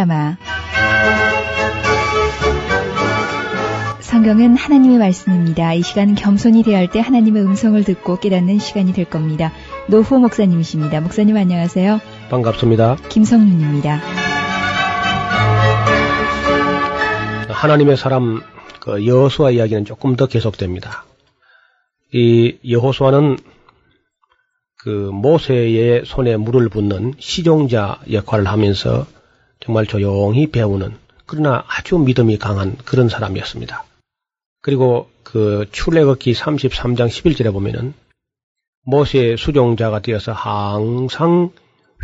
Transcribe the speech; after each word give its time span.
파노라마. 0.00 0.36
성경은 4.00 4.56
하나님의 4.56 4.98
말씀입니다. 4.98 5.74
이 5.74 5.82
시간은 5.82 6.14
겸손히 6.14 6.62
대할 6.62 6.90
때 6.90 7.00
하나님의 7.00 7.42
음성을 7.42 7.82
듣고 7.84 8.18
깨닫는 8.18 8.58
시간이 8.58 8.92
될 8.92 9.04
겁니다. 9.04 9.52
노후 9.88 10.18
목사님이십니다. 10.18 11.00
목사님 11.00 11.36
안녕하세요. 11.36 12.00
반갑습니다. 12.30 12.96
김성윤입니다. 13.08 14.00
하나님의 17.48 17.96
사람 17.96 18.40
그 18.80 19.06
여호수아 19.06 19.50
이야기는 19.50 19.84
조금 19.84 20.16
더 20.16 20.26
계속됩니다. 20.26 21.04
이 22.12 22.56
여호수아는 22.68 23.36
그 24.78 25.10
모세의 25.12 26.04
손에 26.06 26.36
물을 26.36 26.68
붓는 26.70 27.14
시종자 27.18 27.98
역할을 28.10 28.46
하면서 28.46 29.06
정말 29.60 29.86
조용히 29.86 30.50
배우는 30.50 30.96
그러나 31.26 31.64
아주 31.68 31.98
믿음이 31.98 32.38
강한 32.38 32.76
그런 32.84 33.08
사람이었습니다. 33.08 33.84
그리고 34.62 35.08
그 35.22 35.66
출애굽기 35.70 36.32
33장 36.32 37.08
11절에 37.08 37.52
보면은 37.52 37.94
모세의 38.84 39.36
수종자가 39.36 40.00
되어서 40.00 40.32
항상 40.32 41.50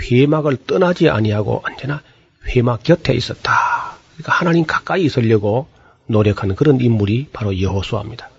회막을 0.01 0.67
떠나지 0.67 1.09
아니하고 1.09 1.63
언제나 1.65 2.03
회막 2.47 2.83
곁에 2.83 3.15
있었다. 3.15 3.97
그러니까 4.15 4.33
하나님 4.33 4.65
가까이 4.65 5.05
있으려고 5.05 5.67
노력하는 6.07 6.55
그런 6.55 6.81
인물이 6.81 7.29
바로 7.33 7.61
여호수아입니다. 7.61 8.31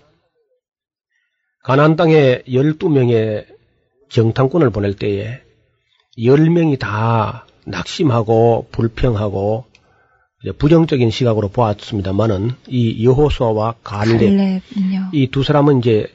가나안 1.64 1.96
땅에 1.96 2.42
12명의 2.48 3.44
정탐꾼을 4.08 4.70
보낼 4.70 4.96
때에 4.96 5.42
10명이 6.16 6.78
다 6.78 7.46
낙심하고 7.70 8.68
불평하고 8.72 9.64
부정적인 10.58 11.10
시각으로 11.10 11.48
보았습니다만은 11.48 12.52
이 12.68 13.04
여호수아와 13.04 13.74
갈렙 13.82 14.20
이 15.12 15.26
두 15.30 15.42
사람은 15.42 15.80
이제 15.80 16.12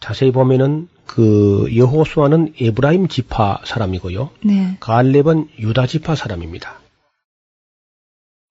자세히 0.00 0.32
보면은 0.32 0.88
그 1.06 1.68
여호수아는 1.76 2.54
에브라임 2.60 3.08
지파 3.08 3.60
사람이고요. 3.64 4.30
네. 4.44 4.76
갈렙은 4.80 5.48
유다 5.58 5.86
지파 5.86 6.14
사람입니다. 6.14 6.80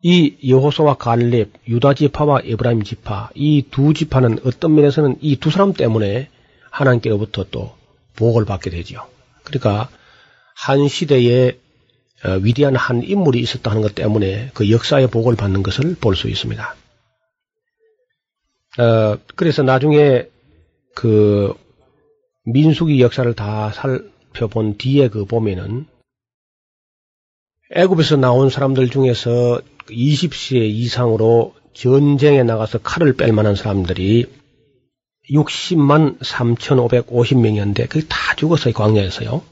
이 0.01 0.35
여호수아와 0.47 0.93
갈렙, 0.95 1.49
유다 1.67 1.93
지파와 1.95 2.41
에브라임 2.45 2.83
지파 2.83 3.31
이 3.35 3.63
두 3.71 3.93
지파는 3.93 4.39
어떤 4.45 4.75
면에서는 4.75 5.17
이 5.21 5.37
두 5.37 5.49
사람 5.49 5.73
때문에 5.73 6.29
하나님께로부터 6.71 7.45
또 7.51 7.73
복을 8.15 8.45
받게 8.45 8.69
되죠. 8.69 9.07
그러니까 9.43 9.89
한 10.55 10.87
시대에 10.87 11.49
어, 11.49 11.53
위대한 12.41 12.75
한 12.75 13.03
인물이 13.03 13.39
있었다는 13.39 13.81
것 13.81 13.95
때문에 13.95 14.51
그 14.53 14.69
역사의 14.69 15.07
복을 15.07 15.35
받는 15.35 15.63
것을 15.63 15.95
볼 15.99 16.15
수 16.15 16.27
있습니다. 16.29 16.75
어, 18.79 19.17
그래서 19.35 19.63
나중에 19.63 20.27
그 20.95 21.53
민수기 22.45 23.01
역사를 23.01 23.33
다 23.35 23.71
살펴본 23.71 24.77
뒤에 24.77 25.07
그 25.09 25.25
보면은 25.25 25.85
애굽에서 27.73 28.17
나온 28.17 28.49
사람들 28.49 28.89
중에서 28.89 29.61
20세 29.87 30.55
이상으로 30.55 31.55
전쟁에 31.73 32.43
나가서 32.43 32.79
칼을 32.79 33.13
뺄 33.13 33.31
만한 33.31 33.55
사람들이 33.55 34.25
60만 35.31 36.19
3,550명이었는데 36.19 37.87
그게 37.87 38.05
다 38.07 38.35
죽었어요 38.35 38.73
광야에서요. 38.73 39.43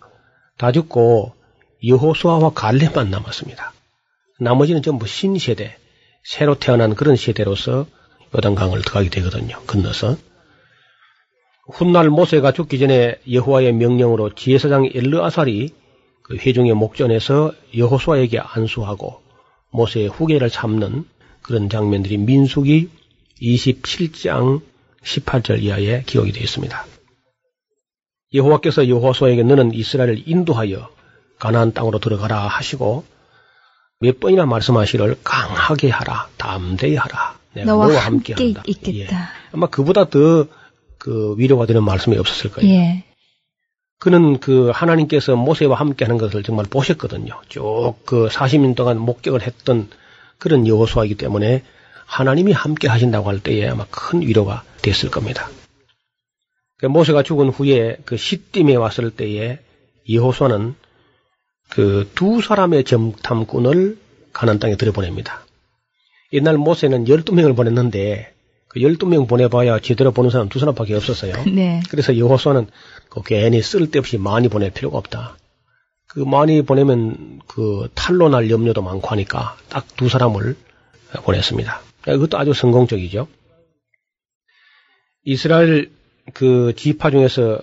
다 0.57 0.71
죽고 0.71 1.36
여호수아와 1.85 2.51
갈렙만 2.51 3.09
남았습니다. 3.09 3.73
나머지는 4.39 4.81
전부 4.81 5.07
신세대, 5.07 5.77
새로 6.23 6.55
태어난 6.55 6.95
그런 6.95 7.15
세대로서 7.15 7.87
요단강을 8.35 8.81
들어가게 8.81 9.09
되거든요. 9.09 9.59
건너서. 9.65 10.17
훗날 11.69 12.09
모세가 12.09 12.53
죽기 12.53 12.79
전에 12.79 13.15
여호와의 13.29 13.73
명령으로 13.73 14.35
지혜사장 14.35 14.89
엘르아살이 14.93 15.73
그 16.23 16.35
회중의 16.35 16.73
목전에서 16.73 17.53
여호수아에게 17.75 18.39
안수하고 18.39 19.21
모세의 19.71 20.07
후계를 20.07 20.49
참는 20.49 21.05
그런 21.41 21.69
장면들이 21.69 22.17
민숙이 22.17 22.89
27장 23.41 24.61
18절 25.03 25.61
이하에 25.61 26.03
기록이 26.05 26.31
되어 26.31 26.43
있습니다. 26.43 26.85
여호와께서 28.33 28.89
여호수아에게 28.89 29.43
너는 29.43 29.73
이스라엘을 29.73 30.23
인도하여 30.25 30.89
가나안 31.39 31.73
땅으로 31.73 31.99
들어가라 31.99 32.47
하시고 32.47 33.05
몇 33.99 34.19
번이나 34.19 34.45
말씀하시를 34.45 35.17
강하게 35.23 35.89
하라, 35.89 36.29
담대히 36.37 36.95
하라. 36.95 37.37
내가 37.53 37.71
너와, 37.71 37.87
너와 37.87 37.99
함께, 37.99 38.33
함께 38.33 38.43
한다. 38.45 38.63
있겠다. 38.67 39.15
예. 39.15 39.49
아마 39.51 39.67
그보다 39.67 40.05
더 40.05 40.47
그 40.97 41.35
위로가 41.37 41.65
되는 41.65 41.83
말씀이 41.83 42.17
없었을 42.17 42.51
거예요. 42.51 42.69
예. 42.69 43.03
그는 43.99 44.39
그 44.39 44.71
하나님께서 44.73 45.35
모세와 45.35 45.79
함께 45.79 46.05
하는 46.05 46.17
것을 46.17 46.43
정말 46.43 46.65
보셨거든요. 46.65 47.39
쭉 47.49 47.95
그 48.05 48.27
40년 48.27 48.75
동안 48.75 48.99
목격을 48.99 49.41
했던 49.41 49.89
그런 50.37 50.67
여호수아이기 50.67 51.15
때문에 51.15 51.63
하나님이 52.05 52.51
함께 52.51 52.87
하신다고 52.87 53.27
할 53.27 53.39
때에 53.39 53.67
아마 53.67 53.85
큰 53.89 54.21
위로가 54.21 54.63
됐을 54.81 55.09
겁니다. 55.09 55.49
그 56.77 56.85
모세가 56.85 57.23
죽은 57.23 57.49
후에 57.49 57.97
그 58.05 58.17
시딤에 58.17 58.75
왔을 58.75 59.09
때에 59.09 59.59
여호수아는 60.11 60.75
그 61.69 62.07
두 62.15 62.41
사람의 62.41 62.83
정탐꾼을 62.85 63.97
가난 64.33 64.59
땅에 64.59 64.75
들여보냅니다. 64.75 65.45
옛날 66.33 66.57
모세는 66.57 67.05
12명을 67.05 67.55
보냈는데 67.55 68.33
그 68.67 68.79
12명 68.79 69.27
보내봐야 69.27 69.79
제대로 69.79 70.11
보는 70.11 70.29
사람 70.29 70.49
두 70.49 70.59
사람밖에 70.59 70.93
없었어요. 70.95 71.33
네. 71.47 71.81
그래서 71.89 72.17
여호수아는 72.17 72.67
그 73.09 73.21
괜히 73.23 73.61
쓸데없이 73.61 74.17
많이 74.17 74.47
보낼 74.49 74.71
필요가 74.71 74.97
없다. 74.97 75.37
그 76.07 76.19
많이 76.19 76.61
보내면 76.61 77.39
그 77.47 77.89
탈로 77.95 78.29
날 78.29 78.49
염려도 78.49 78.81
많고 78.81 79.07
하니까 79.09 79.57
딱 79.69 79.85
두 79.95 80.09
사람을 80.09 80.55
보냈습니다. 81.23 81.81
그것도 82.03 82.37
아주 82.37 82.53
성공적이죠. 82.53 83.27
이스라엘 85.23 85.89
그 86.33 86.73
지파 86.75 87.11
중에서 87.11 87.61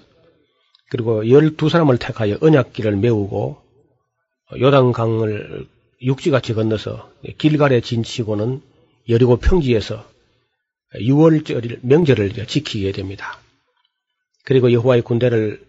그리고 0.90 1.22
12사람을 1.22 1.98
택하여 2.00 2.36
언약기를 2.40 2.96
메우고 2.96 3.63
요단강을 4.52 5.66
육지같이 6.02 6.54
건너서 6.54 7.10
길갈에 7.38 7.80
진치고는 7.80 8.62
여리고 9.08 9.36
평지에서 9.36 10.04
6월절 10.94 11.78
명절을 11.82 12.46
지키게 12.46 12.92
됩니다. 12.92 13.38
그리고 14.44 14.70
여호와의 14.72 15.02
군대를 15.02 15.64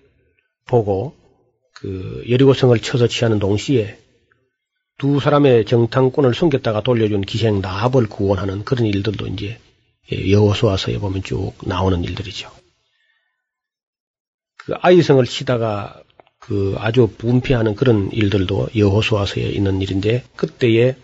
보고 0.65 1.15
그 1.73 2.23
여리고성을 2.29 2.77
쳐서 2.79 3.07
취하는 3.07 3.39
동시에 3.39 3.97
두 4.97 5.19
사람의 5.19 5.65
정탐꾼을 5.65 6.33
숨겼다가 6.33 6.81
돌려준 6.81 7.21
기생 7.21 7.61
나합을 7.61 8.07
구원하는 8.07 8.63
그런 8.63 8.85
일들도 8.85 9.27
이제 9.27 9.59
여호수아서에 10.11 10.99
보면 10.99 11.23
쭉 11.23 11.53
나오는 11.65 12.03
일들이죠. 12.03 12.51
그 14.57 14.73
아이성을 14.79 15.23
치다가 15.25 16.01
그 16.45 16.75
아주 16.77 17.07
분피하는 17.17 17.75
그런 17.75 18.11
일들도 18.11 18.69
여호수아서에 18.75 19.43
있는 19.43 19.81
일인데 19.81 20.23
그때에 20.35 20.95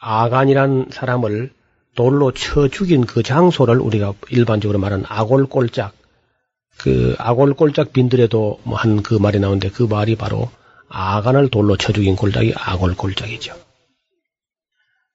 아간이란 0.00 0.88
사람을 0.90 1.50
돌로 1.94 2.32
쳐 2.32 2.68
죽인 2.68 3.06
그 3.06 3.22
장소를 3.22 3.78
우리가 3.78 4.14
일반적으로 4.30 4.78
말하는 4.80 5.04
아골골짝 5.08 5.92
그 6.78 7.14
아골골짝 7.18 7.92
빈들에도 7.92 8.60
뭐 8.64 8.76
한 8.76 9.02
그 9.02 9.14
말이 9.14 9.38
나오는데 9.38 9.70
그 9.70 9.84
말이 9.84 10.16
바로 10.16 10.50
아간을 10.88 11.50
돌로 11.50 11.76
쳐 11.76 11.92
죽인 11.92 12.16
골짝이 12.16 12.52
아골골짝이죠. 12.56 13.54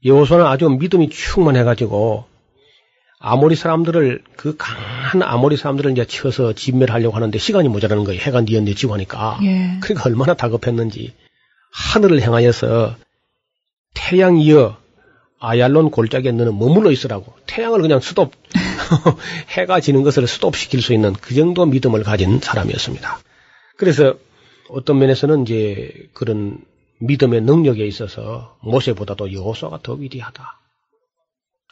여호수아는 0.06 0.46
아주 0.46 0.70
믿음이 0.70 1.10
충만해가지고 1.10 2.26
아모리 3.20 3.56
사람들을 3.58 4.24
그 4.38 4.56
강한 4.58 5.22
아모리 5.22 5.58
사람들을 5.58 5.92
이제 5.92 6.06
쳐서 6.06 6.54
진멸하려고 6.54 7.16
하는데 7.16 7.38
시간이 7.38 7.68
모자라는 7.68 8.06
거예요. 8.06 8.22
해가 8.22 8.42
니언니 8.42 8.76
지고 8.76 8.94
하니까. 8.94 9.38
예. 9.44 9.78
그러니까 9.82 10.10
얼마나 10.10 10.34
다급했는지 10.34 11.14
하늘을 11.72 12.22
향하여서 12.22 12.96
태양이여 13.94 14.78
아얄론 15.40 15.92
골짜기에 15.92 16.32
너는 16.32 16.58
머물러 16.58 16.92
있으라고 16.92 17.34
태양을 17.46 17.82
그냥 17.82 18.00
스톱 18.00 18.32
해가 19.52 19.82
지는 19.82 20.04
것을 20.04 20.26
스톱시킬 20.26 20.82
수 20.82 20.94
있는 20.94 21.14
그 21.14 21.36
정도 21.36 21.66
믿음을 21.66 22.04
가진 22.04 22.40
사람이었습니다. 22.40 23.20
그래서 23.78 24.16
어떤 24.70 24.98
면에서는 25.00 25.44
이제 25.44 26.10
그런 26.14 26.58
믿음의 27.00 27.42
능력에 27.42 27.86
있어서 27.86 28.58
모세보다도 28.62 29.34
여호수아가 29.34 29.80
더 29.82 29.94
위대하다. 29.94 30.60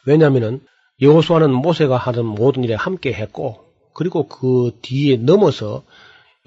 왜냐하면은 0.05 0.61
여호수아는 1.01 1.53
모세가 1.53 1.97
하는 1.97 2.25
모든 2.25 2.63
일에 2.63 2.73
함께 2.73 3.13
했고 3.13 3.65
그리고 3.93 4.27
그 4.27 4.77
뒤에 4.81 5.17
넘어서 5.17 5.83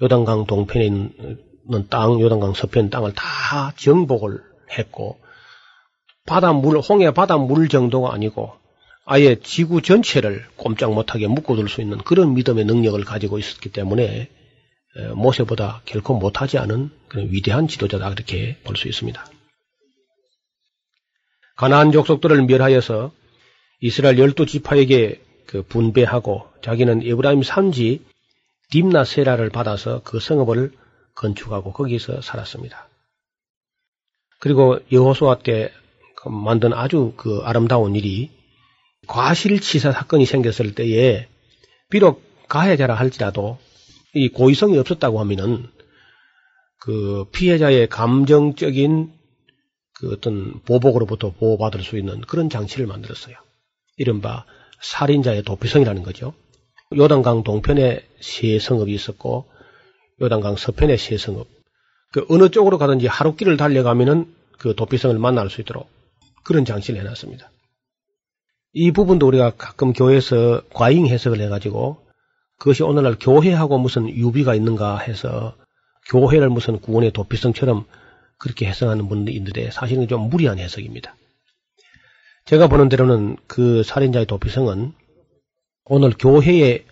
요단강 0.01 0.45
동편에 0.45 0.85
있는 0.85 1.87
땅, 1.89 2.19
요단강 2.19 2.53
서편 2.53 2.89
땅을 2.89 3.13
다 3.13 3.73
정복을 3.77 4.41
했고 4.77 5.19
바닷물, 6.25 6.79
홍해 6.79 7.11
바닷물 7.11 7.69
정도가 7.69 8.13
아니고 8.13 8.53
아예 9.05 9.35
지구 9.35 9.81
전체를 9.81 10.45
꼼짝 10.55 10.93
못하게 10.93 11.27
묶어둘 11.27 11.67
수 11.69 11.81
있는 11.81 11.97
그런 11.99 12.33
믿음의 12.33 12.65
능력을 12.65 13.03
가지고 13.03 13.39
있었기 13.39 13.71
때문에 13.71 14.29
모세보다 15.15 15.81
결코 15.85 16.13
못하지 16.13 16.57
않은 16.57 16.91
그런 17.07 17.31
위대한 17.31 17.67
지도자다 17.67 18.09
그렇게 18.09 18.57
볼 18.63 18.75
수 18.75 18.87
있습니다. 18.87 19.25
가나안 21.55 21.91
족속들을 21.91 22.43
멸하여서 22.43 23.11
이스라엘 23.81 24.19
열두 24.19 24.45
지파에게 24.45 25.21
그 25.47 25.63
분배하고 25.63 26.47
자기는 26.61 27.01
에브라임 27.03 27.43
산지 27.43 28.05
딥나 28.69 29.03
세라를 29.03 29.49
받아서 29.49 30.01
그 30.03 30.19
성읍을 30.19 30.71
건축하고 31.15 31.73
거기서 31.73 32.21
살았습니다. 32.21 32.87
그리고 34.39 34.79
여호수아 34.91 35.39
때그 35.39 36.29
만든 36.29 36.73
아주 36.73 37.13
그 37.17 37.41
아름다운 37.43 37.95
일이 37.95 38.29
과실치사 39.07 39.91
사건이 39.91 40.25
생겼을 40.25 40.73
때에 40.75 41.27
비록 41.89 42.23
가해자라 42.47 42.95
할지라도 42.95 43.57
이 44.13 44.29
고의성이 44.29 44.77
없었다고 44.77 45.19
하면은 45.21 45.67
그 46.77 47.25
피해자의 47.31 47.87
감정적인 47.89 49.11
그 49.93 50.11
어떤 50.13 50.61
보복으로부터 50.63 51.31
보호받을 51.31 51.83
수 51.83 51.97
있는 51.97 52.21
그런 52.21 52.49
장치를 52.49 52.87
만들었어요. 52.87 53.35
이른바 54.01 54.45
살인자의 54.81 55.43
도피성이라는 55.43 56.01
거죠. 56.01 56.33
요단강 56.97 57.43
동편에 57.43 58.03
세 58.19 58.57
성읍이 58.57 58.91
있었고 58.93 59.45
요단강 60.21 60.55
서편에 60.57 60.97
세 60.97 61.17
성읍. 61.17 61.47
그 62.11 62.25
어느 62.29 62.49
쪽으로 62.49 62.79
가든지 62.79 63.05
하루 63.07 63.35
길을 63.35 63.57
달려가면은 63.57 64.33
그 64.57 64.75
도피성을 64.75 65.17
만날 65.19 65.49
수 65.49 65.61
있도록 65.61 65.87
그런 66.43 66.65
장치를 66.65 66.99
해놨습니다. 66.99 67.51
이 68.73 68.91
부분도 68.91 69.27
우리가 69.27 69.51
가끔 69.51 69.93
교회에서 69.93 70.63
과잉 70.73 71.07
해석을 71.07 71.39
해가지고 71.41 71.97
그것이 72.57 72.83
오늘날 72.83 73.17
교회하고 73.19 73.77
무슨 73.77 74.09
유비가 74.09 74.55
있는가 74.55 74.97
해서 74.97 75.55
교회를 76.09 76.49
무슨 76.49 76.79
구원의 76.79 77.11
도피성처럼 77.11 77.85
그렇게 78.39 78.65
해석하는 78.65 79.07
분들인데 79.07 79.69
사실은 79.71 80.07
좀 80.07 80.29
무리한 80.29 80.57
해석입니다. 80.57 81.15
제가 82.45 82.67
보는 82.67 82.89
대로는 82.89 83.37
그 83.47 83.83
살인자의 83.83 84.25
도피성은 84.25 84.93
오늘 85.85 86.11
교회에 86.17 86.85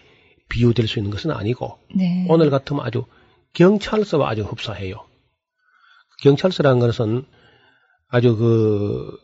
비유될 0.49 0.87
수 0.87 0.99
있는 0.99 1.11
것은 1.11 1.31
아니고 1.31 1.77
네. 1.95 2.25
오늘 2.29 2.49
같으면 2.49 2.85
아주 2.85 3.05
경찰서와 3.53 4.29
아주 4.29 4.43
흡사해요. 4.43 5.05
경찰서라는 6.23 6.79
것은 6.79 7.25
아주 8.09 8.35
그 8.35 9.17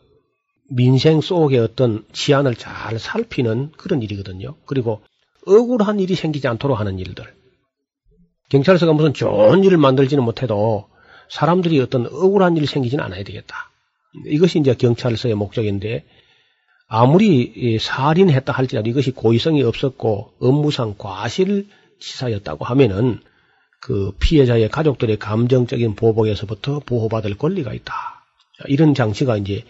민생 0.68 1.20
속의 1.20 1.58
어떤 1.58 2.04
치안을 2.12 2.54
잘 2.54 2.98
살피는 2.98 3.72
그런 3.76 4.02
일이거든요. 4.02 4.56
그리고 4.66 5.02
억울한 5.46 6.00
일이 6.00 6.14
생기지 6.14 6.48
않도록 6.48 6.78
하는 6.78 6.98
일들. 6.98 7.24
경찰서가 8.48 8.92
무슨 8.92 9.12
좋은 9.12 9.64
일을 9.64 9.76
만들지는 9.76 10.24
못해도 10.24 10.88
사람들이 11.28 11.80
어떤 11.80 12.06
억울한 12.06 12.56
일이 12.56 12.66
생기지는 12.66 13.02
않아야 13.04 13.24
되겠다. 13.24 13.70
이것이 14.26 14.58
이제 14.58 14.74
경찰서의 14.74 15.34
목적인데 15.34 16.04
아무리 16.88 17.78
살인했다 17.80 18.52
할지라도 18.52 18.88
이것이 18.88 19.10
고의성이 19.10 19.62
없었고 19.62 20.34
업무상 20.40 20.94
과실치사였다고 20.98 22.64
하면은 22.64 23.20
그 23.80 24.12
피해자의 24.20 24.68
가족들의 24.68 25.18
감정적인 25.18 25.94
보복에서부터 25.96 26.80
보호받을 26.80 27.36
권리가 27.36 27.72
있다. 27.74 27.94
이런 28.68 28.94
장치가 28.94 29.36
이제 29.36 29.64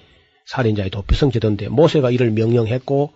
살인자의 0.46 0.90
도피성 0.90 1.30
제도인데 1.32 1.68
모세가 1.68 2.10
이를 2.10 2.30
명령했고 2.30 3.12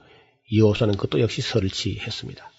여호수아는 0.57 0.97
그것도 0.97 1.21
역시 1.21 1.43
설치했습니다. 1.43 2.51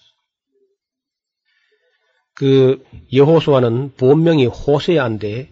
그 2.34 2.84
여호수아는 3.12 3.92
본명이 3.96 4.46
호세아인데 4.46 5.50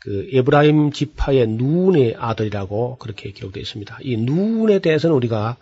그 0.00 0.28
에브라임 0.32 0.92
지파의 0.92 1.48
누운의 1.48 2.16
아들이라고 2.16 2.98
그렇게 2.98 3.32
기록되어 3.32 3.60
있습니다. 3.60 3.98
이 4.02 4.16
누운에 4.16 4.78
대해서는 4.78 5.14
우리가 5.16 5.56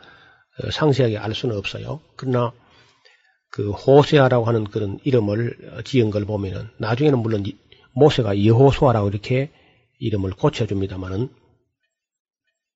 어, 0.63 0.71
상세하게 0.71 1.19
알 1.19 1.35
수는 1.35 1.57
없어요. 1.57 2.01
그러나 2.17 2.53
그 3.51 3.71
호세아라고 3.71 4.45
하는 4.45 4.65
그런 4.65 4.99
이름을 5.05 5.83
지은 5.85 6.11
걸 6.11 6.25
보면은 6.25 6.69
나중에는 6.79 7.19
물론 7.21 7.45
모세가 7.95 8.45
여호수아라고 8.45 9.09
이렇게 9.09 9.51
이름을 9.99 10.33
고쳐줍니다만은 10.33 11.31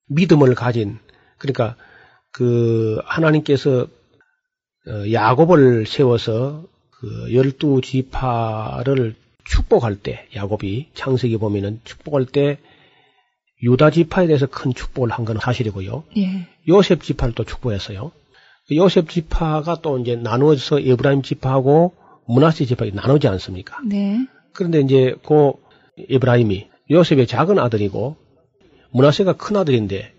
믿음을 0.08 0.54
가진 0.54 0.98
그러니까 1.36 1.76
그 2.32 3.00
하나님께서 3.04 3.86
어, 4.86 5.12
야곱을 5.12 5.86
세워서 5.86 6.66
그 6.90 7.34
열두 7.34 7.80
지파를 7.82 9.14
축복할 9.50 9.96
때 9.96 10.26
야곱이 10.34 10.88
창세기 10.94 11.36
보면은 11.38 11.80
축복할 11.84 12.24
때 12.26 12.58
유다 13.62 13.90
지파에 13.90 14.26
대해서 14.26 14.46
큰 14.46 14.72
축복을 14.72 15.10
한 15.10 15.24
건 15.24 15.38
사실이고요. 15.38 16.04
예. 16.16 16.46
요셉 16.68 17.02
지파를 17.02 17.34
또 17.34 17.44
축복했어요. 17.44 18.12
그 18.68 18.76
요셉 18.76 19.08
지파가 19.10 19.80
또 19.82 19.98
이제 19.98 20.16
나누어서 20.16 20.80
에브라임 20.80 21.22
지파하고 21.22 21.92
문하세 22.26 22.64
지파가 22.64 22.90
나누지 22.94 23.26
않습니까? 23.28 23.78
네. 23.84 24.26
그런데 24.52 24.80
이제 24.80 25.14
그 25.26 25.52
에브라임이 26.08 26.68
요셉의 26.90 27.26
작은 27.26 27.58
아들이고 27.58 28.16
문하세가 28.92 29.34
큰 29.34 29.56
아들인데 29.56 30.12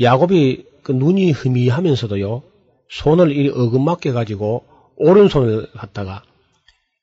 야곱이 0.00 0.64
그 0.82 0.92
눈이 0.92 1.30
흐미하면서도요 1.32 2.42
손을 2.90 3.32
이 3.32 3.48
어긋맞게 3.48 4.12
가지고 4.12 4.64
오른손을 4.96 5.70
갖다가 5.72 6.22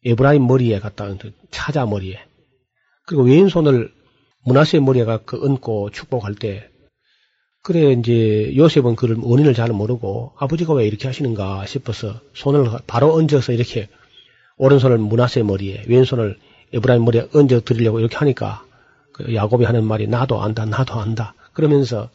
에브라임 0.06 0.46
머리에 0.46 0.80
갖다가 0.80 1.16
찾아 1.52 1.86
머리에 1.86 2.20
그리고 3.06 3.24
왼손을 3.24 3.92
문하세 4.46 4.80
머리에가 4.80 5.20
그 5.26 5.44
얹고 5.44 5.92
축복할 5.92 6.36
때 6.36 6.70
그래 7.62 7.94
이제 7.94 8.54
요셉은 8.56 8.96
그를 8.96 9.18
원인을 9.20 9.54
잘 9.54 9.70
모르고 9.70 10.34
아버지가 10.38 10.74
왜 10.74 10.86
이렇게 10.86 11.08
하시는가 11.08 11.66
싶어서 11.66 12.20
손을 12.34 12.70
바로 12.88 13.14
얹어서 13.14 13.54
이렇게 13.54 13.88
오른손을 14.58 14.98
므낫세 14.98 15.44
머리에 15.44 15.84
왼손을 15.88 16.38
에브라임 16.74 17.06
머리에 17.06 17.28
얹어 17.34 17.62
드리려고 17.62 18.00
이렇게 18.00 18.18
하니까 18.18 18.66
그 19.14 19.34
야곱이 19.34 19.64
하는 19.64 19.86
말이 19.86 20.08
나도 20.08 20.42
안다 20.42 20.66
나도 20.66 21.00
안다 21.00 21.36
그러면서 21.54 22.10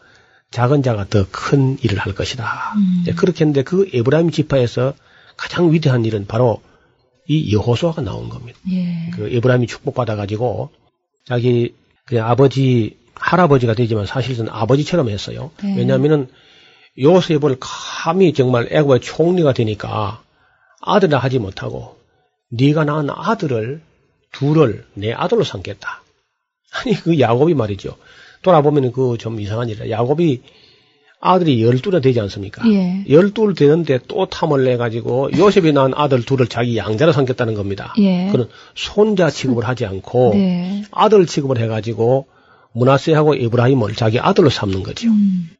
작은 0.51 0.83
자가 0.83 1.07
더 1.09 1.27
큰 1.31 1.79
일을 1.83 1.99
할 1.99 2.15
것이다. 2.15 2.75
음. 2.77 3.05
그렇게 3.17 3.45
했는데 3.45 3.63
그 3.63 3.89
에브라임 3.93 4.31
지파에서 4.31 4.95
가장 5.37 5.73
위대한 5.73 6.05
일은 6.05 6.27
바로 6.27 6.61
이 7.29 7.53
여호수아가 7.53 8.03
나온 8.03 8.29
겁니다. 8.29 8.59
예. 8.71 9.11
그 9.15 9.29
에브라임이 9.31 9.67
축복받아 9.67 10.17
가지고 10.17 10.71
자기 11.25 11.75
그냥 12.07 12.29
아버지 12.29 12.97
할아버지가 13.15 13.75
되지만 13.75 14.07
사실은 14.07 14.49
아버지처럼 14.49 15.11
했어요. 15.11 15.51
네. 15.63 15.77
왜냐하면은 15.77 16.29
요셉을 16.99 17.57
감히 17.61 18.33
정말 18.33 18.69
애굽의 18.73 19.01
총리가 19.01 19.53
되니까 19.53 20.23
아들이라 20.81 21.19
하지 21.19 21.39
못하고 21.39 21.97
네가 22.51 22.85
낳은 22.85 23.11
아들을 23.11 23.83
둘을 24.33 24.87
내 24.95 25.13
아들로 25.13 25.45
삼겠다. 25.45 26.03
아니 26.73 26.95
그 26.95 27.21
야곱이 27.21 27.55
말이죠. 27.55 27.97
돌아보면 28.43 28.93
그 28.93 29.17
좀 29.19 29.41
이상한 29.41 29.69
일이라 29.69 29.91
야곱이 29.91 30.43
아들이 31.21 31.63
열두나 31.63 32.01
되지 32.01 32.21
않습니까? 32.21 32.63
예. 32.71 33.05
열둘 33.09 33.55
되는데 33.55 33.99
또 34.07 34.27
탐을 34.27 34.65
내 34.65 34.77
가지고 34.77 35.31
요셉이 35.37 35.73
낳은 35.73 35.93
아들 35.95 36.23
둘을 36.23 36.47
자기 36.47 36.77
양자로 36.77 37.13
삼겠다는 37.13 37.55
겁니다. 37.55 37.93
예. 37.99 38.29
그는 38.31 38.47
손자 38.75 39.29
취급을 39.29 39.67
하지 39.67 39.85
않고 39.85 40.33
네. 40.35 40.85
아들 40.93 41.27
취급을 41.27 41.59
해가지고 41.59 42.27
문하세하고 42.73 43.35
이브라임을 43.35 43.95
자기 43.95 44.21
아들로 44.21 44.49
삼는 44.49 44.85
거죠. 44.85 45.09
음. 45.09 45.51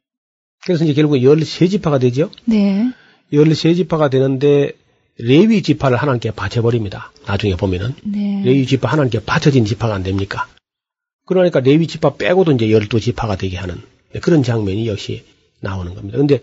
그래서 0.65 0.85
이제 0.85 0.93
결국 0.93 1.15
13지파가 1.15 1.99
되죠. 1.99 2.29
네. 2.45 2.91
13지파가 3.33 4.09
되는데 4.09 4.71
레위 5.17 5.61
지파를 5.61 5.97
하나님께 5.97 6.31
바쳐버립니다. 6.31 7.11
나중에 7.25 7.55
보면은. 7.55 7.93
네. 8.03 8.41
레위 8.45 8.65
지파 8.65 8.89
하나님께 8.89 9.25
바쳐진 9.25 9.65
지파가 9.65 9.93
안 9.93 10.03
됩니까? 10.03 10.47
그러니까 11.25 11.59
레위 11.59 11.85
지파 11.87 12.15
빼고도 12.15 12.53
이제 12.53 12.67
12지파가 12.67 13.37
되게 13.37 13.57
하는 13.57 13.81
그런 14.21 14.41
장면이 14.41 14.87
역시 14.87 15.23
나오는 15.61 15.93
겁니다. 15.95 16.17
근데 16.17 16.41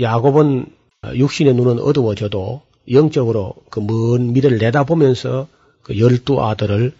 야곱은 0.00 0.66
육신의 1.14 1.54
눈은 1.54 1.80
어두워져도 1.80 2.62
영적으로 2.90 3.54
그 3.70 3.80
먼 3.80 4.32
미래를 4.32 4.58
내다보면서 4.58 5.48
그 5.82 5.98
열두 5.98 6.42
아들을 6.42 6.92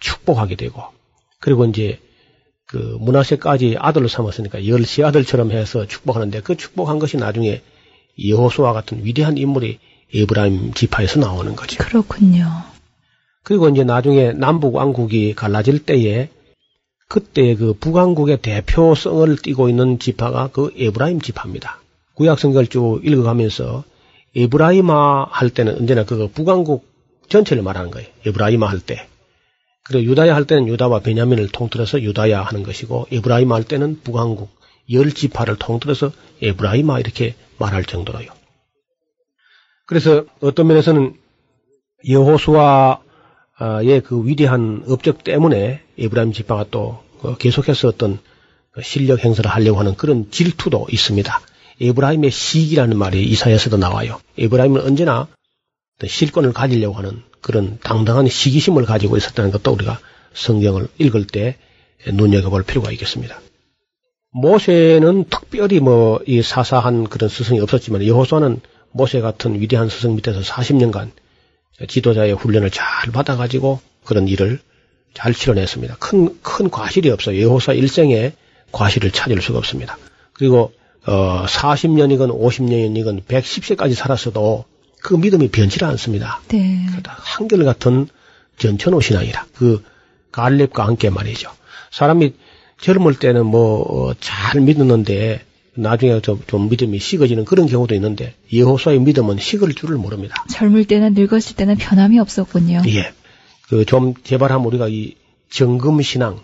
축복하게 0.00 0.56
되고 0.56 0.82
그리고 1.40 1.64
이제 1.64 1.98
그 2.66 2.96
문하세까지 3.00 3.76
아들로 3.78 4.08
삼았으니까 4.08 4.66
열시 4.66 5.04
아들처럼 5.04 5.52
해서 5.52 5.86
축복하는데 5.86 6.40
그 6.40 6.56
축복한 6.56 6.98
것이 6.98 7.16
나중에 7.16 7.62
여호수아 8.26 8.72
같은 8.72 9.04
위대한 9.04 9.38
인물이 9.38 9.78
에브라임 10.14 10.72
지파에서 10.74 11.20
나오는 11.20 11.54
거죠. 11.54 11.78
그렇군요. 11.78 12.46
그리고 13.42 13.68
이제 13.68 13.84
나중에 13.84 14.32
남북 14.32 14.74
왕국이 14.74 15.34
갈라질 15.34 15.84
때에 15.84 16.28
그때 17.08 17.54
그 17.54 17.72
북왕국의 17.74 18.38
대표성을 18.42 19.36
띠고 19.36 19.68
있는 19.68 19.98
지파가 19.98 20.48
그 20.52 20.72
에브라임 20.76 21.20
지파입니다. 21.20 21.80
구약 22.14 22.38
성경을 22.38 22.66
쭉 22.66 23.00
읽어가면서 23.04 23.84
에브라임아 24.34 25.28
할 25.30 25.50
때는 25.50 25.76
언제나 25.76 26.04
그 26.04 26.28
북왕국 26.28 26.86
전체를 27.28 27.62
말하는 27.62 27.90
거예요. 27.90 28.08
에브라임아 28.26 28.66
할 28.68 28.80
때. 28.80 29.08
그리고 29.84 30.04
유다야 30.04 30.34
할 30.34 30.46
때는 30.46 30.66
유다와 30.66 31.00
베냐민을 31.00 31.48
통틀어서 31.48 32.02
유다야 32.02 32.42
하는 32.42 32.62
것이고 32.62 33.06
에브라임아 33.12 33.54
할 33.54 33.64
때는 33.64 34.00
북왕국 34.02 34.50
열 34.92 35.12
지파를 35.12 35.56
통틀어서 35.56 36.12
에브라임아 36.42 36.98
이렇게 36.98 37.34
말할 37.58 37.84
정도로요. 37.84 38.28
그래서 39.86 40.24
어떤 40.40 40.66
면에서는 40.66 41.14
여호수아의 42.08 42.98
그 43.58 44.26
위대한 44.26 44.84
업적 44.86 45.24
때문에 45.24 45.82
에브라임 45.98 46.32
지파가 46.32 46.66
또 46.70 47.02
계속해서 47.38 47.88
어떤 47.88 48.18
실력 48.82 49.24
행사를 49.24 49.50
하려고 49.50 49.78
하는 49.78 49.94
그런 49.96 50.30
질투도 50.30 50.86
있습니다. 50.90 51.40
에브라임의 51.80 52.30
시기라는 52.30 52.96
말이 52.98 53.24
이사야에서도 53.24 53.76
나와요. 53.76 54.20
에브라임은 54.38 54.82
언제나 54.82 55.28
실권을 56.04 56.52
가지려고 56.52 56.94
하는 56.96 57.22
그런 57.40 57.78
당당한 57.82 58.28
시기심을 58.28 58.84
가지고 58.84 59.16
있었다는 59.16 59.50
것도 59.50 59.72
우리가 59.72 59.98
성경을 60.34 60.88
읽을 60.98 61.26
때 61.26 61.56
눈여겨볼 62.06 62.64
필요가 62.64 62.90
있겠습니다. 62.92 63.40
모세는 64.32 65.24
특별히 65.30 65.80
뭐 65.80 66.20
이 66.26 66.42
사사한 66.42 67.04
그런 67.04 67.30
스승이 67.30 67.60
없었지만 67.60 68.06
여호수아는 68.06 68.60
모세 68.92 69.20
같은 69.20 69.60
위대한 69.60 69.88
스승 69.88 70.14
밑에서 70.16 70.40
40년간 70.40 71.10
지도자의 71.88 72.34
훈련을 72.34 72.70
잘 72.70 73.12
받아가지고 73.12 73.80
그런 74.04 74.28
일을 74.28 74.60
잘 75.14 75.34
치러냈습니다. 75.34 75.96
큰, 75.98 76.40
큰 76.42 76.70
과실이 76.70 77.10
없어요. 77.10 77.40
여호사 77.40 77.72
일생에 77.72 78.32
과실을 78.72 79.10
찾을 79.10 79.40
수가 79.40 79.58
없습니다. 79.58 79.98
그리고 80.32 80.72
어, 81.06 81.46
40년이건 81.46 82.38
50년이건 82.38 83.24
110세까지 83.24 83.94
살았어도 83.94 84.64
그 85.00 85.14
믿음이 85.14 85.48
변치를 85.48 85.86
않습니다. 85.88 86.40
네. 86.48 86.84
한결같은 87.04 88.08
전천후 88.58 89.00
신앙이라. 89.00 89.46
그 89.54 89.82
갈렙과 90.32 90.86
함께 90.86 91.10
말이죠. 91.10 91.50
사람이 91.90 92.34
젊을 92.80 93.18
때는 93.18 93.46
뭐잘 93.46 94.58
어, 94.58 94.60
믿었는데 94.60 95.44
나중에 95.76 96.20
좀, 96.20 96.40
좀, 96.46 96.68
믿음이 96.68 96.98
식어지는 96.98 97.44
그런 97.44 97.66
경우도 97.66 97.94
있는데 97.94 98.34
여호수아의 98.52 99.00
믿음은 99.00 99.38
식을 99.38 99.74
줄을 99.74 99.96
모릅니다. 99.96 100.44
젊을 100.50 100.86
때나 100.86 101.10
늙었을 101.10 101.56
때는 101.56 101.76
변함이 101.76 102.18
없었군요. 102.18 102.82
예. 102.88 103.12
그 103.68 103.84
좀 103.84 104.14
제발 104.22 104.52
하면 104.52 104.66
우리가 104.66 104.88
이 104.88 105.14
정금 105.50 106.00
신앙 106.02 106.40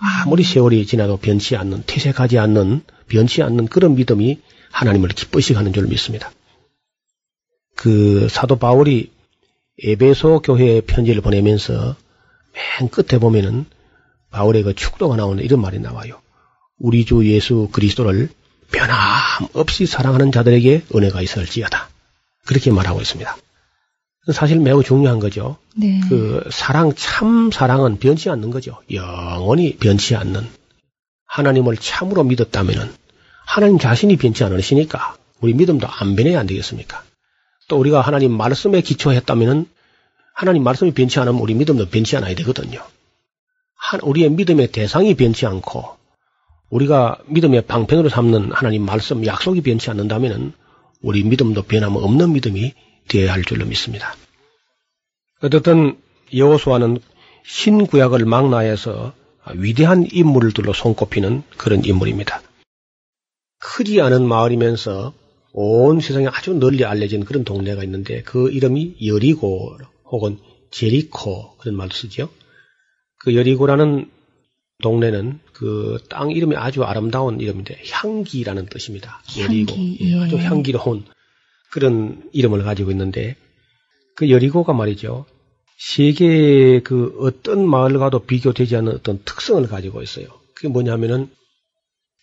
아무리 0.00 0.42
세월이 0.42 0.86
지나도 0.86 1.18
변치 1.18 1.56
않는 1.56 1.84
퇴색하지 1.86 2.38
않는 2.38 2.82
변치 3.08 3.42
않는 3.42 3.66
그런 3.66 3.94
믿음이 3.94 4.40
하나님을 4.70 5.08
기쁘시 5.10 5.54
하는 5.54 5.72
줄 5.72 5.86
믿습니다. 5.86 6.32
그 7.76 8.28
사도 8.28 8.56
바울이 8.56 9.10
에베소 9.82 10.42
교회에 10.42 10.80
편지를 10.82 11.20
보내면서 11.20 11.96
맨 12.80 12.88
끝에 12.88 13.18
보면은 13.18 13.66
바울의 14.30 14.62
그 14.62 14.74
축도가 14.74 15.16
나오는 15.16 15.42
이런 15.42 15.60
말이 15.60 15.78
나와요. 15.78 16.20
우리 16.78 17.04
주 17.04 17.26
예수 17.26 17.68
그리스도를 17.72 18.28
변함없이 18.70 19.86
사랑하는 19.86 20.32
자들에게 20.32 20.84
은혜가 20.94 21.22
있을지어다. 21.22 21.88
그렇게 22.44 22.70
말하고 22.70 23.00
있습니다. 23.00 23.36
사실 24.32 24.58
매우 24.58 24.82
중요한 24.82 25.18
거죠. 25.18 25.58
네. 25.76 26.00
그 26.08 26.48
사랑 26.50 26.94
참 26.94 27.50
사랑은 27.50 27.98
변치 27.98 28.30
않는 28.30 28.50
거죠. 28.50 28.80
영원히 28.90 29.76
변치 29.76 30.16
않는 30.16 30.46
하나님을 31.26 31.76
참으로 31.76 32.24
믿었다면은 32.24 32.92
하나님 33.44 33.78
자신이 33.78 34.16
변치 34.16 34.44
않으시니까 34.44 35.16
우리 35.40 35.52
믿음도 35.52 35.86
안 35.86 36.16
변해야 36.16 36.40
안 36.40 36.46
되겠습니까? 36.46 37.02
또 37.68 37.78
우리가 37.78 38.00
하나님 38.00 38.32
말씀에 38.32 38.80
기초했다면은 38.80 39.66
하나님 40.34 40.64
말씀이 40.64 40.92
변치 40.92 41.20
않으면 41.20 41.40
우리 41.40 41.54
믿음도 41.54 41.88
변치 41.88 42.16
않아야 42.16 42.34
되거든요. 42.36 42.80
우리의 44.02 44.30
믿음의 44.30 44.72
대상이 44.72 45.14
변치 45.14 45.46
않고 45.46 45.96
우리가 46.74 47.18
믿음의 47.28 47.66
방편으로 47.66 48.08
삼는 48.08 48.50
하나님 48.50 48.84
말씀 48.84 49.24
약속이 49.24 49.60
변치 49.60 49.90
않는다면은 49.90 50.52
우리 51.02 51.22
믿음도 51.22 51.62
변함 51.62 51.94
없는 51.94 52.32
믿음이 52.32 52.72
되어야 53.08 53.32
할 53.32 53.44
줄로 53.44 53.64
믿습니다. 53.64 54.16
어떻든 55.40 55.96
여호수아는 56.34 56.98
신구약을 57.46 58.24
망라해서 58.24 59.12
위대한 59.54 60.08
인물들로 60.10 60.72
손꼽히는 60.72 61.44
그런 61.56 61.84
인물입니다. 61.84 62.42
크지 63.60 64.00
않은 64.00 64.26
마을이면서 64.26 65.12
온 65.52 66.00
세상에 66.00 66.26
아주 66.26 66.54
널리 66.54 66.84
알려진 66.84 67.24
그런 67.24 67.44
동네가 67.44 67.84
있는데 67.84 68.22
그 68.22 68.50
이름이 68.50 68.96
여리고 69.06 69.78
혹은 70.06 70.38
제리코 70.72 71.56
그런 71.58 71.76
말도 71.76 71.94
쓰죠. 71.94 72.30
그 73.20 73.36
여리고라는 73.36 74.10
동네는 74.82 75.38
그 75.54 75.98
땅 76.08 76.30
이름이 76.32 76.56
아주 76.56 76.82
아름다운 76.84 77.40
이름인데 77.40 77.80
향기라는 77.90 78.66
뜻입니다. 78.66 79.22
여리고 79.38 79.74
향기, 79.74 79.98
예. 80.00 80.20
아주 80.20 80.36
향기로운 80.36 81.04
그런 81.70 82.22
이름을 82.32 82.62
가지고 82.64 82.90
있는데 82.90 83.36
그 84.16 84.30
여리고가 84.30 84.72
말이죠. 84.72 85.26
세계의 85.78 86.82
그 86.82 87.16
어떤 87.20 87.66
마을 87.66 87.98
과도 87.98 88.20
비교되지 88.20 88.76
않는 88.76 88.92
어떤 88.92 89.22
특성을 89.24 89.66
가지고 89.66 90.02
있어요. 90.02 90.26
그게 90.54 90.68
뭐냐면은 90.68 91.30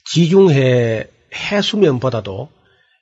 지중해 0.06 1.08
해수면보다도 1.34 2.50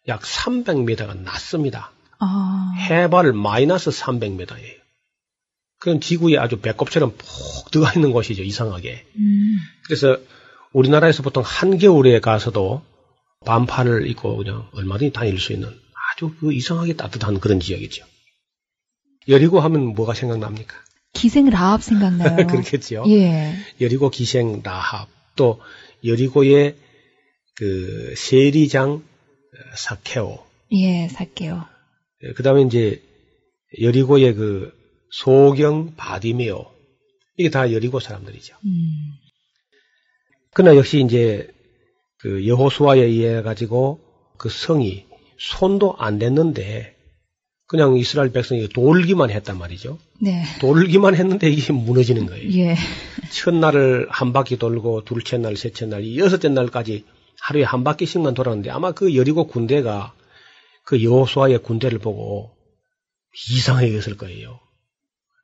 약 0.07 0.21
300m가 0.21 1.17
낮습니다. 1.21 1.91
아. 2.19 2.74
해발 2.89 3.33
마이너스 3.33 3.89
300m예요. 3.91 4.78
그건 5.79 6.01
지구에 6.01 6.38
아주 6.38 6.59
배꼽처럼 6.59 7.13
푹 7.17 7.71
들어가 7.71 7.93
있는 7.93 8.12
곳이죠, 8.12 8.43
이상하게. 8.43 9.05
음. 9.15 9.57
그래서 9.86 10.17
우리나라에서 10.74 11.24
보통 11.24 11.43
한겨울에 11.45 12.19
가서도 12.19 12.83
반팔을 13.45 14.07
입고 14.09 14.38
그냥 14.38 14.67
얼마든지 14.74 15.13
다닐 15.13 15.39
수 15.39 15.53
있는 15.53 15.69
아주 16.13 16.36
그 16.39 16.53
이상하게 16.53 16.93
따뜻한 16.93 17.39
그런 17.39 17.59
지역이죠. 17.59 18.05
여리고 19.29 19.59
하면 19.62 19.93
뭐가 19.93 20.13
생각납니까? 20.13 20.75
기생 21.13 21.50
라합 21.50 21.81
생각나요. 21.81 22.36
그렇겠죠. 22.48 23.05
예. 23.07 23.53
여리고 23.79 24.09
기생 24.09 24.62
라합 24.63 25.07
또 25.36 25.62
여리고의 26.05 26.75
그 27.55 28.13
세리장 28.17 29.03
사케오. 29.75 30.39
예, 30.71 31.07
사케오. 31.07 31.62
예, 32.24 32.33
그다음에 32.33 32.62
이제 32.63 33.01
여리고의 33.81 34.33
그 34.36 34.78
소경 35.12 35.96
바디메오 35.96 36.66
이게 37.38 37.50
다 37.50 37.72
여리고 37.72 38.00
사람들이죠. 38.00 38.56
음. 38.66 38.72
그러나 40.54 40.75
역시 40.78 41.01
이제 41.01 41.50
그 42.18 42.46
여호수아에 42.48 43.00
의해 43.00 43.42
가지고 43.42 44.01
그 44.38 44.50
성이 44.50 45.06
손도 45.38 45.96
안 45.98 46.20
댔는데 46.20 46.96
그냥 47.66 47.96
이스라엘 47.96 48.32
백성이 48.32 48.68
돌기만 48.68 49.30
했단 49.30 49.58
말이죠. 49.58 50.00
네. 50.20 50.44
돌기만 50.60 51.16
했는데 51.16 51.50
이게 51.50 51.72
무너지는 51.72 52.25
거예요. 52.25 52.50
예. 52.60 52.75
첫날을 53.32 54.08
한 54.10 54.34
바퀴 54.34 54.58
돌고 54.58 55.06
둘째 55.06 55.38
날, 55.38 55.56
셋째 55.56 55.86
날, 55.86 56.18
여섯째 56.18 56.50
날까지 56.50 57.06
하루에 57.39 57.63
한 57.63 57.84
바퀴씩만 57.84 58.34
돌았는데 58.34 58.72
아마 58.72 58.92
그 58.92 59.16
여리고 59.16 59.48
군대가 59.48 60.13
그 60.84 61.04
여호수아의 61.04 61.60
군대를 61.60 62.00
보고 62.00 62.51
이상하게 63.51 63.89
여겼을 63.89 64.18
거예요. 64.18 64.60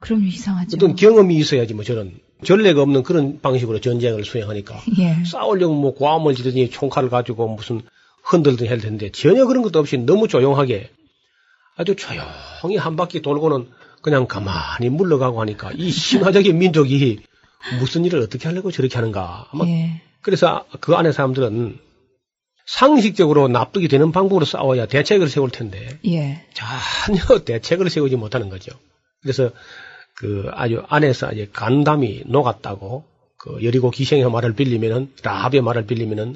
그럼 0.06 0.26
이상하죠. 0.26 0.78
어떤 0.78 0.96
경험이 0.96 1.36
있어야지 1.38 1.74
뭐 1.74 1.84
저런 1.84 2.14
전례가 2.44 2.82
없는 2.82 3.04
그런 3.04 3.42
방식으로 3.42 3.82
전쟁을 3.82 4.24
수행하니까 4.24 4.82
예. 5.00 5.24
싸우려면 5.26 5.78
뭐 5.78 5.94
고함을 5.96 6.36
지르니 6.36 6.70
총칼을 6.70 7.10
가지고 7.10 7.48
무슨 7.56 7.82
흔들든 8.24 8.68
할 8.70 8.80
텐데 8.80 9.12
전혀 9.12 9.46
그런 9.46 9.64
것도 9.64 9.80
없이 9.80 9.98
너무 9.98 10.28
조용하게 10.28 10.90
아주 11.76 11.96
조용히 11.96 12.78
한 12.78 12.96
바퀴 12.96 13.22
돌고는 13.22 13.68
그냥 14.02 14.28
가만히 14.28 14.90
물러가고 14.90 15.42
하니까 15.42 15.72
이 15.74 15.90
신화적인 15.90 16.58
민족이 16.60 17.20
무슨 17.80 18.06
일을 18.06 18.20
어떻게 18.22 18.48
하려고 18.48 18.72
저렇게 18.72 18.96
하는가. 18.96 19.48
아마 19.52 19.66
예. 19.66 20.02
그래서 20.22 20.66
그 20.80 20.96
안에 20.96 21.12
사람들은 21.12 21.80
상식적으로 22.68 23.48
납득이 23.48 23.88
되는 23.88 24.12
방법으로 24.12 24.46
싸워야 24.46 24.86
대책을 24.86 25.30
세울 25.30 25.50
텐데 25.50 26.00
예. 26.06 26.46
전혀 26.54 27.40
대책을 27.46 27.90
세우지 27.90 28.16
못하는 28.16 28.50
거죠. 28.50 28.72
그래서 29.22 29.52
그 30.16 30.50
아주 30.54 30.84
안에서 30.88 31.32
이제 31.34 31.50
간담이 31.52 32.24
녹았다고 32.26 33.06
그 33.38 33.64
여리고 33.64 33.92
기생의 33.92 34.30
말을 34.30 34.56
빌리면은 34.56 35.14
라합의 35.22 35.62
말을 35.62 35.86
빌리면은 35.86 36.36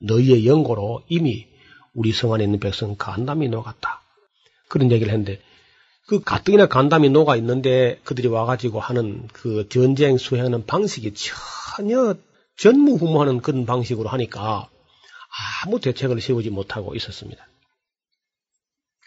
너희의 0.00 0.46
연고로 0.46 1.02
이미 1.08 1.46
우리 1.94 2.12
성 2.12 2.32
안에 2.34 2.44
있는 2.44 2.60
백성 2.60 2.94
간담이 2.96 3.48
녹았다. 3.48 4.02
그런 4.68 4.92
얘기를 4.92 5.12
했는데 5.12 5.40
그 6.06 6.20
가뜩이나 6.20 6.66
간담이 6.66 7.08
녹아 7.10 7.36
있는데 7.36 8.00
그들이 8.04 8.28
와가지고 8.28 8.78
하는 8.78 9.26
그 9.32 9.68
전쟁 9.68 10.18
수행하는 10.18 10.66
방식이 10.66 11.14
전혀 11.14 12.14
전무후무하는 12.58 13.40
그런 13.40 13.66
방식으로 13.66 14.08
하니까 14.10 14.68
아무 15.64 15.80
대책을 15.80 16.20
세우지 16.20 16.50
못하고 16.50 16.94
있었습니다. 16.94 17.46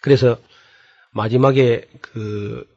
그래서 0.01 0.37
마지막에 1.11 1.87
그 2.01 2.67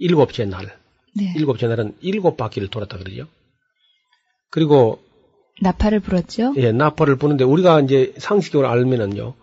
일곱째 0.00 0.44
날, 0.46 0.76
네. 1.14 1.32
일곱째 1.36 1.68
날은 1.68 1.94
일곱 2.00 2.36
바퀴를 2.36 2.68
돌았다 2.68 2.98
그러죠. 2.98 3.28
그리고 4.50 5.00
나팔을 5.60 6.00
불었죠? 6.00 6.54
예, 6.56 6.72
나팔을 6.72 7.16
부는데 7.16 7.44
우리가 7.44 7.80
이제 7.82 8.14
상식적으로 8.18 8.68
알면은요. 8.68 9.34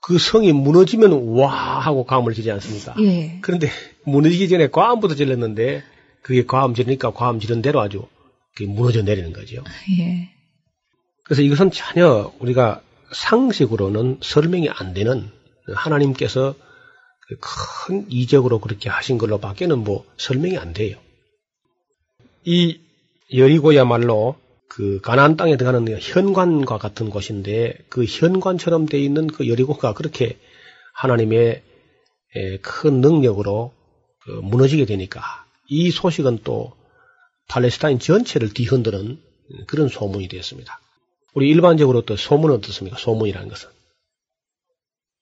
그 0.00 0.18
성이 0.18 0.52
무너지면 0.52 1.36
와 1.36 1.50
하고 1.80 2.04
감을 2.04 2.32
지지 2.32 2.50
않습니까? 2.52 2.94
예. 3.00 3.38
그런데 3.42 3.68
무너지기 4.04 4.48
전에 4.48 4.68
과음부터 4.68 5.14
질렀는데 5.14 5.82
그게 6.22 6.46
과음 6.46 6.72
지르니까 6.74 7.10
과음 7.12 7.40
지른 7.40 7.60
대로 7.60 7.80
아주 7.80 8.06
무너져 8.60 9.02
내리는 9.02 9.32
거죠. 9.32 9.62
예. 9.98 10.30
그래서 11.24 11.42
이것은 11.42 11.70
전혀 11.70 12.32
우리가 12.38 12.80
상식으로는 13.12 14.18
설명이 14.22 14.68
안 14.70 14.94
되는 14.94 15.30
하나님께서 15.74 16.54
그 16.54 16.69
큰 17.38 18.06
이적으로 18.08 18.58
그렇게 18.58 18.88
하신 18.88 19.18
걸로 19.18 19.38
밖에는 19.38 19.78
뭐 19.78 20.04
설명이 20.16 20.58
안 20.58 20.72
돼요. 20.72 20.98
이 22.44 22.80
여리고야말로 23.34 24.36
그 24.68 25.00
가나안 25.00 25.36
땅에 25.36 25.56
들어가는 25.56 25.98
현관과 26.00 26.78
같은 26.78 27.10
곳인데 27.10 27.76
그 27.88 28.04
현관처럼 28.04 28.86
돼 28.86 28.98
있는 29.00 29.26
그 29.26 29.48
여리고가 29.48 29.94
그렇게 29.94 30.38
하나님의 30.94 31.62
에, 32.36 32.58
큰 32.58 33.00
능력으로 33.00 33.72
그 34.22 34.30
무너지게 34.30 34.84
되니까 34.86 35.22
이 35.68 35.90
소식은 35.90 36.40
또 36.44 36.72
팔레스타인 37.48 37.98
전체를 37.98 38.54
뒤흔드는 38.54 39.20
그런 39.66 39.88
소문이 39.88 40.28
되었습니다. 40.28 40.80
우리 41.34 41.48
일반적으로 41.48 42.02
또 42.02 42.16
소문은 42.16 42.56
어떻습니까? 42.56 42.96
소문이라는 42.96 43.48
것은 43.48 43.68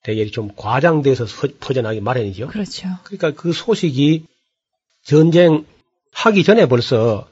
되게 0.03 0.25
좀 0.27 0.49
과장돼서 0.55 1.25
서- 1.25 1.47
퍼져나기 1.59 1.99
마련이죠. 2.01 2.47
그렇죠. 2.47 2.87
그러니까 3.03 3.31
그 3.31 3.51
소식이 3.53 4.25
전쟁 5.03 5.65
하기 6.13 6.43
전에 6.43 6.67
벌써 6.67 7.27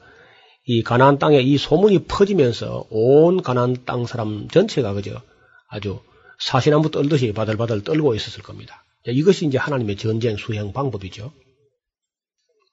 이 0.64 0.82
가나안 0.82 1.18
땅에 1.18 1.40
이 1.40 1.56
소문이 1.56 2.04
퍼지면서 2.04 2.86
온 2.90 3.42
가나안 3.42 3.84
땅 3.86 4.04
사람 4.06 4.48
전체가 4.48 4.92
그저 4.92 5.22
아주 5.68 6.00
사시나무 6.38 6.90
떨듯이 6.90 7.32
바들바들 7.32 7.82
떨고 7.84 8.14
있었을 8.14 8.42
겁니다. 8.42 8.84
자, 9.04 9.12
이것이 9.12 9.46
이제 9.46 9.56
하나님의 9.58 9.96
전쟁 9.96 10.36
수행 10.36 10.72
방법이죠. 10.72 11.32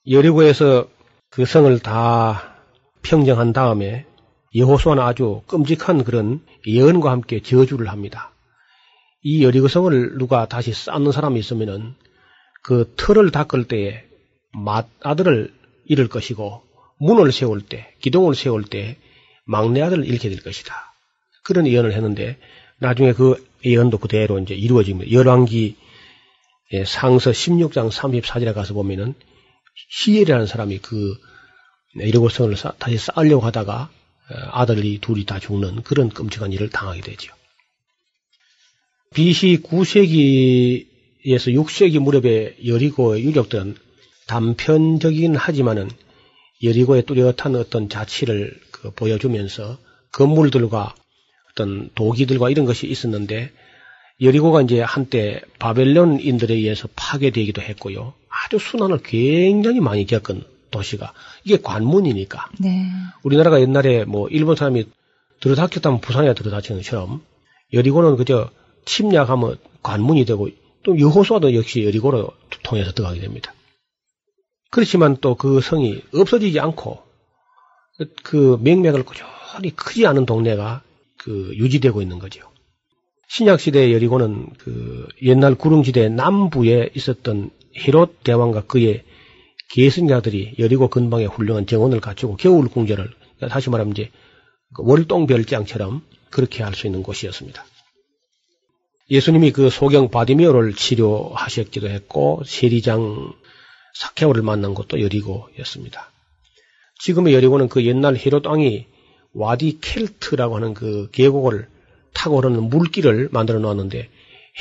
여리고에서 0.09 0.87
그 1.29 1.45
성을 1.45 1.77
다 1.79 2.55
평정한 3.01 3.53
다음에 3.53 4.05
여호수아는 4.55 5.01
아주 5.03 5.41
끔찍한 5.47 6.03
그런 6.03 6.45
예언과 6.67 7.11
함께 7.11 7.41
저주를 7.41 7.87
합니다. 7.89 8.31
이 9.27 9.43
여리고 9.43 9.67
성을 9.67 10.17
누가 10.19 10.47
다시 10.47 10.71
쌓는 10.71 11.11
사람이 11.11 11.39
있으면은 11.39 11.95
그 12.61 12.93
틀을 12.95 13.31
닦을 13.31 13.67
때에 13.67 14.03
맏 14.53 14.87
아들을 15.01 15.51
잃을 15.85 16.07
것이고 16.09 16.61
문을 16.99 17.31
세울 17.31 17.61
때, 17.61 17.91
기둥을 18.01 18.35
세울 18.35 18.63
때 18.63 18.97
막내 19.45 19.81
아들을 19.81 20.05
잃게 20.05 20.29
될 20.29 20.43
것이다. 20.43 20.75
그런 21.43 21.65
예언을 21.67 21.93
했는데 21.93 22.37
나중에 22.77 23.13
그 23.13 23.43
예언도 23.65 23.97
그대로 23.97 24.37
이제 24.37 24.53
이루어집니다. 24.53 25.11
열왕기 25.11 25.75
예, 26.73 26.85
상서 26.85 27.31
16장 27.31 27.91
34절에 27.91 28.53
가서 28.53 28.75
보면은 28.75 29.15
히엘이라는 30.03 30.45
사람이 30.45 30.79
그 30.79 31.15
이르고성을 31.95 32.55
쌓- 32.57 32.75
다시 32.77 32.97
쌓으려고 32.99 33.43
하다가 33.45 33.89
어, 34.29 34.35
아들이 34.51 34.99
둘이 34.99 35.25
다 35.25 35.39
죽는 35.39 35.81
그런 35.81 36.09
끔찍한 36.09 36.51
일을 36.53 36.69
당하게 36.69 37.01
되죠. 37.01 37.34
BC 39.13 39.61
9세기에서 39.63 40.85
6세기 41.53 41.99
무렵에 41.99 42.55
여리고의 42.65 43.23
유적들은 43.23 43.75
단편적이긴 44.27 45.35
하지만은 45.35 45.89
여리고의 46.63 47.03
뚜렷한 47.05 47.55
어떤 47.55 47.89
자치를 47.89 48.59
그 48.71 48.91
보여주면서 48.91 49.77
건물들과 50.11 50.95
어떤 51.51 51.89
도기들과 51.95 52.49
이런 52.49 52.65
것이 52.65 52.87
있었는데 52.87 53.51
여리고가 54.21 54.61
이제 54.61 54.81
한때 54.81 55.41
바벨론인들에 55.59 56.53
의해서 56.53 56.87
파괴되기도 56.95 57.61
했고요. 57.61 58.13
아주 58.29 58.57
순환을 58.59 58.99
굉장히 59.03 59.79
많이 59.79 60.05
겪은 60.05 60.43
도시가 60.71 61.13
이게 61.43 61.57
관문이니까 61.61 62.49
네. 62.59 62.85
우리나라가 63.23 63.61
옛날에 63.61 64.05
뭐 64.05 64.27
일본 64.29 64.55
사람이 64.55 64.85
들어닥쳤다면 65.41 66.01
부산에 66.01 66.33
들어닥치는 66.33 66.81
것처럼 66.81 67.21
여리고는 67.73 68.15
그저 68.15 68.49
침략하면 68.85 69.57
관문이 69.83 70.25
되고 70.25 70.49
또 70.83 70.99
여호수아도 70.99 71.53
역시 71.55 71.83
여리고로 71.85 72.29
통해서 72.63 72.91
들어가게 72.91 73.19
됩니다. 73.19 73.53
그렇지만 74.71 75.17
또 75.17 75.35
그 75.35 75.61
성이 75.61 76.01
없어지지 76.13 76.59
않고 76.59 76.99
그 78.23 78.57
명맥을 78.61 79.03
꾸준히 79.03 79.75
크지 79.75 80.05
않은 80.05 80.25
동네가 80.25 80.83
그 81.17 81.53
유지되고 81.55 82.01
있는 82.01 82.19
거죠. 82.19 82.41
신약 83.29 83.59
시대 83.59 83.91
여리고는 83.93 84.47
그 84.59 85.07
옛날 85.23 85.55
구릉지대 85.55 86.09
남부에 86.09 86.89
있었던 86.93 87.49
헤롯 87.77 88.23
대왕과 88.23 88.61
그의 88.67 89.03
계승자들이 89.71 90.55
여리고 90.59 90.89
근방에 90.89 91.25
훌륭한 91.25 91.65
정원을 91.65 91.99
갖추고 92.01 92.35
겨울 92.37 92.67
궁전을 92.67 93.09
다시 93.49 93.69
말하면 93.69 93.93
이제 93.93 94.11
그 94.75 94.83
월동 94.85 95.25
별장처럼 95.25 96.03
그렇게 96.29 96.63
할 96.63 96.75
수 96.75 96.85
있는 96.85 97.01
곳이었습니다. 97.01 97.65
예수님이 99.09 99.51
그 99.51 99.69
소경 99.69 100.09
바디미오를 100.09 100.73
치료하셨기도 100.73 101.89
했고 101.89 102.41
세리장 102.45 103.33
사케오를 103.93 104.41
만난 104.41 104.73
곳도 104.73 105.01
여리고였습니다. 105.01 106.11
지금의 106.99 107.33
여리고는 107.33 107.69
그 107.69 107.85
옛날 107.85 108.17
헤롯 108.17 108.45
왕이 108.45 108.87
와디 109.33 109.79
켈트라고 109.81 110.55
하는 110.55 110.73
그 110.73 111.09
계곡을 111.11 111.67
타고 112.13 112.37
흐르는 112.37 112.63
물길을 112.63 113.29
만들어 113.31 113.59
놓았는데 113.59 114.09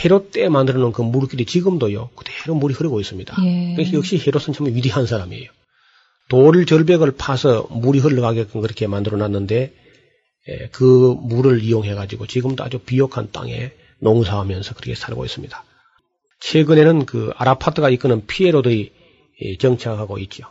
헤롯 0.04 0.33
때 0.33 0.48
만들어 0.48 0.80
놓은 0.80 0.92
그 0.92 1.02
물길이 1.02 1.46
지금도요 1.46 2.11
그대로 2.16 2.54
물이 2.57 2.74
흐르고 2.74 3.00
있습니다. 3.00 3.37
예. 3.44 3.92
역시 3.92 4.18
헤롯은 4.18 4.52
참 4.52 4.66
위대한 4.66 5.07
사람이에요. 5.07 5.50
돌 6.28 6.66
절벽을 6.66 7.12
파서 7.12 7.66
물이 7.70 8.00
흘러가게끔 8.00 8.61
그렇게 8.61 8.87
만들어 8.88 9.16
놨는데 9.16 9.72
예, 10.48 10.68
그 10.72 11.16
물을 11.20 11.62
이용해 11.62 11.94
가지고 11.94 12.26
지금도 12.26 12.64
아주 12.64 12.78
비옥한 12.78 13.30
땅에 13.33 13.72
농사하면서 14.00 14.74
그렇게 14.74 14.94
살고 14.94 15.24
있습니다. 15.24 15.64
최근에는 16.40 17.07
그 17.07 17.33
아라파트가 17.37 17.90
이끄는 17.90 18.26
피에로들이 18.26 18.92
예, 19.42 19.57
정착하고 19.57 20.18
있죠. 20.18 20.44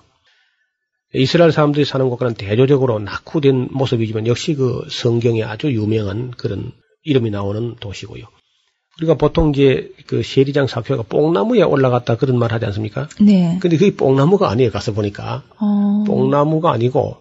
이스라엘 1.13 1.51
사람들이 1.51 1.85
사는 1.85 2.09
곳과는 2.09 2.33
대조적으로 2.33 2.99
낙후된 2.99 3.69
모습이지만 3.71 4.25
역시 4.25 4.55
그 4.55 4.87
성경에 4.89 5.43
아주 5.43 5.71
유명한 5.71 6.31
그런 6.31 6.71
이름이 7.03 7.29
나오는 7.29 7.75
도시고요. 7.75 8.25
우리가 8.99 9.15
보통 9.15 9.51
이제 9.51 9.91
그 10.07 10.23
세리장 10.23 10.67
사표가 10.67 11.03
뽕나무에 11.03 11.61
올라갔다 11.63 12.17
그런 12.17 12.37
말 12.37 12.51
하지 12.51 12.65
않습니까? 12.65 13.09
네. 13.19 13.57
근데 13.61 13.77
그게 13.77 13.95
뽕나무가 13.95 14.49
아니에요. 14.49 14.71
가서 14.71 14.93
보니까. 14.93 15.43
어. 15.59 16.03
뽕나무가 16.05 16.71
아니고 16.71 17.17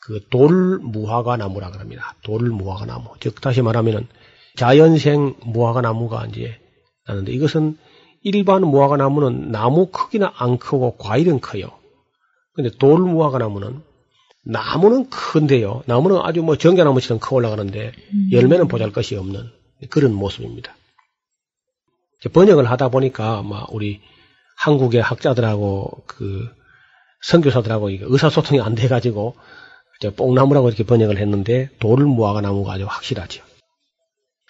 그 0.00 0.20
돌무화과 0.28 1.38
나무라 1.38 1.70
그럽니다. 1.70 2.14
돌무화과 2.24 2.86
나무. 2.86 3.04
즉 3.20 3.40
다시 3.40 3.62
말하면은 3.62 4.06
자연생 4.56 5.34
무화과 5.44 5.80
나무가 5.80 6.26
이제 6.26 6.58
나는데 7.06 7.32
이것은 7.32 7.76
일반 8.22 8.62
무화과 8.62 8.96
나무는 8.96 9.50
나무 9.50 9.86
크기는 9.86 10.26
안 10.34 10.58
크고 10.58 10.96
과일은 10.96 11.40
커요. 11.40 11.66
근데 12.54 12.70
돌 12.78 13.00
무화과 13.00 13.38
나무는 13.38 13.82
나무는 14.44 15.08
큰데요. 15.10 15.82
나무는 15.86 16.20
아주 16.22 16.42
뭐 16.42 16.56
정자나무처럼 16.56 17.18
커 17.20 17.36
올라가는데 17.36 17.92
음. 18.12 18.28
열매는 18.30 18.68
보잘 18.68 18.92
것이 18.92 19.16
없는 19.16 19.50
그런 19.90 20.14
모습입니다. 20.14 20.74
번역을 22.32 22.70
하다 22.70 22.88
보니까 22.88 23.42
막 23.42 23.74
우리 23.74 24.00
한국의 24.56 25.02
학자들하고 25.02 26.04
그 26.06 26.48
선교사들하고 27.22 27.90
의사소통이 27.90 28.60
안 28.60 28.74
돼가지고 28.74 29.34
뽕나무라고 30.16 30.68
이렇게 30.68 30.84
번역을 30.84 31.18
했는데 31.18 31.70
돌을 31.80 32.06
무화과 32.06 32.42
나무가 32.42 32.74
아주 32.74 32.84
확실하죠. 32.86 33.42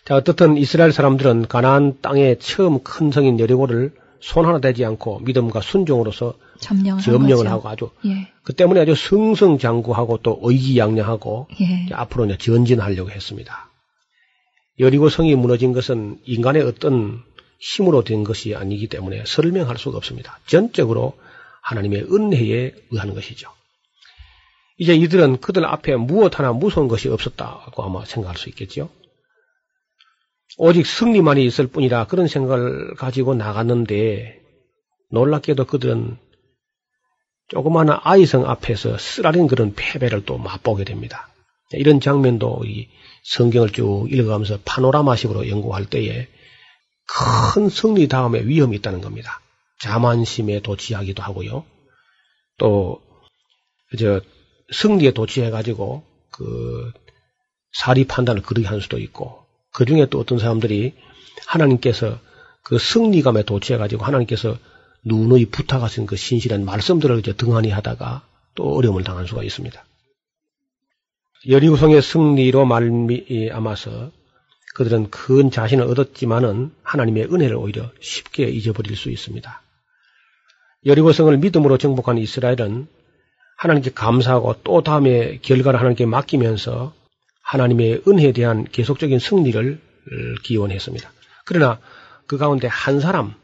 자 0.04 0.16
어떻든 0.16 0.56
이스라엘 0.58 0.92
사람들은 0.92 1.48
가나안 1.48 2.00
땅의 2.02 2.38
처음 2.38 2.82
큰 2.82 3.10
성인 3.10 3.40
여리고를 3.40 3.92
손 4.20 4.46
하나 4.46 4.58
대지 4.58 4.84
않고 4.84 5.20
믿음과 5.20 5.60
순종으로서 5.60 6.34
점령을, 6.60 7.02
점령을 7.02 7.50
하고 7.50 7.68
아주 7.68 7.90
예. 8.06 8.30
그 8.42 8.52
때문에 8.52 8.80
아주 8.80 8.94
승승장구하고 8.94 10.18
또 10.22 10.40
의기양양하고 10.42 11.48
예. 11.60 11.94
앞으로 11.94 12.26
이제 12.26 12.36
전진하려고 12.36 13.10
했습니다. 13.10 13.70
여리고 14.78 15.08
성이 15.08 15.34
무너진 15.36 15.72
것은 15.72 16.18
인간의 16.24 16.62
어떤 16.62 17.22
힘으로 17.58 18.02
된 18.04 18.24
것이 18.24 18.54
아니기 18.54 18.88
때문에 18.88 19.24
설명할 19.26 19.78
수가 19.78 19.96
없습니다. 19.96 20.38
전적으로 20.46 21.14
하나님의 21.62 22.06
은혜에 22.12 22.74
의한 22.90 23.14
것이죠. 23.14 23.50
이제 24.76 24.94
이들은 24.94 25.40
그들 25.40 25.64
앞에 25.64 25.96
무엇 25.96 26.38
하나 26.38 26.52
무서운 26.52 26.88
것이 26.88 27.08
없었다고 27.08 27.82
아마 27.82 28.04
생각할 28.04 28.36
수 28.36 28.48
있겠죠. 28.50 28.90
오직 30.56 30.86
승리만이 30.86 31.44
있을 31.44 31.66
뿐이라 31.66 32.06
그런 32.06 32.28
생각을 32.28 32.94
가지고 32.94 33.34
나갔는데 33.34 34.40
놀랍게도 35.10 35.66
그들은 35.66 36.16
조그마한 37.48 37.98
아이성 38.02 38.48
앞에서 38.48 38.98
쓰라린 38.98 39.46
그런 39.46 39.74
패배를 39.74 40.24
또 40.24 40.38
맛보게 40.38 40.84
됩니다. 40.84 41.28
이런 41.72 42.00
장면도 42.00 42.62
이 42.66 42.88
성경을 43.24 43.70
쭉 43.70 44.06
읽어가면서 44.10 44.60
파노라마식으로 44.64 45.48
연구할 45.48 45.86
때에 45.86 46.28
큰 47.06 47.68
승리 47.68 48.08
다음에 48.08 48.40
위험이 48.44 48.76
있다는 48.76 49.00
겁니다. 49.00 49.40
자만심에 49.80 50.60
도취하기도 50.60 51.22
하고요. 51.22 51.64
또, 52.58 53.02
저, 53.98 54.20
승리에 54.72 55.12
도취해가지고, 55.12 56.02
그, 56.30 56.92
사리 57.72 58.06
판단을 58.06 58.42
그르게 58.42 58.66
할 58.66 58.80
수도 58.80 58.98
있고, 58.98 59.43
그 59.74 59.84
중에 59.84 60.06
또 60.06 60.20
어떤 60.20 60.38
사람들이 60.38 60.94
하나님께서 61.46 62.18
그 62.62 62.78
승리감에 62.78 63.42
도취해가지고 63.42 64.04
하나님께서 64.04 64.56
누누이 65.04 65.46
부탁하신 65.46 66.06
그 66.06 66.16
신실한 66.16 66.64
말씀들을 66.64 67.18
이제 67.18 67.34
등한히 67.34 67.70
하다가 67.70 68.22
또 68.54 68.74
어려움을 68.76 69.04
당할 69.04 69.26
수가 69.26 69.42
있습니다. 69.42 69.84
여리고성의 71.48 72.00
승리로 72.00 72.64
말미암아서 72.64 74.12
그들은 74.76 75.10
큰 75.10 75.50
자신을 75.50 75.84
얻었지만은 75.84 76.72
하나님의 76.82 77.24
은혜를 77.24 77.56
오히려 77.56 77.90
쉽게 78.00 78.44
잊어버릴 78.44 78.96
수 78.96 79.10
있습니다. 79.10 79.62
여리고성을 80.86 81.36
믿음으로 81.36 81.78
정복한 81.78 82.16
이스라엘은 82.18 82.86
하나님께 83.56 83.90
감사하고 83.92 84.56
또 84.62 84.82
다음에 84.82 85.38
결과를 85.42 85.80
하나님께 85.80 86.06
맡기면서 86.06 86.94
하나님의 87.44 88.02
은혜에 88.08 88.32
대한 88.32 88.64
계속적인 88.64 89.18
승리를 89.18 89.80
기원했습니다. 90.42 91.12
그러나 91.44 91.78
그 92.26 92.38
가운데 92.38 92.66
한 92.66 93.00
사람, 93.00 93.34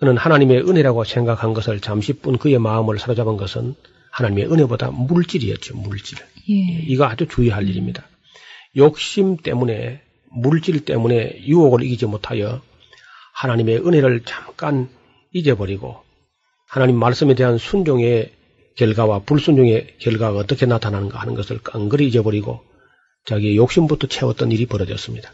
그는 0.00 0.16
하나님의 0.16 0.68
은혜라고 0.68 1.04
생각한 1.04 1.54
것을 1.54 1.80
잠시뿐 1.80 2.38
그의 2.38 2.58
마음을 2.58 2.98
사로잡은 2.98 3.36
것은 3.36 3.74
하나님의 4.10 4.50
은혜보다 4.50 4.90
물질이었죠, 4.90 5.76
물질. 5.76 6.18
예. 6.48 6.54
이거 6.86 7.04
아주 7.04 7.26
주의할 7.26 7.68
일입니다. 7.68 8.06
욕심 8.76 9.36
때문에 9.36 10.02
물질 10.30 10.84
때문에 10.84 11.42
유혹을 11.46 11.82
이기지 11.84 12.06
못하여 12.06 12.60
하나님의 13.34 13.86
은혜를 13.86 14.22
잠깐 14.24 14.88
잊어버리고 15.32 16.00
하나님 16.68 16.96
말씀에 16.96 17.34
대한 17.34 17.58
순종의 17.58 18.32
결과와 18.76 19.20
불순종의 19.20 19.96
결과가 19.98 20.38
어떻게 20.38 20.66
나타나는가 20.66 21.20
하는 21.20 21.34
것을 21.34 21.58
깡그리 21.58 22.08
잊어버리고 22.08 22.62
자기의 23.26 23.56
욕심부터 23.56 24.06
채웠던 24.06 24.52
일이 24.52 24.66
벌어졌습니다. 24.66 25.32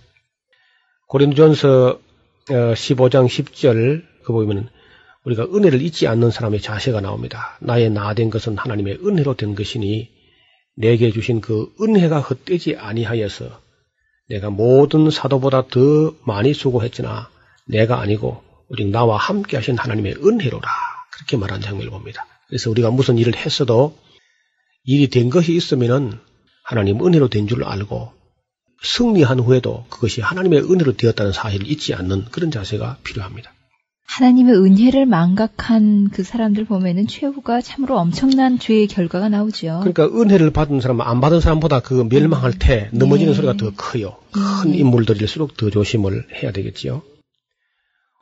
고린도전서 1.09 2.00
15장 2.46 3.24
어, 3.24 3.26
10절 3.26 4.05
그 4.24 4.33
보면 4.33 4.68
우리가 5.24 5.44
은혜를 5.44 5.83
잊지 5.83 6.07
않는 6.07 6.31
사람의 6.31 6.61
자세가 6.61 7.00
나옵니다. 7.00 7.59
나의 7.61 7.90
나된 7.90 8.31
것은 8.31 8.57
하나님의 8.57 9.00
은혜로 9.05 9.35
된 9.35 9.55
것이니 9.55 10.09
내게 10.76 11.11
주신 11.11 11.40
그 11.40 11.72
은혜가 11.81 12.20
헛되지 12.20 12.76
아니하여서 12.76 13.61
내가 14.29 14.50
모든 14.50 15.11
사도보다 15.11 15.66
더 15.66 16.14
많이 16.24 16.55
수고했으나 16.55 17.29
내가 17.66 18.00
아니고 18.00 18.42
우리 18.68 18.85
나와 18.87 19.16
함께 19.16 19.57
하신 19.57 19.76
하나님의 19.76 20.14
은혜로라. 20.24 20.68
그렇게 21.12 21.37
말한 21.37 21.61
장면을 21.61 21.90
봅니다. 21.90 22.26
그래서 22.48 22.70
우리가 22.70 22.90
무슨 22.90 23.18
일을 23.18 23.37
했어도 23.37 23.98
일이 24.85 25.09
된 25.09 25.29
것이 25.29 25.55
있으면은 25.55 26.18
하나님 26.70 27.04
은혜로 27.04 27.26
된 27.28 27.48
줄 27.48 27.64
알고 27.64 28.12
승리한 28.85 29.40
후에도 29.40 29.85
그것이 29.90 30.20
하나님의 30.20 30.61
은혜로 30.70 30.96
되었다는 30.96 31.33
사실을 31.33 31.68
잊지 31.68 31.94
않는 31.94 32.26
그런 32.30 32.52
자세가 32.52 32.98
필요합니다. 33.02 33.52
하나님의 34.06 34.54
은혜를 34.54 35.04
망각한 35.04 36.11
그 36.11 36.22
사람들 36.22 36.66
보면은 36.66 37.09
최후가 37.09 37.61
참으로 37.61 37.98
엄청난 37.98 38.61
죄의 38.61 38.87
결과가 38.87 39.28
나오죠. 39.28 39.80
그러니까 39.83 40.06
은혜를 40.06 40.52
받은 40.52 40.80
사람은 40.80 41.04
안 41.04 41.20
받은 41.20 41.40
사람보다 41.40 41.80
그 41.80 42.06
멸망할 42.09 42.52
때 42.56 42.88
넘어지는 42.92 43.33
네. 43.33 43.37
소리가 43.37 43.56
더 43.56 43.72
커요. 43.74 44.16
큰 44.30 44.70
네. 44.70 44.78
인물들일수록 44.78 45.56
더 45.56 45.70
조심을 45.70 46.28
해야 46.40 46.52
되겠지요. 46.52 47.02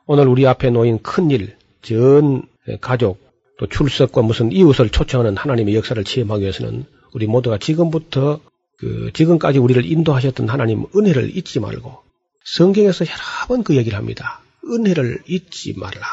오늘 0.07 0.27
우리 0.27 0.47
앞에 0.47 0.71
놓인 0.71 1.03
큰 1.03 1.29
일, 1.29 1.55
전 1.83 2.41
가족, 2.81 3.19
또 3.59 3.67
출석과 3.67 4.23
무슨 4.23 4.51
이웃을 4.51 4.89
초청하는 4.89 5.37
하나님의 5.37 5.75
역사를 5.75 6.03
체험하기 6.03 6.41
위해서는 6.41 6.85
우리 7.13 7.27
모두가 7.27 7.57
지금부터 7.57 8.39
그 8.77 9.11
지금까지 9.13 9.59
우리를 9.59 9.85
인도하셨던 9.85 10.49
하나님 10.49 10.85
은혜를 10.95 11.35
잊지 11.35 11.59
말고 11.59 11.97
성경에서 12.45 13.05
여러 13.05 13.47
번 13.47 13.63
그 13.63 13.75
얘기를 13.75 13.97
합니다. 13.97 14.41
은혜를 14.65 15.23
잊지 15.27 15.73
말라. 15.77 16.05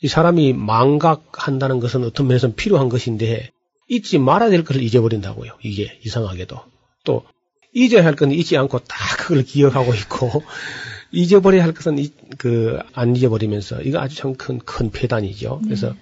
이 0.00 0.08
사람이 0.08 0.52
망각한다는 0.52 1.80
것은 1.80 2.04
어떤 2.04 2.26
면에서는 2.28 2.54
필요한 2.56 2.88
것인데 2.88 3.50
잊지 3.88 4.18
말아야 4.18 4.50
될 4.50 4.64
것을 4.64 4.82
잊어버린다고요. 4.82 5.52
이게 5.62 5.98
이상하게도. 6.04 6.56
또 7.04 7.24
잊어야 7.72 8.04
할 8.04 8.14
건 8.14 8.32
잊지 8.32 8.56
않고 8.56 8.80
딱 8.80 8.96
그걸 9.18 9.42
기억하고 9.44 9.94
있고 9.94 10.42
잊어버려야 11.12 11.64
할 11.64 11.72
것은 11.72 11.96
그 12.36 12.78
안 12.92 13.16
잊어버리면서 13.16 13.80
이거 13.82 13.98
아주 13.98 14.16
참 14.16 14.34
큰큰 14.34 14.90
폐단이죠. 14.90 15.60
그래서 15.64 15.90
네. 15.90 15.94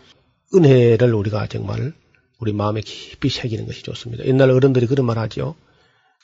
은혜를 0.54 1.14
우리가 1.14 1.46
정말 1.46 1.92
우리 2.38 2.52
마음에 2.52 2.80
깊이 2.80 3.28
새기는 3.28 3.66
것이 3.66 3.82
좋습니다. 3.82 4.24
옛날 4.26 4.50
어른들이 4.50 4.86
그런 4.86 5.06
말 5.06 5.18
하죠. 5.18 5.54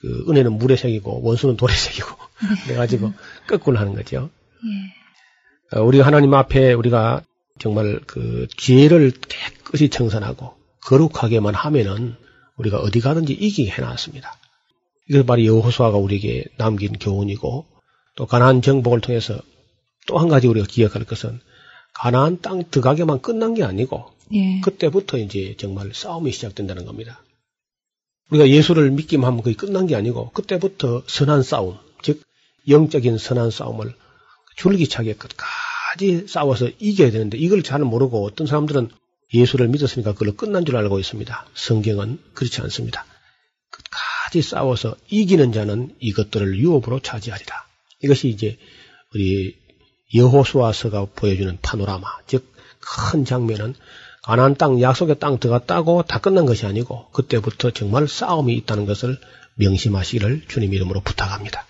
그 0.01 0.25
은혜는 0.29 0.55
물에 0.55 0.77
새기고 0.77 1.22
원수는 1.22 1.57
돌에 1.57 1.72
새기고 1.75 2.09
네. 2.09 2.64
그래가지고 2.64 3.12
거꾸로 3.46 3.79
하는 3.79 3.94
거죠. 3.94 4.31
예. 4.64 5.79
어, 5.79 5.83
우리 5.83 6.01
하나님 6.01 6.35
앞에 6.35 6.72
우리가 6.72 7.22
정말 7.59 8.01
그 8.07 8.46
기회를 8.57 9.12
깨끗이 9.12 9.88
청산하고 9.88 10.55
거룩하게만 10.83 11.55
하면은 11.55 12.16
우리가 12.57 12.79
어디 12.79 13.01
가든지 13.01 13.33
이기게 13.33 13.70
해놨습니다. 13.70 14.37
이것 15.09 15.27
바로 15.27 15.44
여호수아가 15.44 15.96
우리에게 15.98 16.44
남긴 16.59 16.92
교훈이고 16.98 17.66
또 18.16 18.27
가나안 18.27 18.62
정복을 18.62 19.01
통해서 19.01 19.40
또 20.07 20.18
한 20.18 20.29
가지 20.29 20.48
우리가 20.48 20.66
기억할 20.66 21.05
것은 21.05 21.40
가나안 21.94 22.40
땅 22.40 22.64
들어가게만 22.70 23.20
끝난 23.20 23.55
게 23.55 23.62
아니고 23.64 24.12
예. 24.33 24.61
그때부터 24.61 25.18
이제 25.18 25.55
정말 25.59 25.92
싸움이 25.95 26.33
시작된다는 26.33 26.85
겁니다. 26.85 27.23
우리가 28.31 28.49
예수를 28.49 28.90
믿기만 28.90 29.27
하면 29.29 29.42
그게 29.42 29.55
끝난 29.55 29.87
게 29.87 29.95
아니고 29.95 30.31
그때부터 30.31 31.03
선한 31.07 31.42
싸움, 31.42 31.77
즉 32.03 32.23
영적인 32.68 33.18
선한 33.18 33.51
싸움을 33.51 33.95
줄기차게 34.57 35.14
끝까지 35.14 36.27
싸워서 36.29 36.71
이겨야 36.79 37.11
되는데 37.11 37.37
이걸 37.37 37.62
잘 37.62 37.81
모르고 37.81 38.25
어떤 38.25 38.47
사람들은 38.47 38.90
예수를 39.35 39.68
믿었으니까 39.68 40.12
그걸로 40.12 40.35
끝난 40.35 40.64
줄 40.64 40.77
알고 40.77 40.99
있습니다. 40.99 41.47
성경은 41.55 42.18
그렇지 42.35 42.61
않습니다. 42.62 43.05
끝까지 43.71 44.42
싸워서 44.42 44.97
이기는 45.09 45.53
자는 45.53 45.95
이것들을 46.01 46.59
유업으로 46.59 47.01
차지하리라. 47.01 47.66
이것이 48.03 48.29
이제 48.29 48.59
우리 49.14 49.57
여호수아서가 50.14 51.07
보여주는 51.14 51.59
파노라마, 51.61 52.07
즉 52.27 52.53
큰 52.83 53.25
장면은 53.25 53.75
가나안 54.23 54.55
땅 54.55 54.81
약속의 54.81 55.19
땅 55.19 55.39
들어갔다고 55.39 56.05
다 56.05 56.21
끝난 56.21 56.47
것이 56.47 56.65
아니고 56.65 57.07
그때부터 57.13 57.73
정말 57.73 58.07
싸움이 58.07 58.55
있다는 58.55 58.87
것을 58.87 59.19
명심하시기를 59.57 60.43
주님 60.47 60.73
이름으로 60.73 61.01
부탁합니다. 61.01 61.65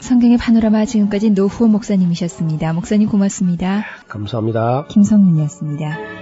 성경의 0.00 0.38
파노라마 0.38 0.86
지금까지 0.86 1.30
노후호 1.30 1.68
목사님이셨습니다. 1.68 2.72
목사님 2.72 3.08
고맙습니다. 3.08 3.84
감사합니다. 4.08 4.86
김성윤이었습니다. 4.88 6.21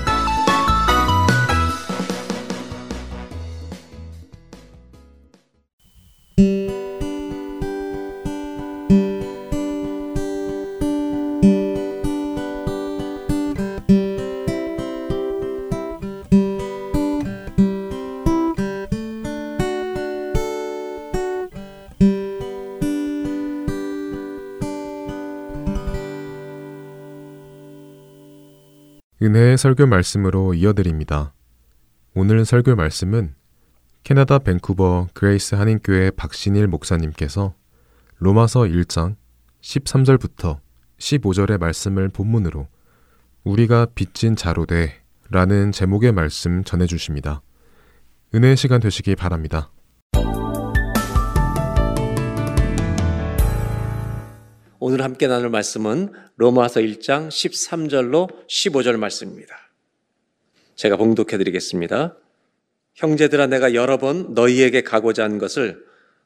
은혜의 29.22 29.56
설교 29.56 29.86
말씀으로 29.86 30.52
이어드립니다. 30.52 31.32
오늘 32.12 32.44
설교 32.44 32.74
말씀은 32.74 33.36
캐나다 34.02 34.40
밴쿠버 34.40 35.10
그레이스 35.14 35.54
한인교회 35.54 36.10
박신일 36.10 36.66
목사님께서 36.66 37.54
로마서 38.18 38.62
1장 38.62 39.14
13절부터 39.60 40.58
15절의 40.98 41.60
말씀을 41.60 42.08
본문으로 42.08 42.66
우리가 43.44 43.86
빚진 43.94 44.34
자로되 44.34 45.00
라는 45.30 45.70
제목의 45.70 46.10
말씀 46.10 46.64
전해 46.64 46.86
주십니다. 46.86 47.42
은혜의 48.34 48.56
시간 48.56 48.80
되시기 48.80 49.14
바랍니다. 49.14 49.70
오늘 54.84 55.04
함께 55.04 55.28
나눌 55.28 55.48
말씀은 55.48 56.12
로마서 56.42 56.80
1장 56.80 57.28
13절로 57.28 58.28
15절 58.48 58.96
말씀입니다. 58.96 59.70
제가 60.74 60.96
봉독해 60.96 61.38
드리겠습니다. 61.38 62.16
형제들아 62.94 63.46
내가 63.46 63.74
여러 63.74 63.96
번 63.96 64.34
너희에게 64.34 64.80
가고자 64.82 65.22
한 65.22 65.38
것을 65.38 65.84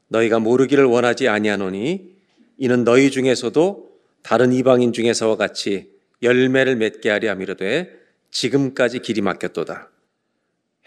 너희가 0.08 0.38
모르기를 0.38 0.84
원하지 0.84 1.28
아니하노니 1.28 2.16
이는 2.56 2.84
너희 2.84 3.10
중에서도 3.10 3.90
다른 4.22 4.54
이방인 4.54 4.94
중에서와 4.94 5.36
같이 5.36 5.92
열매를 6.22 6.76
맺게 6.76 7.10
하려 7.10 7.30
함이로되 7.32 7.92
지금까지 8.30 9.00
길이 9.00 9.20
막혔도다. 9.20 9.90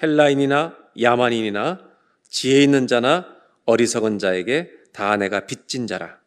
헬라인이나 0.01 0.75
야만인이나 0.99 1.87
지혜 2.27 2.63
있는 2.63 2.87
자나 2.87 3.27
어리석은 3.65 4.17
자에게 4.17 4.71
다 4.91 5.17
내가 5.17 5.45
빚진 5.45 5.85
자라. 5.85 6.17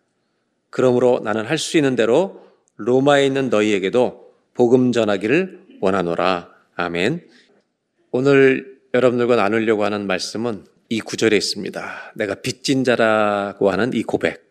그러므로 0.70 1.20
나는 1.24 1.44
할 1.46 1.58
수 1.58 1.76
있는 1.76 1.96
대로 1.96 2.51
로마에 2.76 3.26
있는 3.26 3.50
너희에게도 3.50 4.32
복음 4.54 4.92
전하기를 4.92 5.78
원하노라. 5.80 6.50
아멘. 6.74 7.26
오늘 8.10 8.80
여러분들과 8.94 9.36
나누려고 9.36 9.84
하는 9.84 10.06
말씀은 10.06 10.64
이 10.88 11.00
구절에 11.00 11.36
있습니다. 11.36 12.12
내가 12.16 12.34
빚진 12.36 12.84
자라고 12.84 13.70
하는 13.70 13.92
이 13.94 14.02
고백. 14.02 14.44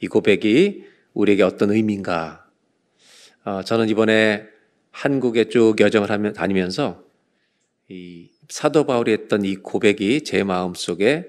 이 0.00 0.06
고백이 0.06 0.84
우리에게 1.14 1.42
어떤 1.42 1.72
의미인가? 1.72 2.46
어, 3.44 3.62
저는 3.62 3.88
이번에 3.88 4.46
한국에 4.90 5.48
쭉 5.48 5.76
여정을 5.80 6.10
하며 6.10 6.32
다니면서 6.32 7.02
이 7.88 8.30
사도 8.48 8.84
바울이 8.84 9.12
했던 9.12 9.44
이 9.44 9.56
고백이 9.56 10.24
제 10.24 10.44
마음 10.44 10.74
속에 10.74 11.28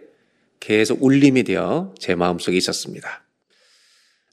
계속 0.60 1.04
울림이 1.04 1.44
되어 1.44 1.94
제 1.98 2.16
마음 2.16 2.38
속에 2.38 2.58
있었습니다. 2.58 3.24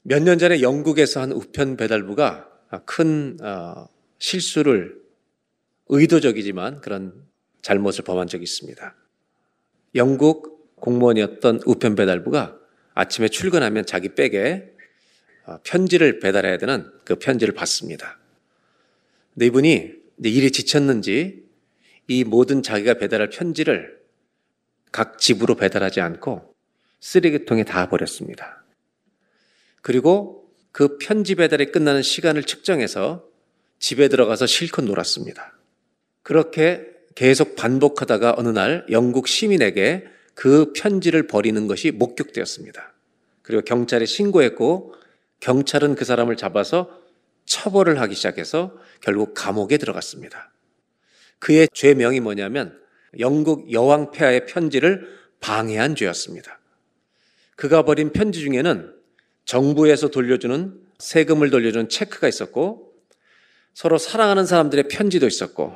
몇 0.09 0.23
년 0.23 0.37
전에 0.39 0.61
영국에서 0.61 1.19
한 1.19 1.33
우편 1.33 1.75
배달부가 1.75 2.49
큰 2.85 3.37
어, 3.41 3.89
실수를 4.19 5.01
의도적이지만 5.89 6.79
그런 6.79 7.27
잘못을 7.61 8.05
범한 8.05 8.27
적이 8.27 8.43
있습니다. 8.43 8.95
영국 9.95 10.77
공무원이었던 10.77 11.59
우편 11.65 11.95
배달부가 11.95 12.57
아침에 12.93 13.27
출근하면 13.27 13.85
자기 13.85 14.15
백에 14.15 14.71
어, 15.43 15.57
편지를 15.65 16.19
배달해야 16.19 16.57
되는 16.57 16.89
그 17.03 17.15
편지를 17.15 17.53
받습니다. 17.53 18.17
근데 19.33 19.47
이분이 19.47 19.91
일이 20.23 20.51
지쳤는지 20.51 21.43
이 22.07 22.23
모든 22.23 22.63
자기가 22.63 22.93
배달할 22.93 23.29
편지를 23.29 23.99
각 24.93 25.19
집으로 25.19 25.55
배달하지 25.55 25.99
않고 25.99 26.55
쓰레기통에 27.01 27.65
다 27.65 27.89
버렸습니다. 27.89 28.63
그리고 29.81 30.49
그 30.71 30.97
편지 30.97 31.35
배달이 31.35 31.71
끝나는 31.71 32.01
시간을 32.01 32.43
측정해서 32.43 33.25
집에 33.79 34.07
들어가서 34.07 34.45
실컷 34.45 34.83
놀았습니다. 34.83 35.57
그렇게 36.23 36.85
계속 37.15 37.55
반복하다가 37.55 38.35
어느 38.37 38.49
날 38.49 38.85
영국 38.91 39.27
시민에게 39.27 40.05
그 40.35 40.71
편지를 40.73 41.25
버리는 41.25 41.67
것이 41.67 41.91
목격되었습니다. 41.91 42.93
그리고 43.41 43.63
경찰에 43.63 44.05
신고했고 44.05 44.93
경찰은 45.39 45.95
그 45.95 46.05
사람을 46.05 46.37
잡아서 46.37 47.01
처벌을 47.45 47.99
하기 48.01 48.13
시작해서 48.13 48.77
결국 49.01 49.33
감옥에 49.33 49.77
들어갔습니다. 49.77 50.51
그의 51.39 51.67
죄명이 51.73 52.19
뭐냐면 52.19 52.79
영국 53.19 53.71
여왕 53.71 54.11
폐하의 54.11 54.45
편지를 54.45 55.07
방해한 55.39 55.95
죄였습니다. 55.95 56.59
그가 57.55 57.83
버린 57.83 58.11
편지 58.11 58.41
중에는 58.41 58.93
정부에서 59.47 60.09
돌려주는 60.09 60.77
세금을 60.99 61.49
돌려주는 61.49 61.89
체크가 61.89 62.27
있었고 62.27 62.93
서로 63.73 63.97
사랑하는 63.97 64.45
사람들의 64.45 64.89
편지도 64.89 65.25
있었고 65.25 65.73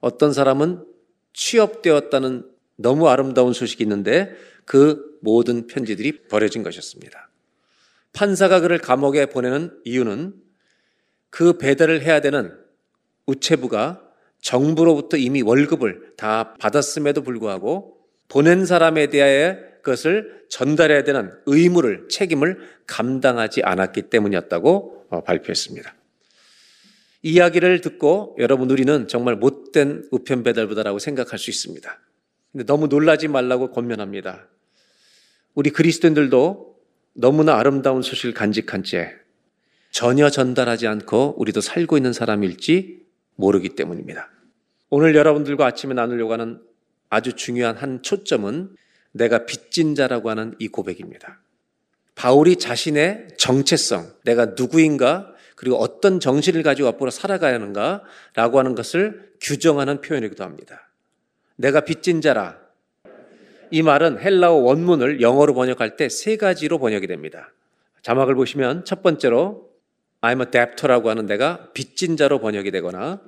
어떤 0.00 0.32
사람은 0.32 0.84
취업되었다는 1.32 2.46
너무 2.76 3.08
아름다운 3.08 3.52
소식이 3.52 3.82
있는데 3.84 4.34
그 4.64 5.18
모든 5.22 5.66
편지들이 5.66 6.28
버려진 6.28 6.62
것이었습니다. 6.62 7.30
판사가 8.12 8.60
그를 8.60 8.78
감옥에 8.78 9.26
보내는 9.26 9.80
이유는 9.84 10.34
그 11.30 11.56
배달을 11.56 12.02
해야 12.02 12.20
되는 12.20 12.52
우체부가 13.26 14.02
정부로부터 14.42 15.16
이미 15.16 15.42
월급을 15.42 16.14
다 16.16 16.54
받았음에도 16.58 17.22
불구하고 17.22 17.98
보낸 18.28 18.66
사람에 18.66 19.06
대하여 19.06 19.56
그 19.56 19.69
것을 19.82 20.44
전달해야 20.48 21.04
되는 21.04 21.30
의무를, 21.46 22.08
책임을 22.08 22.58
감당하지 22.86 23.62
않았기 23.62 24.02
때문이었다고 24.02 25.06
어, 25.10 25.22
발표했습니다. 25.22 25.94
이야기를 27.22 27.80
듣고 27.80 28.36
여러분 28.38 28.70
우리는 28.70 29.06
정말 29.08 29.36
못된 29.36 30.08
우편 30.10 30.42
배달부다라고 30.42 30.98
생각할 30.98 31.38
수 31.38 31.50
있습니다. 31.50 32.00
근데 32.52 32.64
너무 32.64 32.86
놀라지 32.86 33.28
말라고 33.28 33.70
권면합니다. 33.70 34.48
우리 35.54 35.70
그리스도인들도 35.70 36.76
너무나 37.14 37.58
아름다운 37.58 38.02
소식을 38.02 38.34
간직한 38.34 38.82
채 38.84 39.14
전혀 39.90 40.30
전달하지 40.30 40.86
않고 40.86 41.34
우리도 41.38 41.60
살고 41.60 41.96
있는 41.96 42.12
사람일지 42.12 43.04
모르기 43.34 43.70
때문입니다. 43.70 44.30
오늘 44.88 45.14
여러분들과 45.14 45.66
아침에 45.66 45.94
나누려고 45.94 46.32
하는 46.32 46.60
아주 47.08 47.34
중요한 47.34 47.76
한 47.76 48.02
초점은 48.02 48.74
내가 49.12 49.46
빚진 49.46 49.94
자라고 49.94 50.30
하는 50.30 50.54
이 50.58 50.68
고백입니다. 50.68 51.40
바울이 52.14 52.56
자신의 52.56 53.28
정체성, 53.38 54.12
내가 54.24 54.46
누구인가, 54.56 55.32
그리고 55.56 55.76
어떤 55.76 56.20
정신을 56.20 56.62
가지고 56.62 56.88
앞으로 56.88 57.10
살아가야 57.10 57.54
하는가, 57.54 58.02
라고 58.34 58.58
하는 58.58 58.74
것을 58.74 59.32
규정하는 59.40 60.00
표현이기도 60.00 60.44
합니다. 60.44 60.90
내가 61.56 61.80
빚진 61.80 62.20
자라. 62.20 62.58
이 63.70 63.82
말은 63.82 64.18
헬라어 64.18 64.54
원문을 64.54 65.20
영어로 65.20 65.54
번역할 65.54 65.96
때 65.96 66.08
세 66.08 66.36
가지로 66.36 66.78
번역이 66.78 67.06
됩니다. 67.06 67.52
자막을 68.02 68.34
보시면 68.34 68.84
첫 68.84 69.02
번째로 69.02 69.70
I'm 70.22 70.40
a 70.40 70.50
debtor라고 70.50 71.08
하는 71.10 71.26
내가 71.26 71.70
빚진 71.72 72.16
자로 72.16 72.40
번역이 72.40 72.70
되거나 72.70 73.20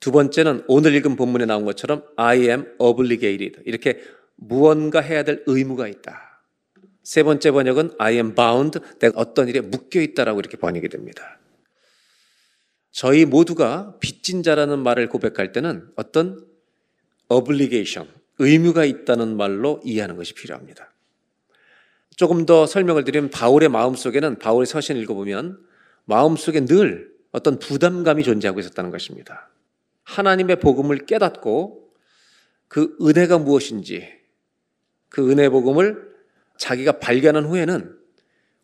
두 0.00 0.12
번째는 0.12 0.64
오늘 0.68 0.94
읽은 0.94 1.16
본문에 1.16 1.46
나온 1.46 1.64
것처럼 1.64 2.04
I 2.16 2.42
am 2.42 2.74
obligated. 2.78 3.60
이렇게 3.64 4.00
무언가 4.36 5.00
해야 5.00 5.22
될 5.22 5.42
의무가 5.46 5.88
있다. 5.88 6.42
세 7.02 7.22
번째 7.22 7.50
번역은 7.52 7.92
I 7.98 8.14
am 8.14 8.34
bound. 8.34 8.80
내가 8.98 9.18
어떤 9.18 9.48
일에 9.48 9.60
묶여 9.60 10.00
있다라고 10.00 10.40
이렇게 10.40 10.56
번역이 10.56 10.88
됩니다. 10.88 11.38
저희 12.90 13.24
모두가 13.24 13.96
빚진 14.00 14.42
자라는 14.42 14.78
말을 14.78 15.08
고백할 15.08 15.52
때는 15.52 15.88
어떤 15.96 16.46
obligation, 17.28 18.08
의무가 18.38 18.84
있다는 18.84 19.36
말로 19.36 19.80
이해하는 19.84 20.16
것이 20.16 20.34
필요합니다. 20.34 20.92
조금 22.16 22.46
더 22.46 22.66
설명을 22.66 23.04
드리면 23.04 23.30
바울의 23.30 23.68
마음속에는 23.68 24.38
바울의 24.38 24.66
서신 24.66 24.96
읽어보면 24.96 25.58
마음속에 26.06 26.64
늘 26.64 27.12
어떤 27.32 27.58
부담감이 27.58 28.22
존재하고 28.22 28.60
있었다는 28.60 28.90
것입니다. 28.90 29.50
하나님의 30.04 30.60
복음을 30.60 31.04
깨닫고 31.04 31.92
그 32.68 32.96
은혜가 33.02 33.38
무엇인지 33.38 34.15
그 35.08 35.30
은혜 35.30 35.48
복음을 35.48 36.14
자기가 36.58 36.98
발견한 36.98 37.44
후에는 37.44 37.96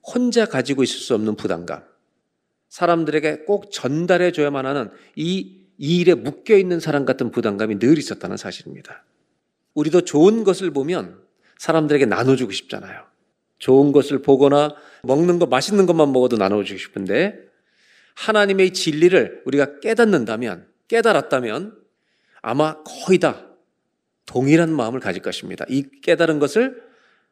혼자 0.02 0.46
가지고 0.46 0.82
있을 0.82 0.98
수 0.98 1.14
없는 1.14 1.36
부담감, 1.36 1.84
사람들에게 2.68 3.44
꼭 3.44 3.70
전달해 3.70 4.32
줘야만 4.32 4.66
하는 4.66 4.90
이, 5.14 5.66
이 5.78 6.00
일에 6.00 6.14
묶여 6.14 6.56
있는 6.56 6.80
사람 6.80 7.04
같은 7.04 7.30
부담감이 7.30 7.78
늘 7.78 7.98
있었다는 7.98 8.36
사실입니다. 8.36 9.04
우리도 9.74 10.02
좋은 10.02 10.44
것을 10.44 10.70
보면 10.70 11.20
사람들에게 11.58 12.06
나눠주고 12.06 12.52
싶잖아요. 12.52 13.04
좋은 13.58 13.92
것을 13.92 14.22
보거나 14.22 14.74
먹는 15.02 15.38
거, 15.38 15.46
맛있는 15.46 15.86
것만 15.86 16.12
먹어도 16.12 16.36
나눠주고 16.36 16.78
싶은데 16.78 17.38
하나님의 18.14 18.72
진리를 18.72 19.42
우리가 19.44 19.80
깨닫는다면 19.80 20.66
깨달았다면 20.88 21.78
아마 22.40 22.82
거의 22.82 23.18
다 23.18 23.46
동일한 24.32 24.74
마음을 24.74 24.98
가질 24.98 25.20
것입니다. 25.20 25.66
이 25.68 25.84
깨달은 26.00 26.38
것을 26.38 26.82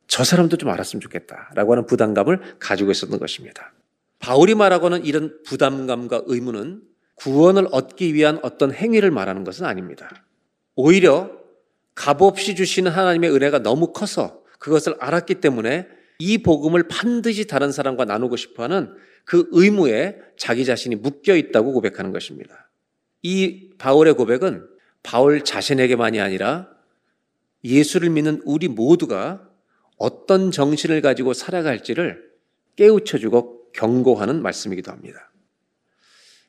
저 0.07 0.23
사람도 0.23 0.59
좀 0.59 0.69
알았으면 0.69 1.01
좋겠다라고 1.01 1.73
하는 1.73 1.87
부담감을 1.87 2.59
가지고 2.59 2.91
있었던 2.91 3.19
것입니다. 3.19 3.73
바울이 4.19 4.55
말하고는 4.55 5.07
이런 5.07 5.43
부담감과 5.45 6.25
의무는 6.27 6.83
구원을 7.15 7.69
얻기 7.73 8.13
위한 8.13 8.39
어떤 8.43 8.71
행위를 8.73 9.11
말하는 9.11 9.45
것은 9.45 9.65
아닙니다. 9.65 10.11
오히려 10.75 11.31
값없이 11.95 12.55
주시는 12.55 12.91
하나님의 12.91 13.31
은혜가 13.31 13.61
너무 13.61 13.93
커서 13.93 14.43
그것을 14.59 14.97
알았기 15.01 15.37
때문에 15.37 15.89
이 16.19 16.39
복음을 16.39 16.83
반드시 16.87 17.47
다른 17.47 17.73
사람과 17.73 18.05
나누고 18.05 18.37
싶어 18.37 18.65
하는 18.65 18.95
그 19.25 19.49
의무에 19.53 20.19
자기 20.37 20.67
자신이 20.67 20.97
묶여 20.97 21.35
있다고 21.35 21.73
고백하는 21.73 22.13
것입니다. 22.13 22.69
이 23.23 23.71
바울의 23.79 24.15
고백은 24.15 24.67
바울 25.03 25.43
자신에게만이 25.45 26.21
아니라 26.21 26.70
예수를 27.65 28.11
믿는 28.11 28.43
우리 28.45 28.69
모두가 28.69 29.49
어떤 29.97 30.51
정신을 30.51 31.03
가지고 31.03 31.35
살아갈지를 31.35 32.31
깨우쳐주고 32.77 33.73
경고하는 33.73 34.43
말씀이기도 34.43 34.91
합니다. 34.91 35.31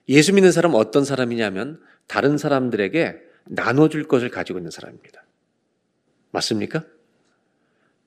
예수 0.09 0.33
믿는 0.33 0.51
사람은 0.51 0.77
어떤 0.77 1.05
사람이냐면 1.05 1.81
다른 2.07 2.37
사람들에게 2.37 3.17
나눠줄 3.45 4.07
것을 4.07 4.29
가지고 4.29 4.59
있는 4.59 4.71
사람입니다. 4.71 5.25
맞습니까? 6.31 6.85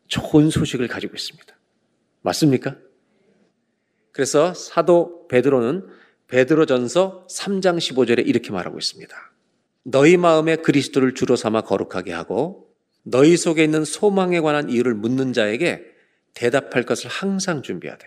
좋은 0.09 0.51
소식을 0.51 0.89
가지고 0.89 1.15
있습니다. 1.15 1.55
맞습니까? 2.23 2.77
그래서 4.13 4.55
사도 4.55 5.27
베드로는 5.29 5.87
베드로전서 6.29 7.27
3장 7.29 7.79
15절에 7.79 8.27
이렇게 8.27 8.51
말하고 8.51 8.79
있습니다. 8.79 9.33
너희 9.83 10.17
마음에 10.17 10.57
그리스도를 10.57 11.15
주로 11.15 11.37
삼아 11.37 11.63
거룩하게 11.63 12.13
하고 12.13 12.74
너희 13.05 13.37
속에 13.37 13.63
있는 13.63 13.85
소망에 13.85 14.41
관한 14.41 14.69
이유를 14.71 14.95
묻는 14.95 15.33
자에게 15.33 15.85
대답할 16.35 16.83
것을 16.85 17.09
항상 17.09 17.63
준비하되 17.63 18.07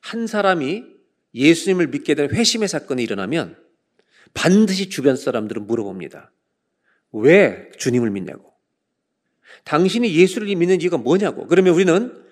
한 0.00 0.26
사람이 0.26 0.84
예수님을 1.34 1.88
믿게 1.88 2.14
된 2.14 2.30
회심의 2.30 2.68
사건이 2.68 3.02
일어나면 3.02 3.56
반드시 4.32 4.88
주변 4.88 5.16
사람들은 5.16 5.66
물어봅니다. 5.66 6.32
왜 7.12 7.70
주님을 7.78 8.10
믿냐고. 8.10 8.52
당신이 9.64 10.14
예수를 10.14 10.54
믿는 10.56 10.80
이유가 10.80 10.96
뭐냐고. 10.96 11.46
그러면 11.46 11.74
우리는 11.74 12.24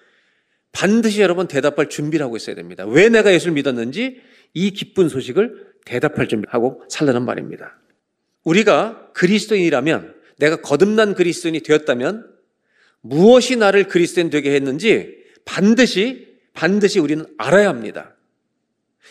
반드시 0.73 1.21
여러분 1.21 1.49
대답할 1.49 1.89
준비를 1.89 2.25
하고 2.25 2.37
있어야 2.37 2.57
됩니다. 2.57 2.85
왜 2.87 3.09
내가 3.09 3.33
예수를 3.33 3.55
믿었는지 3.55 4.21
이 4.55 4.71
기쁜 4.73 5.09
소식을 5.09 5.73
대답할 5.85 6.29
준비하고 6.29 6.85
살라는 6.89 7.25
말입니다. 7.25 7.79
우리가 8.45 9.13
그리스도인이라면 9.13 10.22
내가 10.43 10.57
거듭난 10.57 11.15
그리스도인이 11.15 11.61
되었다면 11.61 12.29
무엇이 13.01 13.55
나를 13.55 13.87
그리스도인 13.87 14.29
되게 14.29 14.55
했는지 14.55 15.23
반드시 15.45 16.33
반드시 16.53 16.99
우리는 16.99 17.25
알아야 17.39 17.69
합니다. 17.69 18.17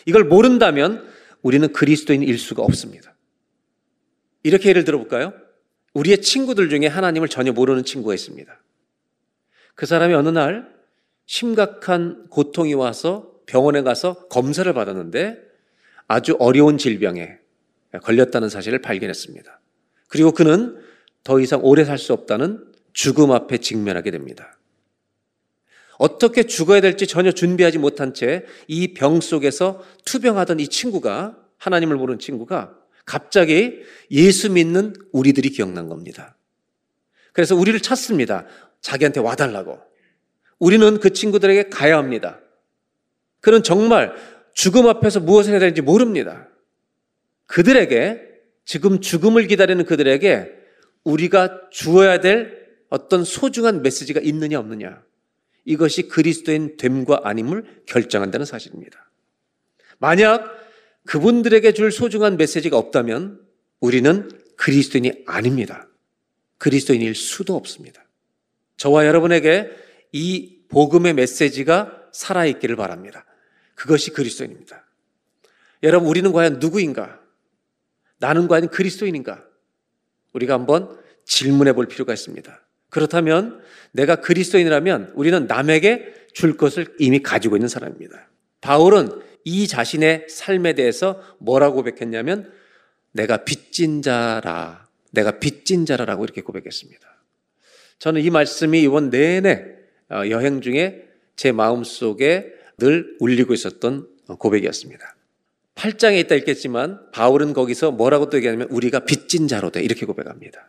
이걸 0.04 0.24
모른다면 0.24 1.08
우리는 1.40 1.72
그리스도인일 1.72 2.38
수가 2.38 2.62
없습니다. 2.62 3.14
이렇게 4.42 4.68
예를 4.68 4.84
들어볼까요? 4.84 5.32
우리의 5.94 6.20
친구들 6.20 6.68
중에 6.68 6.86
하나님을 6.86 7.28
전혀 7.28 7.52
모르는 7.52 7.84
친구가 7.84 8.14
있습니다. 8.14 8.62
그 9.74 9.86
사람이 9.86 10.12
어느 10.12 10.28
날 10.28 10.70
심각한 11.24 12.28
고통이 12.28 12.74
와서 12.74 13.32
병원에 13.46 13.80
가서 13.82 14.28
검사를 14.28 14.70
받았는데 14.70 15.38
아주 16.08 16.36
어려운 16.38 16.76
질병에 16.76 17.38
걸렸다는 18.02 18.50
사실을 18.50 18.80
발견했습니다. 18.80 19.60
그리고 20.08 20.32
그는 20.32 20.91
더 21.24 21.40
이상 21.40 21.60
오래 21.62 21.84
살 21.84 21.98
수 21.98 22.12
없다는 22.12 22.72
죽음 22.92 23.32
앞에 23.32 23.58
직면하게 23.58 24.10
됩니다. 24.10 24.58
어떻게 25.98 26.42
죽어야 26.44 26.80
될지 26.80 27.06
전혀 27.06 27.30
준비하지 27.32 27.78
못한 27.78 28.12
채 28.12 28.44
이 28.66 28.92
병 28.94 29.20
속에서 29.20 29.84
투병하던 30.04 30.58
이 30.60 30.68
친구가 30.68 31.36
하나님을 31.58 31.96
모르는 31.96 32.18
친구가 32.18 32.76
갑자기 33.04 33.82
예수 34.10 34.50
믿는 34.50 34.94
우리들이 35.12 35.50
기억난 35.50 35.88
겁니다. 35.88 36.36
그래서 37.32 37.54
우리를 37.56 37.78
찾습니다. 37.80 38.46
자기한테 38.80 39.20
와달라고. 39.20 39.78
우리는 40.58 40.98
그 41.00 41.12
친구들에게 41.12 41.70
가야 41.70 41.96
합니다. 41.96 42.40
그는 43.40 43.62
정말 43.62 44.14
죽음 44.54 44.86
앞에서 44.86 45.20
무엇을 45.20 45.52
해야 45.52 45.60
되는지 45.60 45.82
모릅니다. 45.82 46.48
그들에게 47.46 48.20
지금 48.64 49.00
죽음을 49.00 49.46
기다리는 49.46 49.84
그들에게 49.84 50.61
우리가 51.04 51.70
주어야 51.70 52.20
될 52.20 52.62
어떤 52.88 53.24
소중한 53.24 53.82
메시지가 53.82 54.20
있느냐 54.20 54.58
없느냐 54.58 55.02
이것이 55.64 56.08
그리스도인 56.08 56.76
됨과 56.76 57.22
아님을 57.24 57.82
결정한다는 57.86 58.44
사실입니다. 58.46 59.10
만약 59.98 60.44
그분들에게 61.04 61.72
줄 61.72 61.92
소중한 61.92 62.36
메시지가 62.36 62.76
없다면 62.76 63.40
우리는 63.80 64.30
그리스도인이 64.56 65.24
아닙니다. 65.26 65.88
그리스도인일 66.58 67.14
수도 67.14 67.56
없습니다. 67.56 68.04
저와 68.76 69.06
여러분에게 69.06 69.70
이 70.12 70.60
복음의 70.68 71.14
메시지가 71.14 72.08
살아있기를 72.12 72.76
바랍니다. 72.76 73.24
그것이 73.74 74.10
그리스도인입니다. 74.10 74.86
여러분, 75.82 76.08
우리는 76.08 76.30
과연 76.30 76.58
누구인가? 76.60 77.20
나는 78.18 78.46
과연 78.46 78.68
그리스도인인가? 78.68 79.44
우리가 80.32 80.54
한번 80.54 80.96
질문해 81.24 81.72
볼 81.72 81.86
필요가 81.86 82.12
있습니다. 82.12 82.60
그렇다면 82.90 83.60
내가 83.92 84.16
그리스도인이라면 84.16 85.12
우리는 85.14 85.46
남에게 85.46 86.12
줄 86.32 86.56
것을 86.56 86.94
이미 86.98 87.20
가지고 87.20 87.56
있는 87.56 87.68
사람입니다. 87.68 88.28
바울은 88.60 89.08
이 89.44 89.66
자신의 89.66 90.26
삶에 90.28 90.74
대해서 90.74 91.20
뭐라고 91.38 91.76
고백했냐면 91.76 92.52
내가 93.12 93.44
빚진 93.44 94.02
자라, 94.02 94.86
내가 95.10 95.38
빚진 95.38 95.84
자라라고 95.86 96.24
이렇게 96.24 96.42
고백했습니다. 96.42 97.24
저는 97.98 98.22
이 98.22 98.30
말씀이 98.30 98.82
이번 98.82 99.10
내내 99.10 99.64
어, 100.10 100.28
여행 100.28 100.60
중에 100.60 101.08
제 101.36 101.52
마음 101.52 101.84
속에 101.84 102.52
늘 102.78 103.16
울리고 103.20 103.54
있었던 103.54 104.08
고백이었습니다. 104.38 105.16
8장에 105.74 106.18
있다 106.20 106.34
읽겠지만 106.36 107.10
바울은 107.12 107.54
거기서 107.54 107.92
뭐라고 107.92 108.28
또 108.28 108.36
얘기하냐면 108.36 108.68
우리가 108.70 109.00
빚진 109.00 109.48
자로 109.48 109.70
돼 109.70 109.82
이렇게 109.82 110.06
고백합니다. 110.06 110.68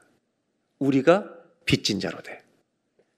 우리가 0.80 1.30
빚진 1.66 2.00
자로 2.00 2.22
돼. 2.22 2.42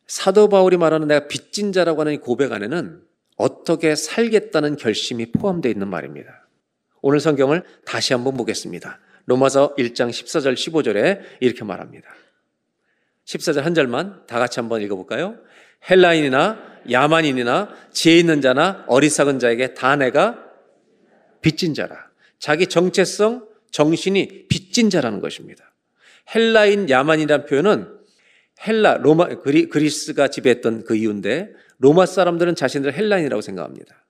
사도 0.08 0.50
바울이 0.50 0.78
말하는 0.78 1.08
내가 1.08 1.28
빚진 1.28 1.72
자라고 1.72 2.02
하는 2.02 2.14
이 2.14 2.18
고백 2.18 2.52
안에는 2.52 3.02
어떻게 3.38 3.96
살겠다는 3.96 4.78
결심이 4.78 5.32
포함되어 5.32 5.72
있는 5.72 5.88
말입니다. 5.88 6.48
오늘 7.02 7.20
성경을 7.20 7.64
다시 7.86 8.14
한번 8.14 8.38
보겠습니다. 8.38 9.00
로마서 9.26 9.76
1장 9.76 10.10
14절 10.10 10.54
15절에 10.54 11.22
이렇게 11.40 11.64
말합니다. 11.64 12.08
14절 13.26 13.62
한 13.62 13.74
절만 13.74 14.26
다 14.28 14.40
같이 14.40 14.60
한번 14.60 14.82
읽어볼까요? 14.82 15.36
헬라인이나 15.90 16.60
야만인이나 16.90 17.70
지혜 17.92 18.20
있는 18.20 18.42
자나 18.42 18.86
어리석은 18.88 19.40
자에게 19.40 19.74
다 19.74 19.96
내가 19.96 20.45
빚진 21.46 21.76
자라. 21.76 22.10
자기 22.40 22.66
정체성, 22.66 23.48
정신이 23.70 24.48
빚진 24.48 24.90
자라는 24.90 25.20
것입니다. 25.20 25.76
헬라인, 26.34 26.90
야만이라는 26.90 27.46
표현은 27.46 27.88
헬라, 28.66 28.98
로마, 28.98 29.28
그리, 29.28 29.70
그리스가 29.70 30.30
지배했던 30.30 30.86
그 30.86 30.96
이유인데 30.96 31.52
로마 31.78 32.08
사람들은 32.08 32.56
자신들을 32.56 32.96
헬라인이라고 32.96 33.42
생각합니다. 33.42 34.06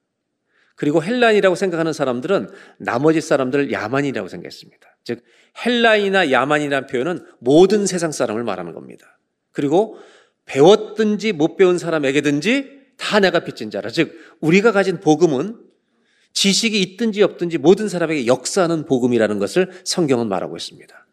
그리고 0.77 1.03
헬라인이라고 1.03 1.55
생각하는 1.55 1.91
사람들은 1.91 2.49
나머지 2.77 3.19
사람들을 3.19 3.69
야만이라고 3.69 4.29
생각했습니다. 4.29 4.97
즉 5.03 5.21
헬라인이나 5.65 6.31
야만이라는 6.31 6.88
표현은 6.88 7.25
모든 7.39 7.86
세상 7.86 8.13
사람을 8.13 8.45
말하는 8.45 8.71
겁니다. 8.71 9.19
그리고 9.51 9.97
배웠든지 10.45 11.33
못 11.33 11.57
배운 11.57 11.77
사람에게든지 11.77 12.93
다 12.97 13.19
내가 13.19 13.39
빚진 13.39 13.71
자라. 13.71 13.89
즉 13.89 14.13
우리가 14.39 14.71
가진 14.71 15.01
복음은 15.01 15.64
지식이 16.36 16.79
있든지 16.81 17.23
없든지 17.23 17.57
모든 17.57 17.89
사람에게 17.89 18.27
역사하는 18.27 18.86
복음이라는 18.86 19.39
것을 19.39 19.71
성경은 19.83 20.27
말하고 20.27 20.55
있습니다. 20.57 21.07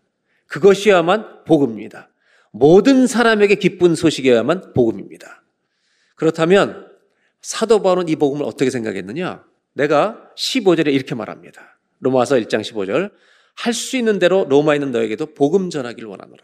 그것이야만 0.49 1.45
복음입니다. 1.45 2.11
모든 2.51 3.07
사람에게 3.07 3.55
기쁜 3.55 3.95
소식이어야만 3.95 4.75
복음입니다. 4.75 5.43
그렇다면 6.17 6.87
사도 7.41 7.81
바울은 7.83 8.09
이 8.09 8.17
복음을 8.17 8.45
어떻게 8.45 8.69
생각했느냐? 8.71 9.45
내가 9.73 10.31
15절에 10.37 10.93
이렇게 10.93 11.15
말합니다. 11.15 11.79
로마서 12.01 12.37
1장 12.37 12.61
15절. 12.61 13.11
할 13.55 13.73
수 13.73 13.97
있는 13.97 14.19
대로 14.19 14.45
로마에 14.49 14.77
있는 14.77 14.91
너에게도 14.93 15.35
복음 15.35 15.71
전하기를 15.71 16.09
원하노라. 16.09 16.43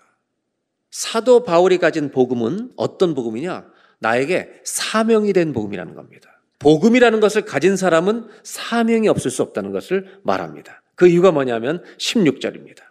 사도 0.91 1.43
바울이 1.43 1.79
가진 1.79 2.11
복음은 2.11 2.73
어떤 2.77 3.15
복음이냐? 3.15 3.67
나에게 3.99 4.61
사명이 4.65 5.33
된 5.33 5.53
복음이라는 5.53 5.95
겁니다. 5.95 6.38
복음이라는 6.59 7.21
것을 7.21 7.43
가진 7.43 7.77
사람은 7.77 8.27
사명이 8.43 9.09
없을 9.09 9.31
수 9.31 9.43
없다는 9.43 9.73
것을 9.73 10.19
말합니다. 10.23 10.83
그 10.95 11.07
이유가 11.07 11.31
뭐냐면 11.31 11.83
16절입니다. 11.99 12.83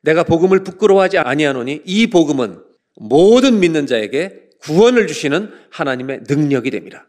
내가 0.00 0.24
복음을 0.24 0.64
부끄러워하지 0.64 1.18
아니하노니 1.18 1.82
이 1.84 2.06
복음은 2.08 2.58
모든 2.96 3.60
믿는 3.60 3.86
자에게 3.86 4.48
구원을 4.60 5.06
주시는 5.06 5.52
하나님의 5.70 6.22
능력이 6.28 6.70
됩니다. 6.70 7.06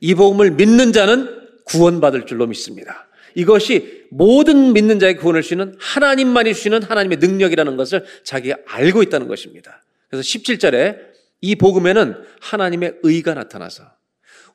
이 0.00 0.14
복음을 0.14 0.50
믿는 0.52 0.92
자는 0.92 1.38
구원받을 1.64 2.26
줄로 2.26 2.46
믿습니다. 2.46 3.08
이것이 3.34 4.06
모든 4.10 4.72
믿는 4.72 4.98
자에게 4.98 5.18
구원을 5.18 5.42
주시는 5.42 5.76
하나님만이 5.78 6.54
주시는 6.54 6.82
하나님의 6.82 7.18
능력이라는 7.18 7.76
것을 7.76 8.04
자기가 8.24 8.56
알고 8.66 9.02
있다는 9.02 9.28
것입니다. 9.28 9.84
그래서 10.08 10.22
17절에 10.22 10.98
이 11.40 11.56
복음에는 11.56 12.16
하나님의 12.40 12.98
의가 13.02 13.34
나타나서 13.34 13.97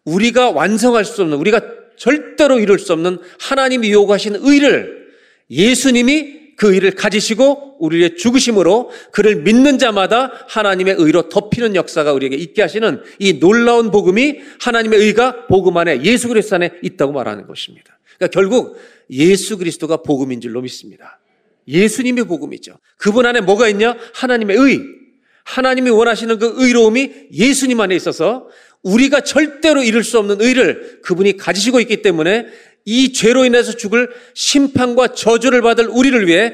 우리가 0.06 0.52
완성할 0.52 1.06
수 1.06 1.22
없는 1.22 1.38
우리가 1.38 1.62
절대로 1.98 2.60
이룰 2.60 2.80
수 2.80 2.94
없는 2.94 3.20
하나님이 3.40 3.92
요구하신 3.92 4.38
의를 4.42 5.08
예수님이 5.50 6.44
그 6.56 6.74
의를 6.74 6.92
가지시고 6.92 7.78
우리의 7.80 8.16
죽으심으로 8.16 8.92
그를 9.12 9.38
믿는 9.38 9.78
자마다 9.78 10.32
하나님의 10.48 10.96
의로 10.98 11.30
덮이는 11.30 11.76
역사가 11.76 12.14
우리에게 12.14 12.36
있게 12.36 12.62
하시는 12.62 13.02
이 13.20 13.40
놀라운 13.40 13.92
복음이 13.92 14.40
하나님의 14.62 15.00
의가 15.00 15.48
복음 15.48 15.78
안에 15.78 16.04
예수 16.04 16.28
그리스도 16.28 16.56
안에 16.56 16.72
있다고 16.82 17.12
말하는 17.12 17.48
것입니다. 17.48 17.98
그러니까 18.18 18.28
결국 18.40 18.78
예수 19.10 19.58
그리스도가 19.58 19.98
복음인 19.98 20.42
줄로 20.42 20.62
믿습니다. 20.62 21.20
예수님이 21.68 22.24
복음이죠. 22.24 22.78
그분 22.98 23.26
안에 23.26 23.42
뭐가 23.42 23.68
있냐? 23.70 23.96
하나님의 24.14 24.58
의. 24.58 24.82
하나님이 25.46 25.90
원하시는 25.90 26.40
그 26.40 26.54
의로움이 26.56 27.12
예수님 27.34 27.80
안에 27.82 27.96
있어서 27.96 28.48
우리가 28.84 29.22
절대로 29.22 29.82
이룰 29.82 30.04
수 30.04 30.20
없는 30.20 30.42
의를 30.42 31.00
그분이 31.02 31.38
가지시고 31.38 31.80
있기 31.80 32.02
때문에 32.02 32.48
이 32.86 33.14
죄로 33.14 33.46
인해서 33.46 33.72
죽을 33.72 34.10
심판과 34.34 35.10
저주를 35.10 35.62
받을 35.62 35.88
우리를 35.88 36.28
위해 36.28 36.54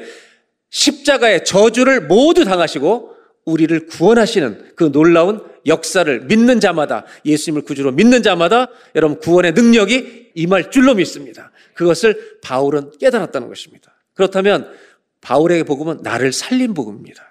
십자가의 0.70 1.44
저주를 1.44 2.02
모두 2.02 2.44
당하시고 2.44 3.16
우리를 3.44 3.86
구원하시는 3.86 4.72
그 4.76 4.92
놀라운 4.92 5.42
역사를 5.66 6.20
믿는 6.20 6.60
자마다 6.60 7.04
예수님을 7.24 7.62
구주로 7.62 7.90
믿는 7.92 8.22
자마다 8.22 8.68
여러분 8.94 9.18
구원의 9.18 9.52
능력이 9.52 10.30
임할 10.34 10.70
줄로 10.70 10.94
믿습니다. 10.94 11.50
그것을 11.74 12.38
바울은 12.42 12.92
깨달았다는 12.98 13.48
것입니다. 13.48 13.94
그렇다면 14.14 14.70
바울에게 15.20 15.64
복음은 15.64 15.98
나를 16.02 16.32
살린 16.32 16.74
복음입니다. 16.74 17.29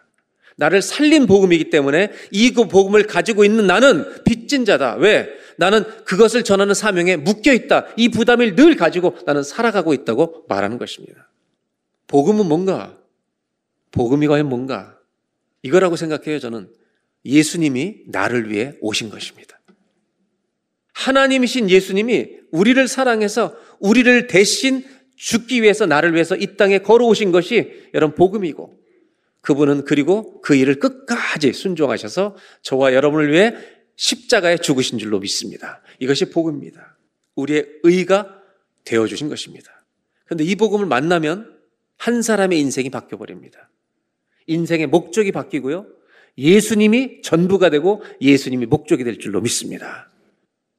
나를 0.60 0.82
살린 0.82 1.26
복음이기 1.26 1.70
때문에 1.70 2.12
이그 2.32 2.68
복음을 2.68 3.03
가지고 3.03 3.45
있는 3.45 3.66
나는 3.66 4.05
빚진 4.26 4.66
자다. 4.66 4.95
왜? 4.95 5.30
나는 5.57 5.86
그것을 6.03 6.43
전하는 6.43 6.74
사명에 6.74 7.16
묶여 7.16 7.53
있다. 7.53 7.88
이 7.95 8.10
부담을 8.10 8.55
늘 8.55 8.76
가지고 8.76 9.18
나는 9.26 9.41
살아가고 9.41 9.93
있다고 9.93 10.45
말하는 10.49 10.78
것입니다. 10.78 11.30
복음은 12.07 12.45
뭔가? 12.45 12.97
복음이 13.91 14.28
과연 14.28 14.49
뭔가? 14.49 14.97
이거라고 15.64 15.95
생각해요, 15.95 16.39
저는. 16.39 16.70
예수님이 17.24 18.03
나를 18.07 18.49
위해 18.49 18.74
오신 18.82 19.10
것입니다. 19.10 19.60
하나님이신 20.93 21.70
예수님이 21.70 22.32
우리를 22.51 22.86
사랑해서 22.89 23.55
우리를 23.80 24.28
대신 24.28 24.84
죽기 25.16 25.62
위해서 25.62 25.86
나를 25.86 26.14
위해서 26.14 26.36
이 26.36 26.57
땅에 26.57 26.80
걸어오신 26.80 27.32
것이 27.32 27.89
여러분 27.93 28.16
복음이고 28.16 28.79
그분은 29.42 29.86
그리고 29.86 30.42
그 30.42 30.56
일을 30.56 30.80
끝까지 30.80 31.54
순종하셔서 31.54 32.36
저와 32.62 32.94
여러분을 32.94 33.32
위해 33.32 33.54
십자가에 33.96 34.58
죽으신 34.58 34.98
줄로 34.98 35.20
믿습니다. 35.20 35.82
이것이 36.00 36.30
복음입니다. 36.30 36.98
우리의 37.36 37.68
의가 37.84 38.42
되어 38.86 39.08
주신 39.08 39.30
것입니다. 39.30 39.86
그런데 40.26 40.44
이 40.44 40.56
복음을 40.56 40.86
만나면 40.86 41.58
한 41.98 42.22
사람의 42.22 42.60
인생이 42.60 42.90
바뀌어 42.90 43.18
버립니다. 43.18 43.70
인생의 44.48 44.88
목적이 44.88 45.32
바뀌고요. 45.32 45.86
예수님이 46.38 47.22
전부가 47.22 47.70
되고 47.70 48.02
예수님이 48.22 48.66
목적이 48.66 49.04
될 49.04 49.20
줄로 49.20 49.42
믿습니다. 49.42 50.10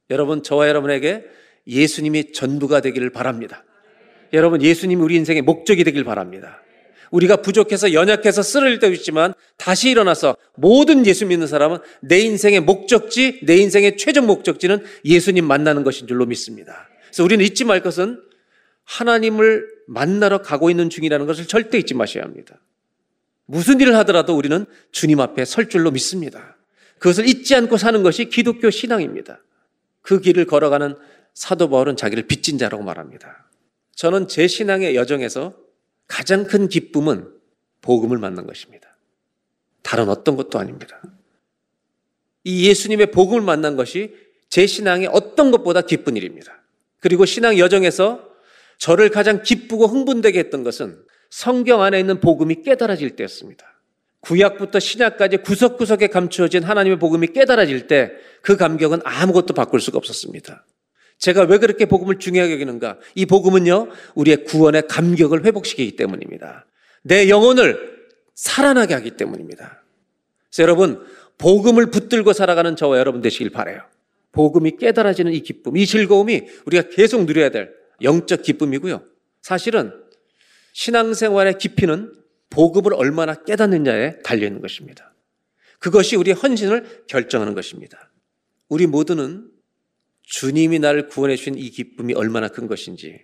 여러분, 0.09 0.43
저와 0.43 0.69
여러분에게 0.69 1.25
예수님이 1.67 2.33
전부가 2.33 2.81
되기를 2.81 3.11
바랍니다. 3.11 3.65
여러분, 4.33 4.63
예수님이 4.63 5.03
우리 5.03 5.17
인생의 5.17 5.43
목적이 5.43 5.85
되길 5.85 6.05
바랍니다. 6.05 6.63
우리가 7.11 7.37
부족해서 7.37 7.93
연약해서 7.93 8.43
쓰러질 8.43 8.79
때도 8.79 8.95
있지만 8.95 9.35
다시 9.57 9.91
일어나서 9.91 10.37
모든 10.55 11.05
예수 11.07 11.27
믿는 11.27 11.47
사람은 11.47 11.79
내 12.01 12.21
인생의 12.21 12.61
목적지, 12.61 13.41
내 13.45 13.57
인생의 13.57 13.97
최종 13.97 14.27
목적지는 14.27 14.85
예수님 15.05 15.45
만나는 15.45 15.85
것인 15.85 16.07
줄로 16.07 16.27
믿습니다. 16.27 16.89
그래서 17.07 17.25
우리는 17.25 17.45
잊지 17.45 17.65
말 17.65 17.83
것은 17.83 18.21
하나님을 18.85 19.67
만나러 19.87 20.43
가고 20.43 20.71
있는 20.71 20.91
중이라는 20.91 21.27
것을 21.27 21.47
절대 21.47 21.79
잊지 21.79 21.95
마셔야 21.95 22.25
합니다. 22.25 22.61
무슨 23.47 23.81
일을 23.81 23.97
하더라도 23.97 24.37
우리는 24.37 24.65
주님 24.93 25.21
앞에 25.21 25.45
설 25.45 25.69
줄로 25.69 25.91
믿습니다. 25.91 26.57
그것을 26.99 27.27
잊지 27.29 27.55
않고 27.57 27.77
사는 27.77 28.03
것이 28.03 28.27
기독교 28.27 28.71
신앙입니다. 28.71 29.43
그 30.03 30.21
길을 30.21 30.45
걸어가는 30.45 30.95
사도 31.35 31.69
바울은 31.69 31.97
자기를 31.97 32.27
빚진 32.27 32.59
자라고 32.59 32.83
말합니다. 32.83 33.49
저는 33.97 34.29
제 34.29 34.47
신앙의 34.47 34.95
여정에서 34.95 35.55
가장 36.11 36.45
큰 36.45 36.69
기쁨은 36.69 37.33
복음을 37.81 38.19
만난 38.19 38.47
것입니다. 38.47 38.97
다른 39.83 40.09
어떤 40.09 40.37
것도 40.37 40.59
아닙니다. 40.59 41.01
이 42.45 42.69
예수님의 42.69 43.11
복음을 43.11 43.41
만난 43.43 43.77
것이 43.77 44.15
제 44.49 44.67
신앙의 44.67 45.09
어떤 45.13 45.51
것보다 45.51 45.83
기쁜 45.83 46.17
일입니다. 46.17 46.63
그리고 46.99 47.25
신앙 47.25 47.59
여정에서 47.59 48.29
저를 48.79 49.11
가장 49.11 49.43
기쁘고 49.43 49.87
흥분되게 49.87 50.39
했던 50.39 50.65
것은 50.65 51.03
성경 51.31 51.83
안에 51.83 52.01
있는 52.01 52.21
복음이 52.21 52.63
깨달아질 52.63 53.17
때였습니다. 53.17 53.67
구약부터 54.21 54.81
신약까지 54.81 55.39
구석구석에 55.39 56.09
감추어진 56.09 56.63
하나님의 56.63 56.99
복음이 56.99 57.29
깨달아질 57.29 57.87
때 57.87 58.11
그 58.43 58.57
감격은 58.57 59.01
아무것도 59.05 59.55
바꿀 59.55 59.81
수가 59.81 59.99
없었습니다. 59.99 60.65
제가 61.21 61.43
왜 61.43 61.59
그렇게 61.59 61.85
복음을 61.85 62.19
중요하게 62.19 62.55
여기는가? 62.55 62.99
이 63.15 63.27
복음은요, 63.27 63.89
우리의 64.15 64.45
구원의 64.45 64.89
감격을 64.89 65.45
회복시키기 65.45 65.97
때문입니다. 65.97 66.67
내 67.03 67.29
영혼을 67.29 68.09
살아나게 68.35 68.95
하기 68.95 69.13
때문입니다. 69.13 69.83
그래서 70.49 70.63
여러분, 70.63 71.07
복음을 71.37 71.91
붙들고 71.91 72.33
살아가는 72.33 72.75
저와 72.75 72.99
여러분 72.99 73.21
되시길 73.21 73.51
바래요. 73.51 73.83
복음이 74.33 74.79
깨달아지는 74.79 75.33
이 75.33 75.41
기쁨, 75.41 75.77
이 75.77 75.87
즐거움이 75.87 76.43
우리가 76.65 76.89
계속 76.89 77.25
누려야 77.25 77.51
될 77.51 77.75
영적 78.03 78.43
기쁨이고요. 78.43 79.03
사실은 79.43 79.93
신앙생활의 80.73 81.59
깊이는 81.59 82.15
복음을 82.49 82.95
얼마나 82.95 83.35
깨닫느냐에 83.35 84.21
달려 84.23 84.47
있는 84.47 84.63
것입니다. 84.63 85.13
그것이 85.79 86.17
우리의 86.17 86.35
헌신을 86.35 87.05
결정하는 87.09 87.55
것입니다. 87.55 88.11
우리 88.69 88.87
모두는 88.87 89.51
주님이 90.31 90.79
나를 90.79 91.09
구원해 91.09 91.35
주신 91.35 91.57
이 91.57 91.71
기쁨이 91.71 92.15
얼마나 92.15 92.47
큰 92.47 92.69
것인지 92.69 93.21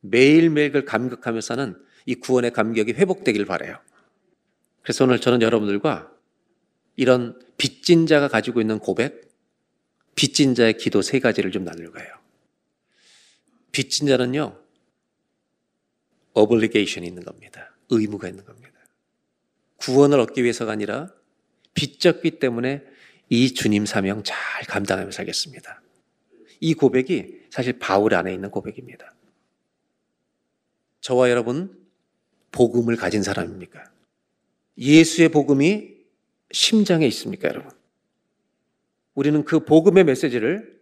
매일매일 0.00 0.70
그 0.70 0.84
감격하며 0.84 1.40
사는 1.40 1.82
이 2.04 2.14
구원의 2.14 2.52
감격이 2.52 2.92
회복되길 2.92 3.46
바래요. 3.46 3.78
그래서 4.82 5.04
오늘 5.04 5.18
저는 5.18 5.40
여러분들과 5.40 6.12
이런 6.96 7.40
빚진 7.56 8.06
자가 8.06 8.28
가지고 8.28 8.60
있는 8.60 8.78
고백, 8.80 9.30
빚진 10.14 10.54
자의 10.54 10.76
기도 10.76 11.00
세 11.00 11.20
가지를 11.20 11.50
좀 11.50 11.64
나눌 11.64 11.90
거예요. 11.90 12.12
빚진 13.72 14.06
자는요, 14.06 14.60
obligation이 16.34 17.06
있는 17.06 17.24
겁니다. 17.24 17.74
의무가 17.88 18.28
있는 18.28 18.44
겁니다. 18.44 18.78
구원을 19.76 20.20
얻기 20.20 20.42
위해서가 20.42 20.72
아니라 20.72 21.10
빚졌기 21.72 22.38
때문에 22.38 22.84
이 23.30 23.54
주님 23.54 23.86
사명 23.86 24.22
잘 24.22 24.36
감당하며 24.66 25.10
살겠습니다. 25.10 25.80
이 26.64 26.72
고백이 26.72 27.42
사실 27.50 27.78
바울 27.78 28.14
안에 28.14 28.32
있는 28.32 28.50
고백입니다. 28.50 29.14
저와 31.02 31.28
여러분, 31.28 31.78
복음을 32.52 32.96
가진 32.96 33.22
사람입니까? 33.22 33.84
예수의 34.78 35.28
복음이 35.28 35.94
심장에 36.52 37.06
있습니까, 37.08 37.48
여러분? 37.48 37.70
우리는 39.12 39.44
그 39.44 39.60
복음의 39.60 40.04
메시지를 40.04 40.80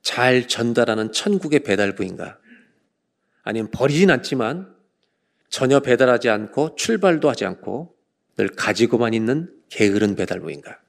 잘 0.00 0.48
전달하는 0.48 1.12
천국의 1.12 1.64
배달부인가? 1.64 2.38
아니면 3.42 3.70
버리진 3.70 4.10
않지만 4.10 4.74
전혀 5.50 5.80
배달하지 5.80 6.30
않고 6.30 6.76
출발도 6.76 7.28
하지 7.28 7.44
않고 7.44 7.94
늘 8.38 8.48
가지고만 8.48 9.12
있는 9.12 9.54
게으른 9.68 10.16
배달부인가? 10.16 10.80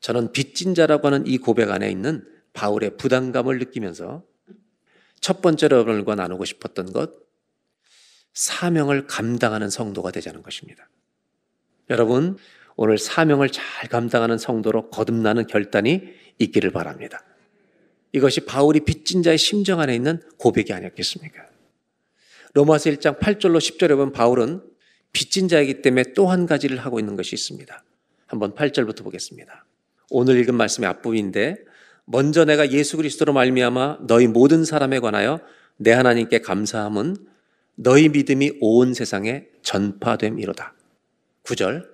저는 0.00 0.32
빚진 0.32 0.74
자라고 0.74 1.08
하는 1.08 1.26
이 1.26 1.36
고백 1.36 1.70
안에 1.70 1.90
있는 1.90 2.35
바울의 2.56 2.96
부담감을 2.96 3.58
느끼면서 3.58 4.24
첫 5.20 5.42
번째로 5.42 5.78
여러분과 5.78 6.14
나누고 6.14 6.44
싶었던 6.44 6.92
것, 6.92 7.12
사명을 8.32 9.06
감당하는 9.06 9.70
성도가 9.70 10.10
되자는 10.10 10.42
것입니다. 10.42 10.88
여러분, 11.90 12.36
오늘 12.76 12.98
사명을 12.98 13.50
잘 13.50 13.88
감당하는 13.88 14.38
성도로 14.38 14.90
거듭나는 14.90 15.46
결단이 15.46 16.02
있기를 16.38 16.70
바랍니다. 16.70 17.22
이것이 18.12 18.40
바울이 18.46 18.80
빚진 18.80 19.22
자의 19.22 19.38
심정 19.38 19.80
안에 19.80 19.94
있는 19.94 20.20
고백이 20.38 20.72
아니었겠습니까? 20.72 21.46
로마서 22.54 22.90
1장 22.90 23.18
8절로 23.18 23.58
10절에 23.58 23.90
보면 23.90 24.12
바울은 24.12 24.62
빚진 25.12 25.48
자이기 25.48 25.82
때문에 25.82 26.14
또 26.14 26.26
한 26.26 26.46
가지를 26.46 26.78
하고 26.78 26.98
있는 26.98 27.16
것이 27.16 27.34
있습니다. 27.34 27.84
한번 28.26 28.54
8절부터 28.54 29.04
보겠습니다. 29.04 29.66
오늘 30.10 30.38
읽은 30.38 30.54
말씀의 30.54 30.88
앞부분인데 30.88 31.65
먼저 32.06 32.44
내가 32.44 32.70
예수 32.70 32.96
그리스도로 32.96 33.32
말미암아 33.32 33.98
너희 34.06 34.26
모든 34.28 34.64
사람에 34.64 35.00
관하여 35.00 35.40
내 35.76 35.92
하나님께 35.92 36.40
감사함은 36.40 37.16
너희 37.74 38.08
믿음이 38.08 38.58
온 38.60 38.94
세상에 38.94 39.44
전파됨이로다. 39.62 40.72
9절 41.44 41.86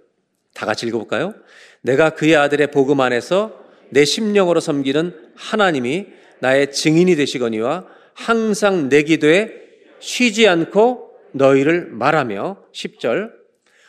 다 0.54 0.66
같이 0.66 0.86
읽어볼까요? 0.86 1.34
내가 1.80 2.10
그의 2.10 2.36
아들의 2.36 2.70
복음 2.70 3.00
안에서 3.00 3.58
내 3.90 4.04
심령으로 4.04 4.60
섬기는 4.60 5.32
하나님이 5.34 6.06
나의 6.40 6.72
증인이 6.72 7.16
되시거니와 7.16 7.86
항상 8.14 8.88
내 8.88 9.02
기도에 9.02 9.50
쉬지 9.98 10.46
않고 10.46 11.10
너희를 11.32 11.86
말하며 11.90 12.58
10절 12.72 13.30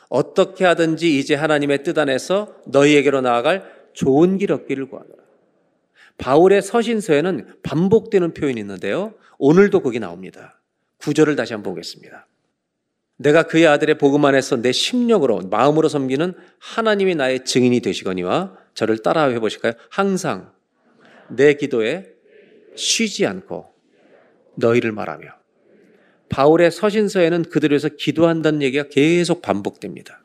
어떻게 0.07 0.63
하든지 0.63 1.17
이제 1.19 1.35
하나님의 1.35 1.83
뜻 1.83 1.97
안에서 1.97 2.55
너희에게로 2.67 3.21
나아갈 3.21 3.63
좋은 3.93 4.37
길 4.37 4.53
얻기를 4.53 4.87
구하노라. 4.87 5.22
바울의 6.17 6.61
서신서에는 6.61 7.61
반복되는 7.63 8.33
표현이 8.33 8.59
있는데요. 8.61 9.13
오늘도 9.37 9.81
거기 9.81 9.99
나옵니다. 9.99 10.59
구절을 10.97 11.35
다시 11.35 11.53
한번 11.53 11.73
보겠습니다. 11.73 12.27
내가 13.17 13.43
그의 13.43 13.67
아들의 13.67 13.97
복음 13.97 14.25
안에서 14.25 14.57
내 14.57 14.71
심령으로 14.71 15.41
마음으로 15.49 15.87
섬기는 15.87 16.33
하나님이 16.59 17.15
나의 17.15 17.45
증인이 17.45 17.79
되시거니와 17.81 18.57
저를 18.73 18.99
따라해 18.99 19.39
보실까요? 19.39 19.73
항상 19.89 20.51
내 21.29 21.53
기도에 21.53 22.13
쉬지 22.75 23.25
않고 23.25 23.71
너희를 24.55 24.91
말하며 24.91 25.27
바울의 26.29 26.71
서신서에는 26.71 27.43
그들에서 27.43 27.89
기도한다는 27.89 28.61
얘기가 28.61 28.87
계속 28.89 29.41
반복됩니다. 29.41 30.23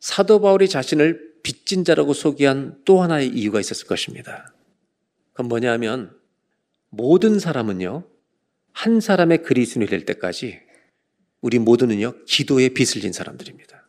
사도 0.00 0.40
바울이 0.40 0.68
자신을 0.68 1.31
빚진 1.42 1.84
자라고 1.84 2.12
소개한 2.12 2.80
또 2.84 3.02
하나의 3.02 3.28
이유가 3.28 3.60
있었을 3.60 3.86
것입니다. 3.86 4.52
그건 5.32 5.48
뭐냐면 5.48 6.16
모든 6.90 7.38
사람은요 7.38 8.04
한 8.72 9.00
사람의 9.00 9.42
그리스도인이 9.42 9.88
될 9.88 10.04
때까지 10.04 10.60
우리 11.42 11.58
모두는요, 11.58 12.14
기도에 12.24 12.68
빚을 12.70 13.02
진 13.02 13.12
사람들입니다. 13.12 13.88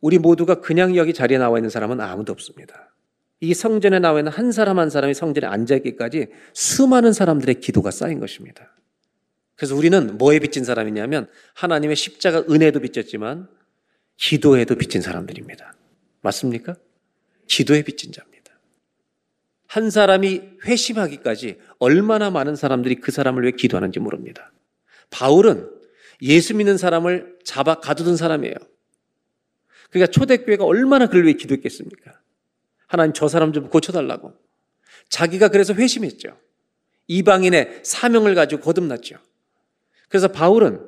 우리 0.00 0.18
모두가 0.18 0.60
그냥 0.60 0.94
여기 0.94 1.14
자리에 1.14 1.38
나와 1.38 1.58
있는 1.58 1.70
사람은 1.70 2.00
아무도 2.00 2.32
없습니다. 2.32 2.94
이 3.40 3.54
성전에 3.54 3.98
나와 3.98 4.20
있는 4.20 4.30
한 4.30 4.52
사람 4.52 4.78
한 4.78 4.90
사람이 4.90 5.14
성전에 5.14 5.46
앉아있기까지 5.46 6.28
수많은 6.52 7.12
사람들의 7.12 7.60
기도가 7.60 7.90
쌓인 7.90 8.20
것입니다. 8.20 8.74
그래서 9.56 9.74
우리는 9.74 10.18
뭐에 10.18 10.38
빚진 10.38 10.64
사람이냐면 10.64 11.28
하나님의 11.54 11.96
십자가 11.96 12.44
은혜도 12.48 12.80
빚졌지만 12.80 13.48
기도에도 14.18 14.74
빚진 14.74 15.00
사람들입니다. 15.00 15.74
맞습니까? 16.26 16.76
기도에 17.46 17.82
빚진 17.82 18.12
자입니다. 18.12 18.52
한 19.66 19.90
사람이 19.90 20.42
회심하기까지 20.64 21.58
얼마나 21.78 22.30
많은 22.30 22.56
사람들이 22.56 22.96
그 22.96 23.12
사람을 23.12 23.42
위해 23.42 23.52
기도하는지 23.52 24.00
모릅니다. 24.00 24.52
바울은 25.10 25.70
예수 26.22 26.54
믿는 26.54 26.78
사람을 26.78 27.38
잡아 27.44 27.76
가두던 27.76 28.16
사람이에요. 28.16 28.54
그러니까 29.90 30.10
초대교회가 30.10 30.64
얼마나 30.64 31.06
그를 31.06 31.24
위해 31.24 31.34
기도했겠습니까? 31.34 32.20
하나님 32.86 33.12
저 33.12 33.28
사람 33.28 33.52
좀 33.52 33.68
고쳐달라고. 33.68 34.32
자기가 35.08 35.48
그래서 35.48 35.74
회심했죠. 35.74 36.36
이방인의 37.08 37.80
사명을 37.84 38.34
가지고 38.34 38.62
거듭났죠. 38.62 39.18
그래서 40.08 40.28
바울은 40.28 40.80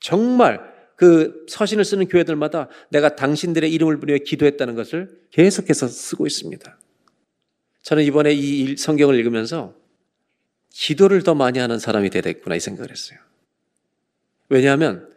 정말 0.00 0.67
그 0.98 1.46
서신을 1.48 1.84
쓰는 1.84 2.08
교회들마다 2.08 2.68
내가 2.90 3.14
당신들의 3.14 3.72
이름을 3.72 4.00
부르며 4.00 4.18
기도했다는 4.18 4.74
것을 4.74 5.08
계속해서 5.30 5.86
쓰고 5.86 6.26
있습니다. 6.26 6.76
저는 7.82 8.02
이번에 8.02 8.32
이 8.32 8.76
성경을 8.76 9.14
읽으면서 9.14 9.76
기도를 10.70 11.22
더 11.22 11.36
많이 11.36 11.60
하는 11.60 11.78
사람이 11.78 12.10
되겠구나 12.10 12.56
이 12.56 12.60
생각을 12.60 12.90
했어요. 12.90 13.20
왜냐하면 14.48 15.08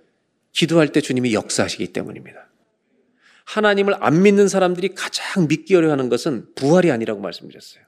기도할 0.52 0.90
때 0.90 1.02
주님이 1.02 1.34
역사하시기 1.34 1.88
때문입니다. 1.88 2.48
하나님을 3.46 3.96
안 4.02 4.22
믿는 4.22 4.50
사람들이 4.50 4.90
가장 4.94 5.48
믿기 5.48 5.76
어려워하는 5.76 6.10
것은 6.10 6.54
부활이 6.54 6.92
아니라고 6.92 7.22
말씀드렸어요. 7.22 7.84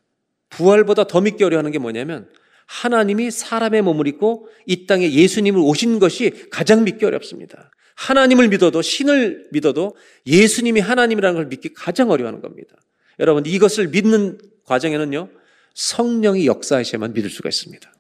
부활보다 0.50 1.04
더 1.04 1.22
믿기 1.22 1.44
어려워하는 1.44 1.70
게 1.72 1.78
뭐냐면 1.78 2.28
하나님이 2.66 3.30
사람의 3.30 3.84
몸을 3.84 4.08
입고 4.08 4.50
이 4.66 4.88
땅에 4.88 5.12
예수님을 5.12 5.62
오신 5.62 6.00
것이 6.00 6.50
가장 6.50 6.84
믿기 6.84 7.06
어렵습니다. 7.06 7.70
하나님을 7.96 8.48
믿어도 8.50 8.82
신을 8.82 9.50
믿어도 9.52 9.96
예수님이 10.26 10.80
하나님이라는 10.80 11.36
걸 11.36 11.46
믿기 11.48 11.74
가장 11.74 12.10
어려워하는 12.10 12.42
겁니다. 12.42 12.76
여러분 13.20 13.46
이것을 13.46 13.90
믿는 13.90 14.40
과정에는요 14.66 15.30
성령이 15.74 16.48
역사하셔야만 16.48 17.14
믿을 17.14 17.30
수가 17.30 17.50
있습니다. 17.50 17.94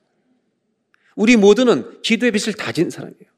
우리 1.15 1.35
모두는 1.37 2.01
기도의 2.01 2.31
빛을 2.31 2.53
다진 2.53 2.89
사람이에요. 2.89 3.31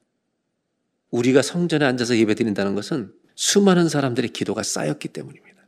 우리가 1.11 1.41
성전에 1.41 1.85
앉아서 1.85 2.17
예배드린다는 2.17 2.75
것은 2.75 3.13
수많은 3.35 3.89
사람들의 3.89 4.31
기도가 4.31 4.63
쌓였기 4.63 5.09
때문입니다. 5.09 5.65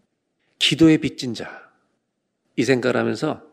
기도의 0.60 1.00
빚진 1.00 1.34
자. 1.34 1.68
이 2.56 2.64
생각을 2.64 2.98
하면서 2.98 3.44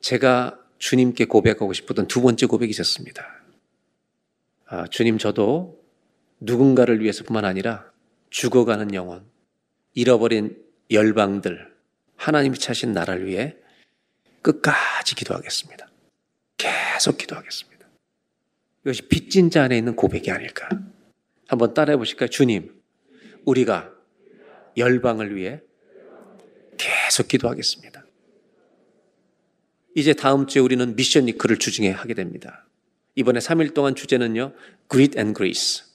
제가 0.00 0.58
주님께 0.78 1.26
고백하고 1.26 1.72
싶었던 1.72 2.08
두 2.08 2.20
번째 2.20 2.46
고백이 2.46 2.70
있었습니다. 2.70 3.24
아, 4.66 4.86
주님, 4.88 5.18
저도 5.18 5.83
누군가를 6.44 7.00
위해서뿐만 7.00 7.44
아니라 7.44 7.90
죽어가는 8.30 8.94
영혼, 8.94 9.24
잃어버린 9.94 10.62
열방들, 10.90 11.72
하나님이 12.16 12.58
차신 12.58 12.92
나라를 12.92 13.26
위해 13.26 13.56
끝까지 14.42 15.14
기도하겠습니다. 15.14 15.88
계속 16.56 17.18
기도하겠습니다. 17.18 17.88
이것이 18.82 19.02
빚진 19.08 19.50
자 19.50 19.64
안에 19.64 19.78
있는 19.78 19.96
고백이 19.96 20.30
아닐까. 20.30 20.68
한번 21.48 21.74
따라해 21.74 21.96
보실까요? 21.96 22.28
주님, 22.28 22.74
우리가 23.44 23.90
열방을 24.76 25.34
위해 25.34 25.60
계속 26.76 27.28
기도하겠습니다. 27.28 28.04
이제 29.96 30.12
다음 30.12 30.46
주에 30.46 30.60
우리는 30.60 30.96
미션 30.96 31.26
니크를 31.26 31.58
주중에 31.58 31.90
하게 31.90 32.14
됩니다. 32.14 32.66
이번에 33.14 33.38
3일 33.38 33.74
동안 33.74 33.94
주제는요, 33.94 34.52
Grit 34.90 35.18
and 35.18 35.34
Grace. 35.36 35.93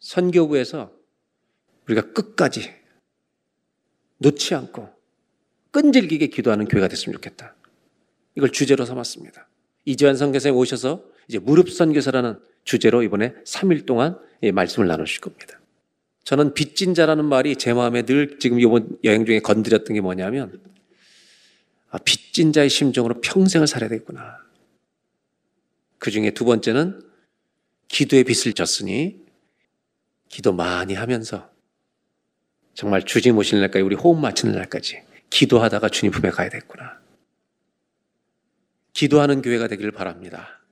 선교부에서 0.00 0.92
우리가 1.86 2.12
끝까지 2.12 2.74
놓지 4.18 4.54
않고 4.54 4.88
끈질기게 5.70 6.28
기도하는 6.28 6.66
교회가 6.66 6.88
됐으면 6.88 7.14
좋겠다. 7.14 7.54
이걸 8.34 8.50
주제로 8.50 8.84
삼았습니다. 8.84 9.48
이재환 9.84 10.16
선교사님 10.16 10.56
오셔서 10.56 11.04
이제 11.28 11.38
무릎 11.38 11.70
선교사라는 11.70 12.38
주제로 12.64 13.02
이번에 13.02 13.34
3일 13.44 13.86
동안 13.86 14.18
말씀을 14.52 14.86
나누실 14.88 15.20
겁니다. 15.20 15.60
저는 16.24 16.54
빚진 16.54 16.94
자라는 16.94 17.24
말이 17.24 17.56
제 17.56 17.72
마음에 17.72 18.02
늘 18.02 18.38
지금 18.40 18.58
이번 18.60 18.98
여행 19.04 19.24
중에 19.24 19.40
건드렸던 19.40 19.94
게 19.94 20.00
뭐냐면 20.00 20.60
아, 21.90 21.98
빚진 21.98 22.52
자의 22.52 22.68
심정으로 22.68 23.20
평생을 23.20 23.66
살아야 23.66 23.88
되겠구나. 23.88 24.38
그 25.98 26.10
중에 26.10 26.32
두 26.32 26.44
번째는 26.44 27.00
기도의 27.88 28.24
빚을 28.24 28.54
졌으니 28.54 29.25
기도 30.28 30.52
많이 30.52 30.94
하면서 30.94 31.50
정말 32.74 33.02
주님 33.04 33.38
오시는 33.38 33.62
날까지 33.62 33.82
우리 33.82 33.96
호흡 33.96 34.18
맞추는 34.20 34.54
날까지 34.54 35.02
기도하다가 35.30 35.88
주님 35.88 36.12
품에 36.12 36.30
가야 36.30 36.48
되겠구나. 36.48 37.00
기도하는 38.92 39.42
교회가 39.42 39.68
되기를 39.68 39.92
바랍니다. 39.92 40.62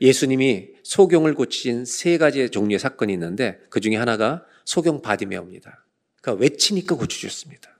예수님이 0.00 0.68
소경을 0.82 1.34
고치신 1.34 1.84
세 1.84 2.16
가지의 2.16 2.50
종류의 2.50 2.78
사건이 2.78 3.12
있는데 3.12 3.60
그 3.68 3.80
중에 3.80 3.96
하나가 3.96 4.44
소경 4.64 5.02
바디메오입니다. 5.02 5.84
그러니까 6.20 6.42
외치니까 6.42 6.96
고쳐주셨습니다. 6.96 7.78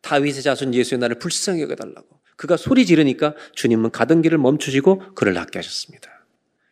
다윗의 0.00 0.42
자손 0.42 0.74
예수의 0.74 0.98
나를 0.98 1.18
불쌍히 1.18 1.62
여겨달라고. 1.62 2.20
그가 2.36 2.56
소리 2.56 2.86
지르니까 2.86 3.34
주님은 3.54 3.90
가던 3.90 4.22
길을 4.22 4.38
멈추시고 4.38 5.14
그를 5.14 5.34
낫게 5.34 5.58
하셨습니다. 5.58 6.26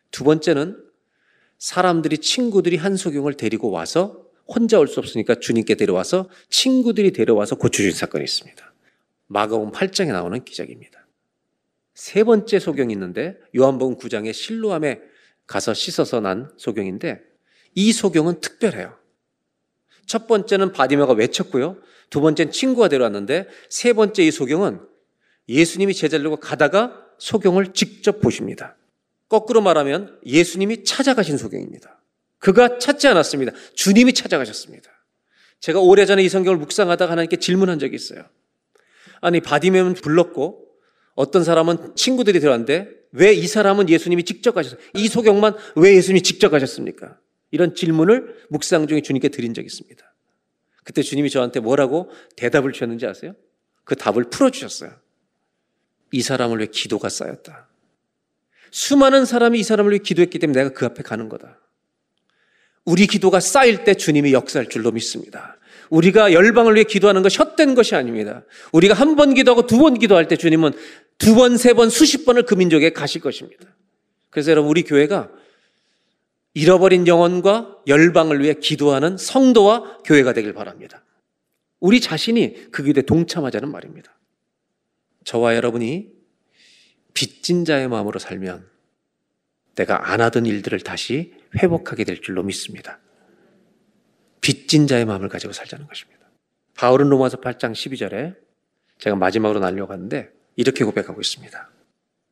두 0.09 0.23
번째는 0.23 0.83
사람들이 1.61 2.17
친구들이 2.17 2.75
한 2.77 2.97
소경을 2.97 3.35
데리고 3.35 3.69
와서 3.69 4.25
혼자 4.47 4.79
올 4.79 4.87
수 4.87 4.99
없으니까 4.99 5.35
주님께 5.35 5.75
데려와서 5.75 6.27
친구들이 6.49 7.11
데려와서 7.11 7.55
고쳐주신 7.55 7.91
사건이 7.91 8.23
있습니다. 8.23 8.73
마가복음 9.27 9.71
8장에 9.71 10.11
나오는 10.11 10.43
기적입니다. 10.43 11.05
세 11.93 12.23
번째 12.23 12.57
소경이 12.57 12.91
있는데 12.93 13.37
요한복음 13.55 13.97
9장의 13.99 14.33
실로암에 14.33 15.01
가서 15.45 15.75
씻어서 15.75 16.19
난 16.19 16.51
소경인데 16.57 17.21
이 17.75 17.93
소경은 17.93 18.41
특별해요. 18.41 18.97
첫 20.07 20.25
번째는 20.25 20.71
바디메가 20.71 21.13
외쳤고요. 21.13 21.77
두 22.09 22.21
번째는 22.21 22.51
친구가 22.51 22.87
데려왔는데 22.87 23.47
세 23.69 23.93
번째 23.93 24.23
이 24.23 24.31
소경은 24.31 24.79
예수님이 25.47 25.93
두고 25.93 26.37
가다가 26.37 27.05
소경을 27.19 27.73
직접 27.73 28.19
보십니다. 28.19 28.77
거꾸로 29.31 29.61
말하면 29.61 30.19
예수님이 30.25 30.83
찾아가신 30.83 31.37
소경입니다. 31.37 32.01
그가 32.37 32.79
찾지 32.79 33.07
않았습니다. 33.07 33.53
주님이 33.73 34.11
찾아가셨습니다. 34.11 34.91
제가 35.61 35.79
오래전에 35.79 36.21
이 36.21 36.27
성경을 36.27 36.57
묵상하다가 36.57 37.09
하나님께 37.09 37.37
질문한 37.37 37.79
적이 37.79 37.95
있어요. 37.95 38.25
아니 39.21 39.39
바디메는 39.39 39.93
불렀고 39.93 40.67
어떤 41.15 41.45
사람은 41.45 41.95
친구들이 41.95 42.41
들어왔는데 42.41 42.89
왜 43.13 43.33
이 43.33 43.47
사람은 43.47 43.87
예수님이 43.87 44.25
직접 44.25 44.53
가셨어요? 44.53 44.81
이 44.95 45.07
소경만 45.07 45.55
왜 45.77 45.95
예수님이 45.95 46.23
직접 46.23 46.49
가셨습니까? 46.49 47.17
이런 47.51 47.73
질문을 47.73 48.47
묵상 48.49 48.87
중에 48.87 48.99
주님께 48.99 49.29
드린 49.29 49.53
적이 49.53 49.67
있습니다. 49.67 50.13
그때 50.83 51.01
주님이 51.01 51.29
저한테 51.29 51.61
뭐라고 51.61 52.09
대답을 52.35 52.73
주셨는지 52.73 53.05
아세요? 53.05 53.33
그 53.85 53.95
답을 53.95 54.25
풀어주셨어요. 54.29 54.91
이 56.11 56.21
사람을 56.21 56.57
위해 56.57 56.67
기도가 56.69 57.07
쌓였다. 57.07 57.70
수많은 58.71 59.25
사람이 59.25 59.59
이 59.59 59.63
사람을 59.63 59.91
위해 59.91 59.99
기도했기 59.99 60.39
때문에 60.39 60.63
내가 60.63 60.73
그 60.73 60.85
앞에 60.85 61.03
가는 61.03 61.29
거다. 61.29 61.59
우리 62.85 63.05
기도가 63.05 63.39
쌓일 63.39 63.83
때 63.83 63.93
주님이 63.93 64.33
역사할 64.33 64.67
줄로 64.69 64.91
믿습니다. 64.91 65.57
우리가 65.89 66.31
열방을 66.33 66.75
위해 66.75 66.83
기도하는 66.85 67.21
것 67.21 67.37
헛된 67.37 67.75
것이 67.75 67.95
아닙니다. 67.95 68.43
우리가 68.71 68.93
한 68.93 69.15
번 69.15 69.33
기도하고 69.33 69.67
두 69.67 69.77
번 69.77 69.99
기도할 69.99 70.27
때 70.27 70.37
주님은 70.37 70.71
두 71.17 71.35
번, 71.35 71.57
세 71.57 71.73
번, 71.73 71.89
수십 71.89 72.25
번을 72.25 72.43
그 72.43 72.55
민족에 72.55 72.91
가실 72.91 73.21
것입니다. 73.21 73.65
그래서 74.29 74.51
여러분, 74.51 74.71
우리 74.71 74.83
교회가 74.83 75.29
잃어버린 76.53 77.07
영혼과 77.07 77.77
열방을 77.87 78.41
위해 78.41 78.53
기도하는 78.53 79.17
성도와 79.17 79.99
교회가 80.05 80.33
되길 80.33 80.53
바랍니다. 80.53 81.03
우리 81.79 81.99
자신이 81.99 82.71
그 82.71 82.83
길에 82.83 83.01
동참하자는 83.01 83.69
말입니다. 83.69 84.17
저와 85.25 85.55
여러분이 85.55 86.09
빚진 87.13 87.65
자의 87.65 87.87
마음으로 87.87 88.19
살면 88.19 88.67
내가 89.75 90.11
안 90.11 90.21
하던 90.21 90.45
일들을 90.45 90.79
다시 90.81 91.33
회복하게 91.57 92.03
될 92.03 92.21
줄로 92.21 92.43
믿습니다. 92.43 92.99
빚진 94.41 94.87
자의 94.87 95.05
마음을 95.05 95.29
가지고 95.29 95.53
살자는 95.53 95.87
것입니다. 95.87 96.21
바울은 96.75 97.09
로마서 97.09 97.37
8장 97.41 97.73
12절에 97.73 98.35
제가 98.97 99.15
마지막으로 99.15 99.59
날려고 99.59 99.93
하는데 99.93 100.29
이렇게 100.55 100.83
고백하고 100.83 101.21
있습니다. 101.21 101.69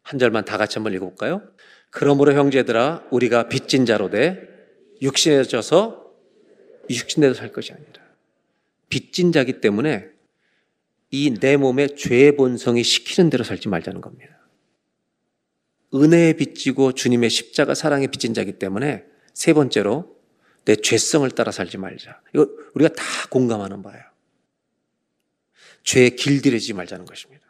한 0.04 0.20
절만 0.20 0.46
다 0.46 0.58
같이 0.58 0.76
한번 0.76 0.94
읽어볼까요? 0.94 1.44
그러므로 1.92 2.34
형제들아 2.34 3.08
우리가 3.12 3.50
빚진 3.50 3.86
자로 3.86 4.10
돼 4.10 4.48
육신에 5.02 5.44
져서 5.44 6.06
육신대로 6.90 7.34
살 7.34 7.52
것이 7.52 7.74
아니라 7.74 8.04
빚진 8.90 9.32
자기 9.32 9.62
때문에 9.62 10.10
이 11.12 11.34
내 11.40 11.58
몸의 11.58 11.96
죄의 11.96 12.36
본성이 12.36 12.84
시키는 12.84 13.30
대로 13.30 13.44
살지 13.44 13.68
말자는 13.68 14.02
겁니다. 14.02 14.39
은혜에 15.94 16.34
빚지고 16.34 16.94
주님의 16.94 17.30
십자가 17.30 17.74
사랑에 17.74 18.08
빚진 18.08 18.34
자기 18.34 18.54
때문에 18.54 19.06
세 19.34 19.54
번째로 19.54 20.18
내 20.66 20.76
죄성을 20.76 21.30
따라 21.32 21.52
살지 21.52 21.78
말자. 21.78 22.22
이거 22.34 22.48
우리가 22.76 22.94
다 22.94 23.04
공감하는 23.30 23.82
바예요. 23.82 24.04
죄에 25.84 26.10
길들이지 26.10 26.74
말자는 26.74 27.06
것입니다. 27.06 27.46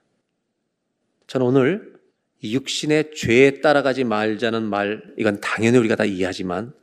저는 1.28 1.46
오늘 1.46 2.00
육신의 2.44 3.12
죄에 3.16 3.62
따라가지 3.62 4.04
말자는 4.04 4.64
말, 4.64 5.14
이건 5.18 5.42
당연히 5.42 5.78
우리가 5.78 5.96
다 5.96 6.06
이해하지만 6.06 6.74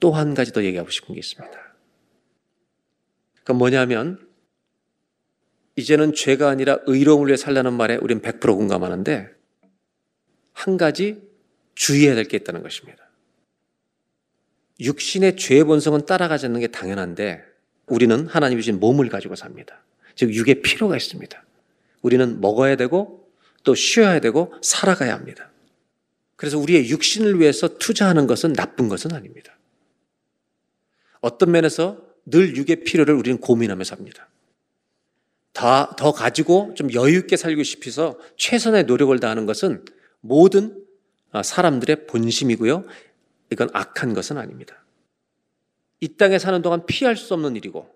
또 0.00 0.12
한 0.12 0.34
가지 0.34 0.52
더 0.52 0.62
얘기하고 0.62 0.90
싶은 0.90 1.14
게 1.14 1.18
있습니다. 1.20 1.74
그건 3.38 3.56
뭐냐면, 3.56 4.28
이제는 5.76 6.12
죄가 6.12 6.48
아니라 6.50 6.78
의로움을 6.86 7.28
위해 7.28 7.36
살라는 7.36 7.72
말에 7.72 7.96
우리는 7.96 8.20
100% 8.20 8.40
공감하는데, 8.56 9.30
한 10.58 10.76
가지 10.76 11.22
주의해야 11.76 12.16
될 12.16 12.24
게 12.24 12.36
있다는 12.36 12.62
것입니다. 12.64 13.08
육신의 14.80 15.36
죄의 15.36 15.64
본성은 15.64 16.04
따라가지 16.06 16.46
않는 16.46 16.60
게 16.60 16.66
당연한데, 16.66 17.44
우리는 17.86 18.26
하나님이 18.26 18.62
주신 18.62 18.80
몸을 18.80 19.08
가지고 19.08 19.36
삽니다. 19.36 19.82
즉, 20.16 20.34
육의 20.34 20.62
필요가 20.62 20.96
있습니다. 20.96 21.44
우리는 22.02 22.40
먹어야 22.40 22.74
되고, 22.74 23.30
또 23.62 23.76
쉬어야 23.76 24.20
되고 24.20 24.52
살아가야 24.60 25.14
합니다. 25.14 25.50
그래서 26.34 26.58
우리의 26.58 26.90
육신을 26.90 27.38
위해서 27.38 27.78
투자하는 27.78 28.26
것은 28.26 28.52
나쁜 28.52 28.88
것은 28.88 29.12
아닙니다. 29.12 29.56
어떤 31.20 31.52
면에서 31.52 32.04
늘 32.26 32.56
육의 32.56 32.82
필요를 32.84 33.14
우리는 33.14 33.40
고민하며 33.40 33.84
삽니다. 33.84 34.28
더, 35.52 35.90
더 35.96 36.12
가지고 36.12 36.74
좀 36.76 36.92
여유 36.92 37.18
있게 37.18 37.36
살고 37.36 37.62
싶어서 37.62 38.18
최선의 38.36 38.84
노력을 38.84 39.16
다하는 39.20 39.46
것은 39.46 39.84
모든 40.20 40.84
사람들의 41.42 42.06
본심이고요. 42.06 42.84
이건 43.50 43.70
악한 43.72 44.14
것은 44.14 44.38
아닙니다. 44.38 44.84
이 46.00 46.16
땅에 46.16 46.38
사는 46.38 46.60
동안 46.62 46.86
피할 46.86 47.16
수 47.16 47.34
없는 47.34 47.56
일이고 47.56 47.88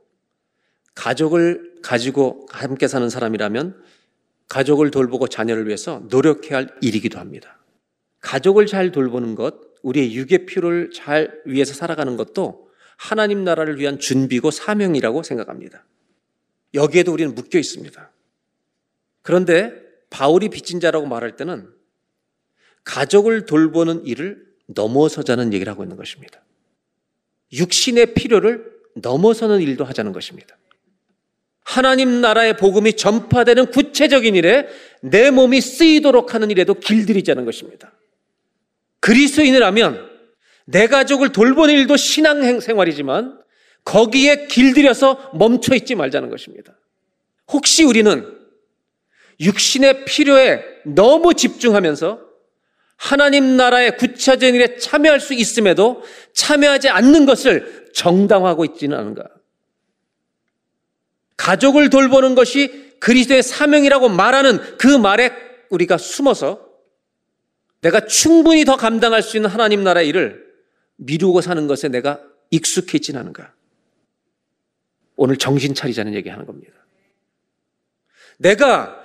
가족을 0.95 1.81
가지고 1.83 2.47
함께 2.51 2.89
사는 2.89 3.09
사람이라면 3.09 3.83
가족을 4.49 4.91
돌보고 4.91 5.29
자녀를 5.29 5.67
위해서 5.67 6.03
노력해야 6.11 6.59
할 6.59 6.69
일이기도 6.83 7.19
합니다. 7.19 7.59
가족을 8.21 8.67
잘 8.67 8.93
돌보는 8.93 9.35
것, 9.35 9.55
우리의 9.83 10.15
육의 10.15 10.47
필요를 10.47 10.91
잘 10.91 11.41
위해서 11.45 11.75
살아가는 11.75 12.17
것도 12.17 12.71
하나님 12.97 13.45
나라를 13.45 13.79
위한 13.79 13.99
준비고 13.99 14.51
사명이라고 14.51 15.23
생각합니다. 15.23 15.85
여기에도 16.75 17.13
우리는 17.13 17.35
묶여 17.35 17.59
있습니다. 17.59 18.11
그런데 19.23 19.73
바울이 20.11 20.51
빚진 20.51 20.81
자라고 20.81 21.07
말할 21.07 21.37
때는 21.37 21.73
가족을 22.85 23.47
돌보는 23.47 24.07
일을 24.07 24.45
넘어서자는 24.67 25.53
얘기를 25.53 25.71
하고 25.71 25.83
있는 25.83 25.97
것입니다. 25.97 26.43
육신의 27.53 28.15
필요를 28.15 28.71
넘어서는 28.95 29.61
일도 29.61 29.85
하자는 29.85 30.13
것입니다. 30.13 30.57
하나님 31.65 32.21
나라의 32.21 32.57
복음이 32.57 32.95
전파되는 32.95 33.67
구체적인 33.67 34.35
일에 34.35 34.69
내 35.01 35.31
몸이 35.31 35.61
쓰이도록 35.61 36.35
하는 36.35 36.51
일에도 36.51 36.75
길들이자는 36.75 37.45
것입니다. 37.45 37.93
그리스도인이라면 39.01 40.11
내 40.67 40.87
가족을 40.87 41.31
돌보는 41.33 41.75
일도 41.75 41.97
신앙 41.97 42.61
생활이지만 42.61 43.41
거기에 43.85 44.47
길들여서 44.47 45.33
멈춰 45.35 45.75
있지 45.75 45.95
말자는 45.95 46.31
것입니다. 46.31 46.79
혹시 47.49 47.85
우리는 47.85 48.39
육신의 49.41 50.05
필요에 50.05 50.63
너무 50.85 51.35
집중하면서 51.35 52.32
하나님 53.03 53.57
나라의 53.57 53.97
구체적인 53.97 54.55
일에 54.55 54.77
참여할 54.77 55.19
수 55.19 55.35
있음에도 55.35 56.05
참여하지 56.35 56.89
않는 56.89 57.27
것을 57.27 57.91
정당화하고 57.93 58.65
있지는 58.65 58.97
않은가? 58.97 59.25
가족을 61.37 61.91
돌보는 61.91 62.37
것이 62.37 62.95
그리스도의 63.01 63.43
사명이라고 63.43 64.09
말하는 64.09 64.79
그 64.79 64.87
말에 64.87 65.33
우리가 65.71 65.99
숨어서 65.99 66.65
내가 67.81 68.07
충분히 68.07 68.65
더 68.65 68.77
감당할 68.77 69.21
수 69.21 69.37
있는 69.37 69.51
하나님 69.51 69.83
나라의 69.83 70.07
일을 70.07 70.47
미루고 70.95 71.41
사는 71.41 71.67
것에 71.67 71.89
내가 71.89 72.21
익숙해 72.53 72.99
있지는 72.99 73.19
않은가? 73.19 73.53
오늘 75.17 75.39
정신 75.39 75.75
차리자는 75.75 76.15
얘기 76.15 76.29
하는 76.29 76.47
겁니다. 76.47 76.73
내가 78.39 79.02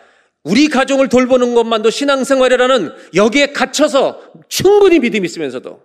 우리 0.47 0.69
가정을 0.69 1.09
돌보는 1.09 1.55
것만도 1.55 1.89
신앙생활이라는 1.89 2.93
여기에 3.15 3.51
갇혀서 3.51 4.31
충분히 4.47 4.99
믿음이 4.99 5.25
있으면서도 5.25 5.83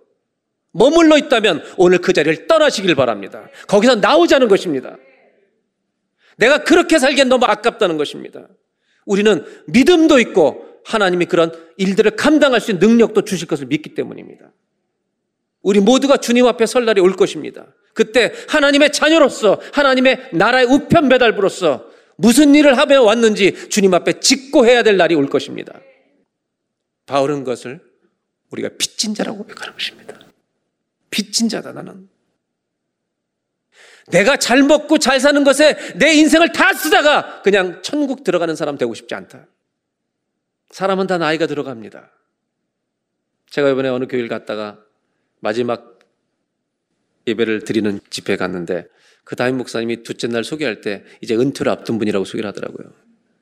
머물러 0.71 1.17
있다면 1.17 1.63
오늘 1.77 1.97
그 1.97 2.13
자리를 2.13 2.47
떠나시길 2.47 2.95
바랍니다. 2.95 3.49
거기서 3.67 3.95
나오자는 3.95 4.47
것입니다. 4.47 4.95
내가 6.37 6.63
그렇게 6.63 6.97
살기엔 6.97 7.27
너무 7.27 7.45
아깝다는 7.45 7.97
것입니다. 7.97 8.47
우리는 9.05 9.45
믿음도 9.67 10.19
있고 10.19 10.65
하나님이 10.85 11.25
그런 11.25 11.51
일들을 11.77 12.11
감당할 12.15 12.61
수 12.61 12.71
있는 12.71 12.87
능력도 12.87 13.23
주실 13.23 13.47
것을 13.47 13.67
믿기 13.67 13.93
때문입니다. 13.93 14.49
우리 15.61 15.81
모두가 15.81 16.17
주님 16.17 16.47
앞에 16.47 16.65
설 16.65 16.85
날이 16.85 17.01
올 17.01 17.13
것입니다. 17.13 17.65
그때 17.93 18.33
하나님의 18.47 18.93
자녀로서 18.93 19.59
하나님의 19.73 20.29
나라의 20.33 20.67
우편 20.67 21.09
배달부로서 21.09 21.92
무슨 22.23 22.55
일을 22.55 22.77
하며 22.77 23.03
왔는지 23.03 23.67
주님 23.67 23.93
앞에 23.93 24.21
직고해야 24.21 24.81
될 24.83 24.95
날이 24.95 25.13
올 25.13 25.27
것입니다. 25.27 25.81
바울은 27.05 27.43
것을 27.43 27.81
우리가 28.49 28.69
빚진 28.79 29.13
자라고 29.13 29.39
고백하는 29.39 29.73
것입니다. 29.73 30.17
빚진 31.09 31.49
자다 31.49 31.73
나는. 31.73 32.07
내가 34.07 34.37
잘 34.37 34.63
먹고 34.63 34.99
잘 34.99 35.19
사는 35.19 35.43
것에 35.43 35.97
내 35.97 36.13
인생을 36.13 36.53
다 36.53 36.73
쓰다가 36.73 37.41
그냥 37.41 37.81
천국 37.81 38.23
들어가는 38.23 38.55
사람 38.55 38.77
되고 38.77 38.93
싶지 38.93 39.13
않다. 39.15 39.45
사람은 40.71 41.07
다 41.07 41.17
나이가 41.17 41.45
들어갑니다. 41.45 42.09
제가 43.47 43.69
이번에 43.69 43.89
어느 43.89 44.07
교회를 44.07 44.29
갔다가 44.29 44.79
마지막 45.41 45.99
예배를 47.27 47.65
드리는 47.65 47.99
집회에 48.09 48.37
갔는데 48.37 48.87
그 49.23 49.35
담임 49.35 49.57
목사님이 49.57 50.03
둘째 50.03 50.27
날 50.27 50.43
소개할 50.43 50.81
때 50.81 51.03
이제 51.21 51.35
은퇴를 51.35 51.71
앞둔 51.71 51.97
분이라고 51.97 52.25
소개를 52.25 52.47
하더라고요. 52.49 52.93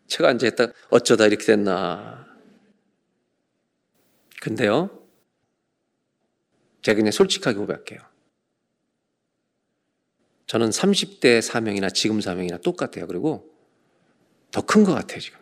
제가 0.08 0.30
앉아있다 0.30 0.68
어쩌다 0.90 1.26
이렇게 1.28 1.44
됐나. 1.46 2.28
근데요, 4.42 4.90
제가 6.82 6.96
그냥 6.98 7.12
솔직하게 7.12 7.58
고백할게요. 7.58 8.00
저는 10.48 10.70
30대 10.70 11.42
사명이나 11.42 11.90
지금 11.90 12.20
사명이나 12.22 12.58
똑같아요. 12.58 13.08
그리고 13.08 13.50
더 14.52 14.62
큰 14.64 14.84
것 14.84 14.94
같아요, 14.94 15.20
지금. 15.20 15.40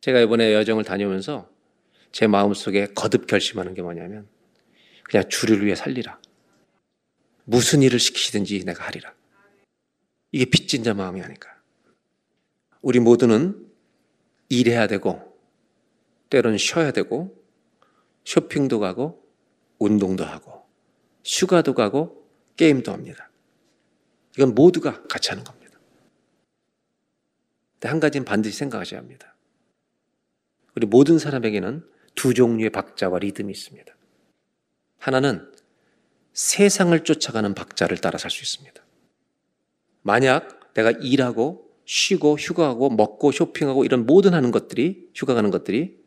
제가 0.00 0.20
이번에 0.20 0.54
여정을 0.54 0.84
다녀오면서 0.84 1.50
제 2.12 2.26
마음속에 2.26 2.86
거듭 2.94 3.26
결심하는 3.26 3.74
게 3.74 3.82
뭐냐면 3.82 4.26
그냥 5.08 5.28
주를 5.28 5.64
위해 5.64 5.74
살리라. 5.74 6.20
무슨 7.44 7.82
일을 7.82 7.98
시키시든지 7.98 8.64
내가 8.64 8.84
하리라. 8.84 9.14
이게 10.32 10.44
빚진 10.44 10.82
자 10.82 10.92
마음이 10.92 11.22
아닐까. 11.22 11.58
우리 12.82 13.00
모두는 13.00 13.66
일해야 14.50 14.86
되고, 14.86 15.38
때로는 16.28 16.58
쉬어야 16.58 16.92
되고, 16.92 17.42
쇼핑도 18.24 18.80
가고, 18.80 19.26
운동도 19.78 20.24
하고, 20.24 20.66
휴가도 21.24 21.72
가고, 21.72 22.28
게임도 22.56 22.92
합니다. 22.92 23.30
이건 24.36 24.54
모두가 24.54 25.04
같이 25.04 25.30
하는 25.30 25.42
겁니다. 25.42 25.78
근데 27.74 27.88
한 27.88 28.00
가지는 28.00 28.24
반드시 28.24 28.58
생각하셔야 28.58 29.00
합니다. 29.00 29.34
우리 30.76 30.86
모든 30.86 31.18
사람에게는 31.18 31.88
두 32.14 32.34
종류의 32.34 32.70
박자와 32.70 33.20
리듬이 33.20 33.50
있습니다. 33.52 33.97
하나는 34.98 35.50
세상을 36.32 36.98
쫓아가는 37.04 37.54
박자를 37.54 37.98
따라 37.98 38.18
살 38.18 38.30
수 38.30 38.42
있습니다. 38.42 38.82
만약 40.02 40.72
내가 40.74 40.90
일하고 40.90 41.68
쉬고 41.84 42.36
휴가하고 42.38 42.90
먹고 42.90 43.32
쇼핑하고 43.32 43.84
이런 43.84 44.06
모든 44.06 44.34
하는 44.34 44.50
것들이 44.50 45.10
휴가 45.14 45.34
가는 45.34 45.50
것들이 45.50 45.98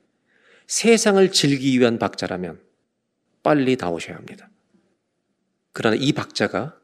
세상을 0.68 1.32
즐기기 1.32 1.80
위한 1.80 2.00
박자라면 2.00 2.62
빨리 3.44 3.76
나오셔야 3.76 4.16
합니다. 4.16 4.50
그러나 5.74 5.96
이 6.00 6.14
박자가 6.14 6.78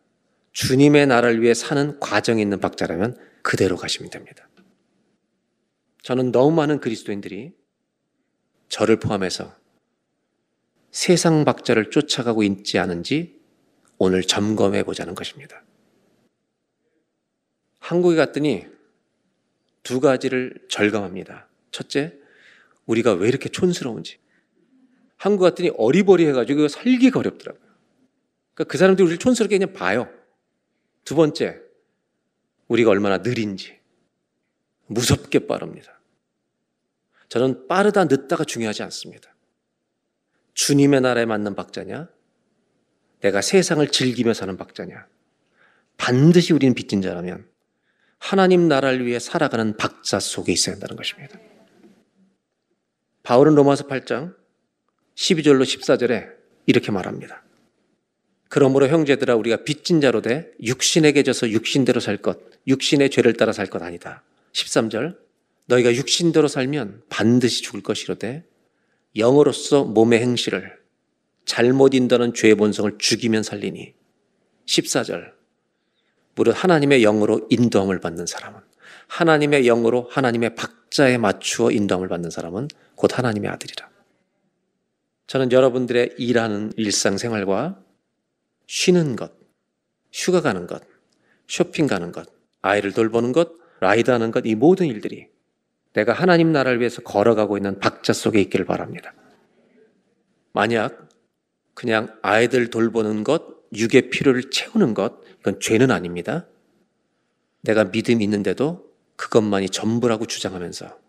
주님의 0.52 1.08
나라를 1.08 1.42
위해 1.42 1.54
사는 1.54 2.00
과정에 2.00 2.42
있는 2.42 2.60
박자라면 2.60 3.18
그대로 3.44 3.78
가시면 3.78 4.10
됩니다. 4.10 4.50
저는 6.02 6.32
너무 6.32 6.56
많은 6.56 6.80
그리스도인들이 6.80 7.54
저를 8.70 8.98
포함해서 8.98 9.56
세상 10.92 11.46
박자를 11.46 11.90
쫓아가고 11.90 12.44
있지 12.44 12.80
않은지 12.80 13.40
오늘 13.98 14.24
점검해 14.24 14.84
보자는 14.84 15.16
것입니다. 15.16 15.64
한국에 17.80 18.16
갔더니 18.16 18.68
두 19.84 20.00
가지를 20.00 20.66
절감합니다. 20.70 21.48
첫째, 21.72 22.14
우리가 22.86 23.14
왜 23.14 23.28
이렇게 23.28 23.50
촌스러운지. 23.50 24.20
한국 25.16 25.44
갔더니 25.44 25.72
어리버리해가지고 25.78 26.68
살기가 26.68 27.20
어렵더라고요. 27.20 27.64
그러니까 28.54 28.72
그 28.72 28.78
사람들이 28.78 29.06
우리를 29.06 29.20
촌스럽게 29.20 29.58
그냥 29.58 29.74
봐요. 29.74 30.10
두 31.06 31.16
번째, 31.16 31.62
우리가 32.68 32.92
얼마나 32.92 33.20
느린지. 33.20 33.78
무섭게 34.88 35.48
빠릅니다. 35.48 36.00
저는 37.30 37.68
빠르다 37.68 38.06
늦다가 38.06 38.44
중요하지 38.44 38.84
않습니다. 38.84 39.34
주님의 40.58 41.02
나라에 41.02 41.26
맞는 41.26 41.54
박자냐? 41.54 42.10
내가 43.22 43.42
세상을 43.42 43.88
즐기며 43.90 44.34
사는 44.34 44.58
박자냐? 44.58 45.06
반드시 45.98 46.52
우리는 46.52 46.74
빚진 46.74 47.02
자라면 47.04 47.48
하나님 48.18 48.68
나라를 48.68 49.06
위해 49.06 49.20
살아가는 49.20 49.78
박자 49.78 50.20
속에 50.20 50.52
있어야 50.52 50.74
한다는 50.74 50.96
것입니다. 50.96 51.40
바울은 53.22 53.54
로마서 53.54 53.88
8장 53.88 54.36
12절로 55.16 55.62
14절에 55.62 56.32
이렇게 56.66 56.92
말합니다. 56.92 57.44
그러므로 58.50 58.88
형제들아 58.88 59.36
우리가 59.36 59.64
빚진 59.64 60.02
자로 60.02 60.24
돼 60.24 60.52
육신에게 60.64 61.22
져서 61.22 61.52
육신대로 61.52 62.00
살 62.00 62.18
것, 62.18 62.40
육신의 62.66 63.12
죄를 63.12 63.34
따라 63.34 63.54
살 63.54 63.68
것 63.68 63.84
아니다. 63.84 64.24
13절 64.54 65.18
너희가 65.68 65.94
육신대로 65.94 66.48
살면 66.48 67.04
반드시 67.10 67.62
죽을 67.62 67.84
것이로되 67.84 68.44
영으로서 69.18 69.84
몸의 69.84 70.20
행실을 70.20 70.78
잘못 71.46 71.94
인다는 71.94 72.34
죄의 72.34 72.56
본성을 72.56 72.98
죽이면 72.98 73.44
살리니 73.44 73.94
14절 74.66 75.34
무릇 76.36 76.52
하나님의 76.52 77.02
영으로 77.02 77.48
인도함을 77.50 78.00
받는 78.00 78.26
사람은 78.26 78.60
하나님의 79.08 79.64
영으로 79.64 80.08
하나님의 80.12 80.56
박자에 80.56 81.18
맞추어 81.18 81.72
인도함을 81.72 82.08
받는 82.08 82.30
사람은 82.30 82.68
곧 82.96 83.18
하나님의 83.18 83.50
아들이라. 83.50 83.90
저는 85.28 85.52
여러분들의 85.52 86.16
일하는 86.18 86.72
일상생활과 86.78 87.82
쉬는 88.68 89.16
것, 89.16 89.32
휴가 90.12 90.42
가는 90.42 90.68
것, 90.68 90.84
쇼핑 91.48 91.88
가는 91.88 92.12
것, 92.12 92.30
아이를 92.62 92.94
돌보는 92.94 93.32
것, 93.32 93.52
라이드 93.80 94.12
하는 94.12 94.32
것, 94.32 94.46
이 94.46 94.56
모든 94.56 94.88
일들이 94.88 95.28
내가 95.98 96.14
하나님 96.14 96.52
나라를 96.52 96.80
위해서 96.80 97.02
걸어가고 97.02 97.58
있는 97.58 97.80
박자 97.80 98.14
속에 98.14 98.40
있기를 98.42 98.68
바랍니다. 98.68 99.16
만약 100.54 101.10
그냥 101.74 102.16
아이들 102.22 102.70
돌보는 102.70 103.24
것, 103.24 103.44
육의 103.74 104.12
필요를 104.12 104.52
채우는 104.52 104.94
것, 104.94 105.22
이건 105.40 105.60
죄는 105.60 105.90
아닙니다. 105.90 106.46
내가 107.62 107.86
믿음이 107.86 108.24
있는데도 108.24 108.86
그것만이 109.16 109.72
전부라고 109.72 110.28
주장하면서 110.28 111.00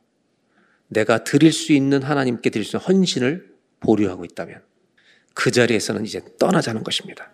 내가 0.88 1.22
드릴 1.22 1.52
수 1.52 1.74
있는 1.74 2.02
하나님께 2.02 2.48
드릴 2.48 2.64
수 2.64 2.78
있는 2.78 2.86
헌신을 2.86 3.54
보류하고 3.80 4.24
있다면 4.24 4.62
그 5.34 5.50
자리에서는 5.50 6.06
이제 6.06 6.22
떠나자는 6.38 6.82
것입니다. 6.82 7.30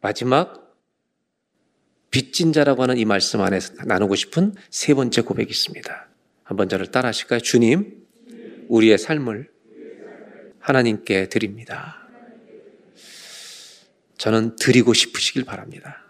마지막 0.00 0.76
빚진 2.12 2.52
자라고 2.52 2.84
하는 2.84 2.98
이 2.98 3.04
말씀 3.04 3.40
안에서 3.40 3.74
나누고 3.84 4.14
싶은 4.14 4.54
세 4.70 4.94
번째 4.94 5.22
고백이 5.22 5.50
있습니다. 5.50 6.09
한번 6.50 6.68
저를 6.68 6.88
따라 6.88 7.10
하실까요? 7.10 7.38
주님, 7.38 8.04
우리의 8.66 8.98
삶을 8.98 9.48
하나님께 10.58 11.28
드립니다. 11.28 12.08
저는 14.18 14.56
드리고 14.56 14.92
싶으시길 14.92 15.44
바랍니다. 15.44 16.02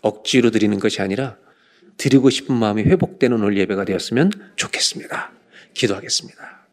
억지로 0.00 0.50
드리는 0.50 0.76
것이 0.80 1.00
아니라 1.02 1.38
드리고 1.96 2.30
싶은 2.30 2.56
마음이 2.56 2.82
회복되는 2.82 3.36
오늘 3.36 3.56
예배가 3.56 3.84
되었으면 3.84 4.32
좋겠습니다. 4.56 5.32
기도하겠습니다. 5.72 6.66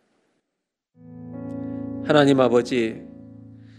하나님 2.03 2.39
아버지, 2.39 3.03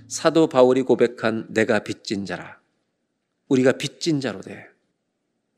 사도 0.07 0.46
바울이 0.46 0.82
고백한 0.82 1.48
내가 1.48 1.80
빚진 1.80 2.24
자라. 2.24 2.61
우리가 3.48 3.72
빚진 3.72 4.20
자로 4.20 4.42
돼. 4.42 4.68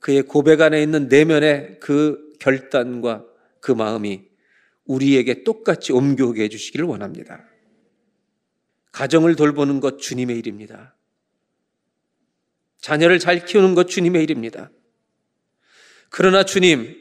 그의 0.01 0.23
고백 0.23 0.63
안에 0.63 0.83
있는 0.83 1.09
내면의 1.09 1.77
그 1.79 2.26
결단과 2.39 3.25
그 3.61 3.73
마음이 3.73 4.25
우리에게 4.85 5.45
똑같이 5.45 5.93
옮겨오게 5.93 6.45
해주시기를 6.45 6.87
원합니다. 6.87 7.45
가정을 8.93 9.37
돌보는 9.37 9.81
것 9.81 9.99
주님의 9.99 10.39
일입니다. 10.39 10.95
자녀를 12.81 13.19
잘 13.19 13.45
키우는 13.45 13.75
것 13.75 13.89
주님의 13.89 14.23
일입니다. 14.23 14.71
그러나 16.09 16.45
주님, 16.45 16.97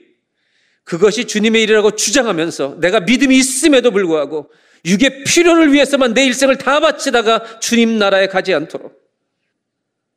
그것이 0.83 1.25
주님의 1.25 1.63
일이라고 1.63 1.95
주장하면서 1.95 2.77
내가 2.79 2.99
믿음이 3.01 3.37
있음에도 3.37 3.91
불구하고 3.91 4.51
육의 4.85 5.23
필요를 5.23 5.73
위해서만 5.73 6.13
내 6.13 6.25
일생을 6.25 6.57
다 6.57 6.79
바치다가 6.79 7.59
주님 7.59 7.97
나라에 7.97 8.27
가지 8.27 8.53
않도록 8.53 9.03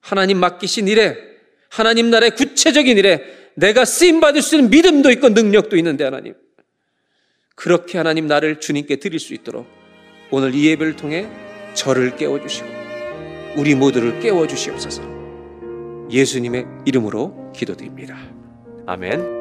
하나님 0.01 0.39
맡기신 0.39 0.89
일에 0.89 1.17
하나님 1.71 2.11
나라의 2.11 2.33
구체적인 2.33 2.99
일에 2.99 3.48
내가 3.59 3.85
쓰임 3.85 4.21
받을 4.21 4.41
수 4.41 4.55
있는 4.55 4.71
믿음도 4.71 5.11
있고 5.11 5.31
능력도 5.31 5.77
있는데 5.79 6.05
하나님 6.05 6.35
그렇게 7.57 7.99
하나님 7.99 8.29
나를 8.29 8.61
주님께 8.61 8.97
드릴 8.97 9.19
수 9.19 9.35
있도록 9.35 9.67
오늘 10.31 10.55
이 10.55 10.67
예배를 10.67 10.95
통해 10.95 11.29
저를 11.75 12.17
깨워 12.17 12.41
주시고 12.41 12.69
우리 13.57 13.75
모두를 13.75 14.21
깨워 14.21 14.47
주시옵소서. 14.47 15.03
예수님의 16.11 16.67
이름으로 16.87 17.53
기도드립니다. 17.53 18.17
아멘. 18.87 19.38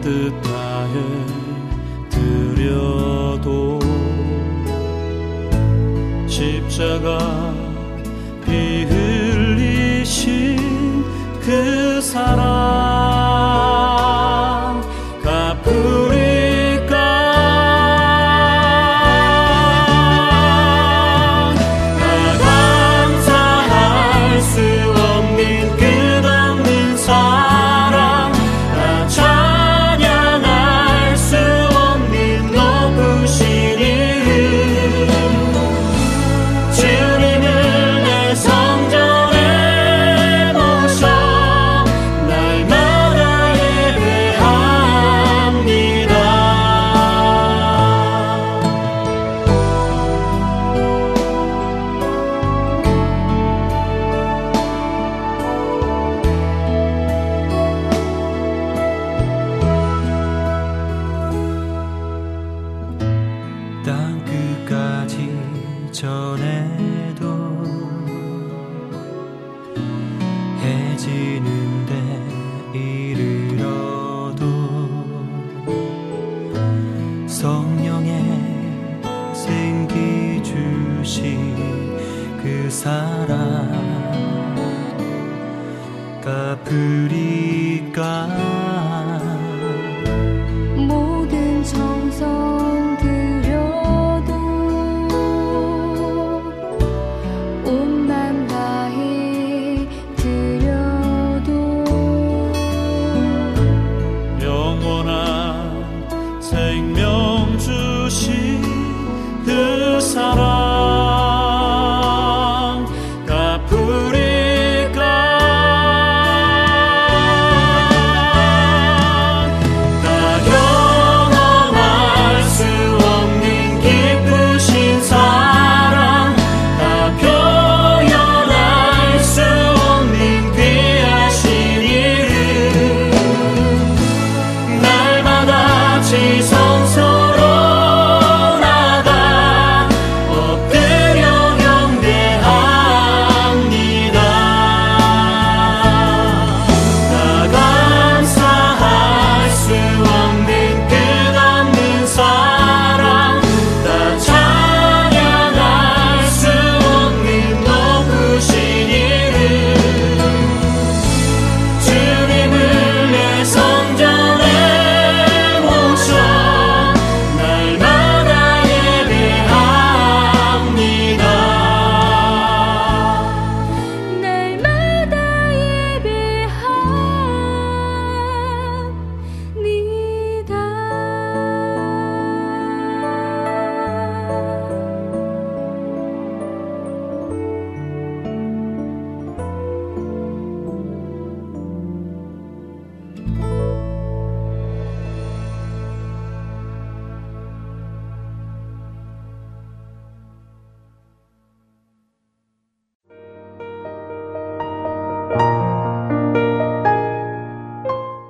뜻하에 0.00 0.94
드려도 2.08 3.78
십자가 6.26 7.54
피 8.44 8.84
흘리신 8.84 10.58
그 11.40 12.00
사랑 12.00 12.49